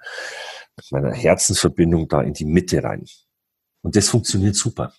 mit 0.77 0.93
meiner 0.93 1.13
Herzensverbindung 1.13 2.09
da 2.09 2.23
in 2.23 2.33
die 2.33 2.47
Mitte 2.47 2.83
rein. 2.83 3.05
Und 3.83 3.95
das 3.95 4.09
funktioniert 4.09 4.57
super. 4.57 4.95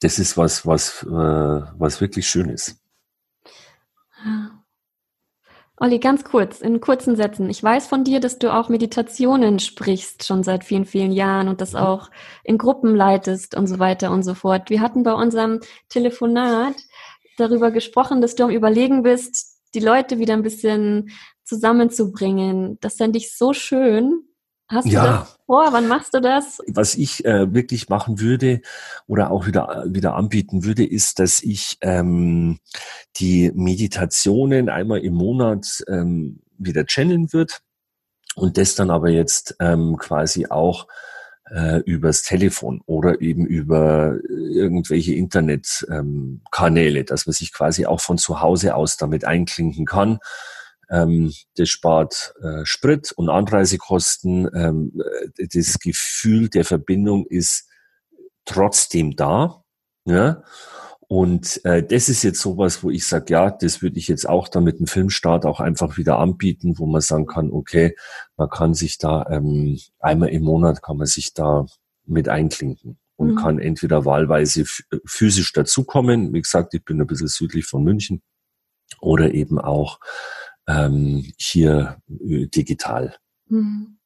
Das 0.00 0.20
ist 0.20 0.36
was, 0.36 0.64
was, 0.64 1.02
äh, 1.02 1.08
was 1.08 2.00
wirklich 2.00 2.28
schön 2.28 2.48
ist. 2.48 2.76
Olli, 5.76 5.98
ganz 5.98 6.22
kurz, 6.22 6.60
in 6.60 6.80
kurzen 6.80 7.16
Sätzen. 7.16 7.50
Ich 7.50 7.60
weiß 7.60 7.88
von 7.88 8.04
dir, 8.04 8.20
dass 8.20 8.38
du 8.38 8.54
auch 8.54 8.68
Meditationen 8.68 9.58
sprichst, 9.58 10.24
schon 10.24 10.44
seit 10.44 10.62
vielen, 10.62 10.84
vielen 10.84 11.10
Jahren 11.10 11.48
und 11.48 11.60
das 11.60 11.72
mhm. 11.72 11.80
auch 11.80 12.10
in 12.44 12.58
Gruppen 12.58 12.94
leitest 12.94 13.56
und 13.56 13.66
so 13.66 13.80
weiter 13.80 14.12
und 14.12 14.22
so 14.22 14.34
fort. 14.34 14.70
Wir 14.70 14.80
hatten 14.80 15.02
bei 15.02 15.12
unserem 15.12 15.60
Telefonat 15.88 16.76
darüber 17.38 17.72
gesprochen, 17.72 18.20
dass 18.20 18.36
du 18.36 18.44
am 18.44 18.50
Überlegen 18.50 19.02
bist, 19.02 19.58
die 19.74 19.80
Leute 19.80 20.20
wieder 20.20 20.34
ein 20.34 20.44
bisschen 20.44 21.10
zusammenzubringen. 21.42 22.78
Das 22.80 22.94
fände 22.94 23.18
ich 23.18 23.36
so 23.36 23.52
schön. 23.52 24.22
Hast 24.68 24.86
ja. 24.86 25.02
du 25.02 25.06
das 25.06 25.38
vor? 25.46 25.68
Wann 25.72 25.88
machst 25.88 26.14
du 26.14 26.20
das? 26.20 26.58
Was 26.66 26.94
ich 26.94 27.24
äh, 27.24 27.52
wirklich 27.52 27.88
machen 27.88 28.20
würde 28.20 28.62
oder 29.06 29.30
auch 29.30 29.46
wieder, 29.46 29.84
wieder 29.88 30.14
anbieten 30.14 30.64
würde, 30.64 30.84
ist, 30.86 31.18
dass 31.18 31.42
ich 31.42 31.76
ähm, 31.82 32.58
die 33.16 33.52
Meditationen 33.54 34.68
einmal 34.68 35.00
im 35.00 35.14
Monat 35.14 35.84
ähm, 35.88 36.40
wieder 36.56 36.86
channeln 36.86 37.32
wird 37.32 37.60
und 38.36 38.56
das 38.56 38.74
dann 38.74 38.90
aber 38.90 39.10
jetzt 39.10 39.56
ähm, 39.60 39.96
quasi 39.98 40.46
auch 40.46 40.86
äh, 41.50 41.80
übers 41.80 42.22
Telefon 42.22 42.80
oder 42.86 43.20
eben 43.20 43.46
über 43.46 44.16
irgendwelche 44.30 45.14
Internetkanäle, 45.14 47.00
ähm, 47.00 47.06
dass 47.06 47.26
man 47.26 47.34
sich 47.34 47.52
quasi 47.52 47.84
auch 47.84 48.00
von 48.00 48.16
zu 48.16 48.40
Hause 48.40 48.74
aus 48.74 48.96
damit 48.96 49.26
einklinken 49.26 49.84
kann 49.84 50.20
ähm, 50.94 51.32
das 51.56 51.68
spart 51.68 52.34
äh, 52.42 52.64
Sprit 52.64 53.12
und 53.12 53.28
Anreisekosten. 53.28 54.48
Ähm, 54.54 55.02
das 55.36 55.78
Gefühl 55.78 56.48
der 56.48 56.64
Verbindung 56.64 57.26
ist 57.26 57.68
trotzdem 58.44 59.16
da. 59.16 59.64
Ja? 60.04 60.42
Und 61.08 61.64
äh, 61.64 61.82
das 61.82 62.08
ist 62.08 62.22
jetzt 62.22 62.40
sowas, 62.40 62.82
wo 62.82 62.90
ich 62.90 63.06
sage, 63.06 63.26
ja, 63.32 63.50
das 63.50 63.82
würde 63.82 63.98
ich 63.98 64.08
jetzt 64.08 64.28
auch 64.28 64.48
dann 64.48 64.64
mit 64.64 64.78
dem 64.78 64.86
Filmstart 64.86 65.44
auch 65.44 65.60
einfach 65.60 65.96
wieder 65.96 66.18
anbieten, 66.18 66.78
wo 66.78 66.86
man 66.86 67.00
sagen 67.00 67.26
kann, 67.26 67.50
okay, 67.50 67.94
man 68.36 68.48
kann 68.48 68.74
sich 68.74 68.98
da 68.98 69.26
ähm, 69.30 69.78
einmal 69.98 70.30
im 70.30 70.42
Monat 70.42 70.82
kann 70.82 70.96
man 70.96 71.06
sich 71.06 71.34
da 71.34 71.66
mit 72.06 72.28
einklinken 72.28 72.98
und 73.16 73.32
mhm. 73.32 73.36
kann 73.36 73.58
entweder 73.58 74.04
wahlweise 74.04 74.64
physisch 75.04 75.52
dazukommen. 75.52 76.32
Wie 76.32 76.42
gesagt, 76.42 76.74
ich 76.74 76.84
bin 76.84 77.00
ein 77.00 77.06
bisschen 77.06 77.28
südlich 77.28 77.66
von 77.66 77.84
München 77.84 78.22
oder 79.00 79.32
eben 79.34 79.58
auch 79.58 80.00
ähm, 80.66 81.32
hier 81.38 81.98
äh, 82.08 82.46
digital. 82.46 83.16
Hm. 83.48 83.98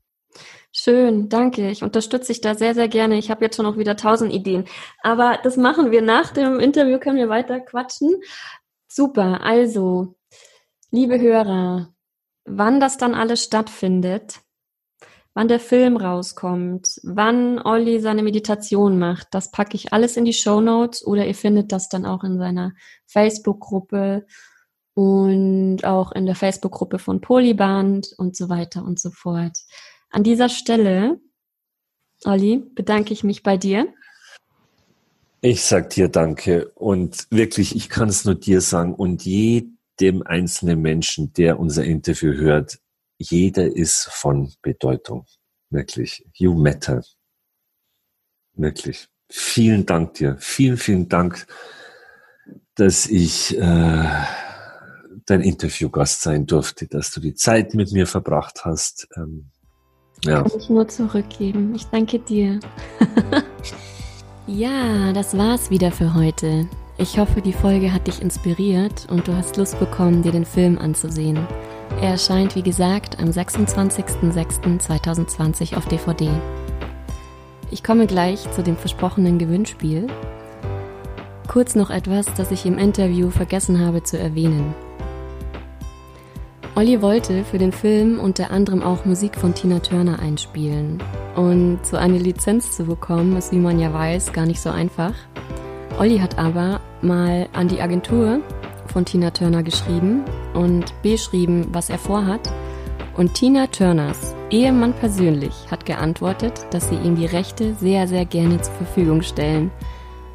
Schön, 0.71 1.29
danke. 1.29 1.71
Ich 1.71 1.83
unterstütze 1.83 2.29
dich 2.29 2.41
da 2.41 2.55
sehr, 2.55 2.75
sehr 2.75 2.89
gerne. 2.89 3.19
Ich 3.19 3.31
habe 3.31 3.45
jetzt 3.45 3.57
schon 3.57 3.65
noch 3.65 3.79
wieder 3.79 3.97
tausend 3.97 4.33
Ideen. 4.33 4.65
Aber 5.03 5.39
das 5.43 5.57
machen 5.57 5.91
wir 5.91 6.03
nach 6.03 6.31
dem 6.31 6.61
Interview, 6.61 6.99
können 6.99 7.17
wir 7.17 7.29
weiter 7.29 7.61
quatschen. 7.61 8.15
Super, 8.87 9.43
also, 9.43 10.15
liebe 10.91 11.21
Hörer, 11.21 11.93
wann 12.45 12.81
das 12.81 12.97
dann 12.97 13.15
alles 13.15 13.45
stattfindet, 13.45 14.41
wann 15.35 15.49
der 15.49 15.61
Film 15.61 15.97
rauskommt, 15.97 17.01
wann 17.03 17.61
Olli 17.61 18.01
seine 18.01 18.23
Meditation 18.23 18.99
macht, 18.99 19.29
das 19.33 19.51
packe 19.51 19.77
ich 19.77 19.93
alles 19.93 20.17
in 20.17 20.25
die 20.25 20.33
Show 20.33 20.61
Notes 20.61 21.07
oder 21.07 21.27
ihr 21.27 21.35
findet 21.35 21.73
das 21.73 21.89
dann 21.89 22.07
auch 22.07 22.25
in 22.25 22.39
seiner 22.39 22.73
Facebook-Gruppe 23.07 24.27
und 24.99 25.85
auch 25.85 26.11
in 26.11 26.27
der 26.27 26.35
Facebook-Gruppe 26.35 26.99
von 26.99 27.21
Polyband 27.21 28.13
und 28.17 28.35
so 28.35 28.49
weiter 28.49 28.83
und 28.85 28.99
so 28.99 29.13
fort. 29.13 29.57
An 30.11 30.25
dieser 30.25 30.49
Stelle, 30.49 31.21
Olli, 32.25 32.65
bedanke 32.75 33.13
ich 33.13 33.23
mich 33.23 33.45
bei 33.45 33.57
dir. 33.57 33.87
Ich 35.41 35.63
sag 35.63 35.91
dir 35.91 36.09
danke 36.09 36.71
und 36.71 37.29
wirklich, 37.31 37.77
ich 37.77 37.89
kann 37.89 38.09
es 38.09 38.25
nur 38.25 38.35
dir 38.35 38.61
sagen 38.61 38.93
und 38.93 39.25
jedem 39.25 40.25
einzelnen 40.25 40.83
Menschen, 40.83 41.33
der 41.33 41.61
unser 41.61 41.85
Interview 41.85 42.33
hört, 42.33 42.81
jeder 43.19 43.77
ist 43.77 44.09
von 44.11 44.53
Bedeutung. 44.63 45.27
Wirklich. 45.71 46.27
You 46.35 46.55
matter. 46.55 47.05
Wirklich. 48.55 49.07
Vielen 49.31 49.87
Dank 49.87 50.15
dir. 50.15 50.37
Vielen, 50.41 50.77
vielen 50.77 51.09
Dank, 51.09 51.47
dass 52.75 53.07
ich 53.07 53.57
äh, 53.57 54.25
dein 55.31 55.41
Interviewgast 55.41 56.23
sein 56.23 56.47
durfte, 56.47 56.87
dass 56.87 57.11
du 57.11 57.21
die 57.21 57.35
Zeit 57.35 57.75
mit 57.75 57.93
mir 57.93 58.07
verbracht 58.07 58.65
hast. 58.65 59.09
Ähm, 59.17 59.47
ja. 60.25 60.43
Kann 60.43 60.59
ich 60.59 60.69
nur 60.69 60.89
zurückgeben. 60.89 61.75
Ich 61.75 61.87
danke 61.87 62.19
dir. 62.19 62.61
Ja, 64.51 65.13
das 65.13 65.37
war's 65.37 65.69
wieder 65.69 65.93
für 65.93 66.15
heute. 66.15 66.67
Ich 66.97 67.19
hoffe, 67.19 67.43
die 67.43 67.53
Folge 67.53 67.93
hat 67.93 68.07
dich 68.07 68.23
inspiriert 68.23 69.07
und 69.11 69.29
du 69.29 69.37
hast 69.37 69.59
Lust 69.59 69.79
bekommen, 69.79 70.23
dir 70.23 70.33
den 70.33 70.47
Film 70.47 70.79
anzusehen. 70.79 71.47
Er 72.01 72.13
erscheint, 72.13 72.57
wie 72.57 72.63
gesagt, 72.63 73.19
am 73.19 73.29
26.06.2020 73.29 75.77
auf 75.77 75.85
DVD. 75.85 76.31
Ich 77.71 77.85
komme 77.85 78.07
gleich 78.07 78.51
zu 78.53 78.63
dem 78.63 78.79
versprochenen 78.79 79.39
Gewinnspiel. 79.39 80.07
Kurz 81.47 81.75
noch 81.75 81.91
etwas, 81.91 82.33
das 82.33 82.51
ich 82.51 82.65
im 82.65 82.79
Interview 82.79 83.29
vergessen 83.29 83.81
habe 83.81 84.03
zu 84.03 84.19
erwähnen. 84.19 84.75
Olli 86.79 87.03
wollte 87.03 87.43
für 87.43 87.59
den 87.59 87.73
Film 87.73 88.21
unter 88.21 88.53
anderem 88.53 88.85
auch 88.85 89.05
Musik 89.05 89.35
von 89.35 89.53
Tina 89.53 89.81
Turner 89.81 90.21
einspielen. 90.21 91.03
Und 91.35 91.81
so 91.83 91.97
eine 91.97 92.19
Lizenz 92.19 92.77
zu 92.77 92.85
bekommen, 92.85 93.37
ist, 93.37 93.51
wie 93.51 93.59
man 93.59 93.81
ja 93.81 93.93
weiß, 93.93 94.33
gar 94.33 94.47
nicht 94.47 94.61
so 94.61 94.71
einfach. 94.71 95.13
Olli 95.99 96.21
hat 96.21 96.39
aber 96.39 96.81
mal 97.03 97.49
an 97.53 97.67
die 97.67 97.81
Agentur 97.81 98.39
von 98.87 99.05
Tina 99.05 99.33
Turner 99.33 99.65
geschrieben 99.65 100.23
und 100.55 100.95
beschrieben, 101.03 101.67
was 101.73 101.91
er 101.91 101.99
vorhat. 101.99 102.49
Und 103.17 103.35
Tina 103.35 103.67
Turners 103.67 104.37
Ehemann 104.51 104.93
persönlich 104.93 105.55
hat 105.73 105.85
geantwortet, 105.85 106.65
dass 106.71 106.91
sie 106.91 106.95
ihm 106.95 107.17
die 107.17 107.27
Rechte 107.27 107.75
sehr, 107.75 108.07
sehr 108.07 108.25
gerne 108.25 108.61
zur 108.61 108.75
Verfügung 108.75 109.23
stellen. 109.23 109.73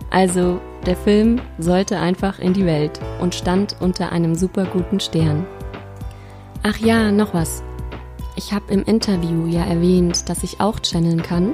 Also, 0.09 0.59
der 0.85 0.97
Film 0.97 1.39
sollte 1.57 1.99
einfach 1.99 2.39
in 2.39 2.51
die 2.51 2.65
Welt 2.65 2.99
und 3.21 3.33
stand 3.33 3.77
unter 3.79 4.11
einem 4.11 4.35
super 4.35 4.65
guten 4.65 4.99
Stern. 4.99 5.45
Ach 6.65 6.77
ja, 6.77 7.11
noch 7.11 7.33
was. 7.33 7.61
Ich 8.37 8.53
habe 8.53 8.71
im 8.73 8.83
Interview 8.83 9.47
ja 9.47 9.65
erwähnt, 9.65 10.29
dass 10.29 10.43
ich 10.43 10.61
auch 10.61 10.79
channeln 10.79 11.21
kann, 11.21 11.53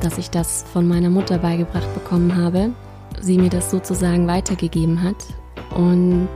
dass 0.00 0.18
ich 0.18 0.30
das 0.30 0.64
von 0.72 0.86
meiner 0.86 1.10
Mutter 1.10 1.38
beigebracht 1.38 1.92
bekommen 1.94 2.36
habe, 2.36 2.70
sie 3.20 3.38
mir 3.38 3.50
das 3.50 3.72
sozusagen 3.72 4.28
weitergegeben 4.28 5.02
hat. 5.02 5.16
Und 5.76 6.28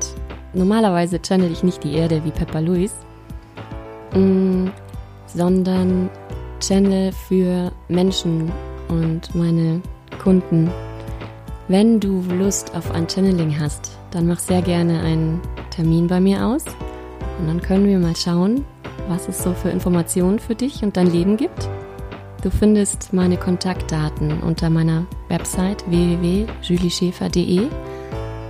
normalerweise 0.53 1.23
channel 1.23 1.53
ich 1.53 1.63
nicht 1.63 1.85
die 1.85 1.95
Erde 1.95 2.25
wie 2.25 2.33
Pepper 2.33 2.61
Louis, 2.61 2.93
mm, 4.13 4.67
sondern 5.29 6.11
channel 6.59 7.13
für 7.13 7.71
Menschen 7.87 8.51
und 8.89 9.33
meine 9.37 9.83
Kunden. 10.21 10.69
Wenn 11.69 12.01
du 12.01 12.25
Lust 12.37 12.75
auf 12.75 12.91
ein 12.91 13.09
Channeling 13.09 13.57
hast, 13.61 13.97
dann 14.11 14.27
mach 14.27 14.41
sehr 14.41 14.63
gerne 14.63 15.01
einen 15.01 15.41
Termin 15.71 16.09
bei 16.09 16.19
mir 16.19 16.45
aus. 16.45 16.65
Und 17.41 17.47
dann 17.47 17.63
können 17.63 17.87
wir 17.87 17.99
mal 17.99 18.15
schauen, 18.17 18.67
was 19.09 19.27
es 19.27 19.43
so 19.43 19.55
für 19.55 19.71
Informationen 19.71 20.39
für 20.39 20.55
dich 20.55 20.83
und 20.83 20.97
dein 20.97 21.11
Leben 21.11 21.37
gibt. 21.39 21.69
Du 22.43 22.51
findest 22.51 23.13
meine 23.13 23.37
Kontaktdaten 23.37 24.41
unter 24.43 24.69
meiner 24.69 25.07
Website 25.29 25.85
www.julieschäfer.de. 25.91 27.69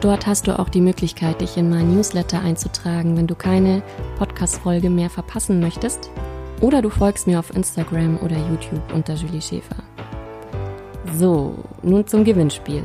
Dort 0.01 0.27
hast 0.27 0.47
du 0.47 0.59
auch 0.59 0.69
die 0.69 0.81
Möglichkeit, 0.81 1.41
dich 1.41 1.57
in 1.57 1.71
mein 1.71 1.95
Newsletter 1.95 2.41
einzutragen, 2.41 3.17
wenn 3.17 3.27
du 3.27 3.35
keine 3.35 3.83
Podcast-Folge 4.19 4.91
mehr 4.91 5.11
verpassen 5.11 5.61
möchtest. 5.61 6.11
Oder 6.61 6.83
du 6.83 6.91
folgst 6.91 7.27
mir 7.27 7.39
auf 7.39 7.55
Instagram 7.55 8.19
oder 8.19 8.37
YouTube 8.37 8.83
unter 8.93 9.15
Julie 9.15 9.41
Schäfer. 9.41 9.83
So, 11.17 11.55
nun 11.83 12.07
zum 12.07 12.25
Gewinnspiel. 12.25 12.83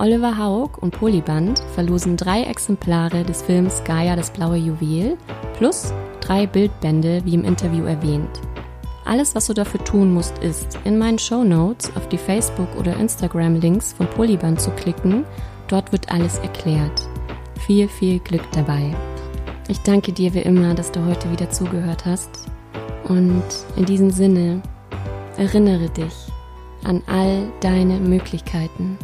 Oliver 0.00 0.38
Haug 0.38 0.78
und 0.80 0.92
Polyband 0.92 1.60
verlosen 1.74 2.16
drei 2.16 2.44
Exemplare 2.44 3.24
des 3.24 3.42
Films 3.42 3.82
Gaia 3.82 4.14
das 4.14 4.30
blaue 4.30 4.56
Juwel 4.56 5.18
plus 5.56 5.92
drei 6.20 6.46
Bildbände, 6.46 7.20
wie 7.24 7.34
im 7.34 7.44
Interview 7.44 7.84
erwähnt. 7.84 8.40
Alles, 9.04 9.34
was 9.34 9.46
du 9.46 9.54
dafür 9.54 9.82
tun 9.82 10.14
musst, 10.14 10.38
ist, 10.38 10.78
in 10.84 10.98
meinen 10.98 11.18
Show 11.18 11.42
Notes 11.42 11.90
auf 11.96 12.08
die 12.08 12.18
Facebook- 12.18 12.76
oder 12.78 12.96
Instagram-Links 12.96 13.94
von 13.94 14.06
Polyband 14.06 14.60
zu 14.60 14.70
klicken. 14.70 15.24
Dort 15.66 15.90
wird 15.90 16.12
alles 16.12 16.38
erklärt. 16.38 17.08
Viel, 17.66 17.88
viel 17.88 18.20
Glück 18.20 18.44
dabei. 18.52 18.94
Ich 19.66 19.80
danke 19.80 20.12
dir 20.12 20.32
wie 20.32 20.40
immer, 20.40 20.74
dass 20.74 20.92
du 20.92 21.04
heute 21.06 21.28
wieder 21.32 21.50
zugehört 21.50 22.04
hast. 22.04 22.30
Und 23.08 23.42
in 23.76 23.84
diesem 23.84 24.10
Sinne, 24.10 24.62
erinnere 25.38 25.88
dich 25.88 26.14
an 26.84 27.02
all 27.06 27.48
deine 27.60 27.98
Möglichkeiten. 27.98 28.96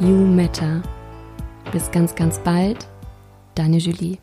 You 0.00 0.14
Matter. 0.14 0.80
Bis 1.72 1.90
ganz, 1.90 2.14
ganz 2.14 2.38
bald, 2.38 2.86
deine 3.56 3.78
Julie. 3.78 4.18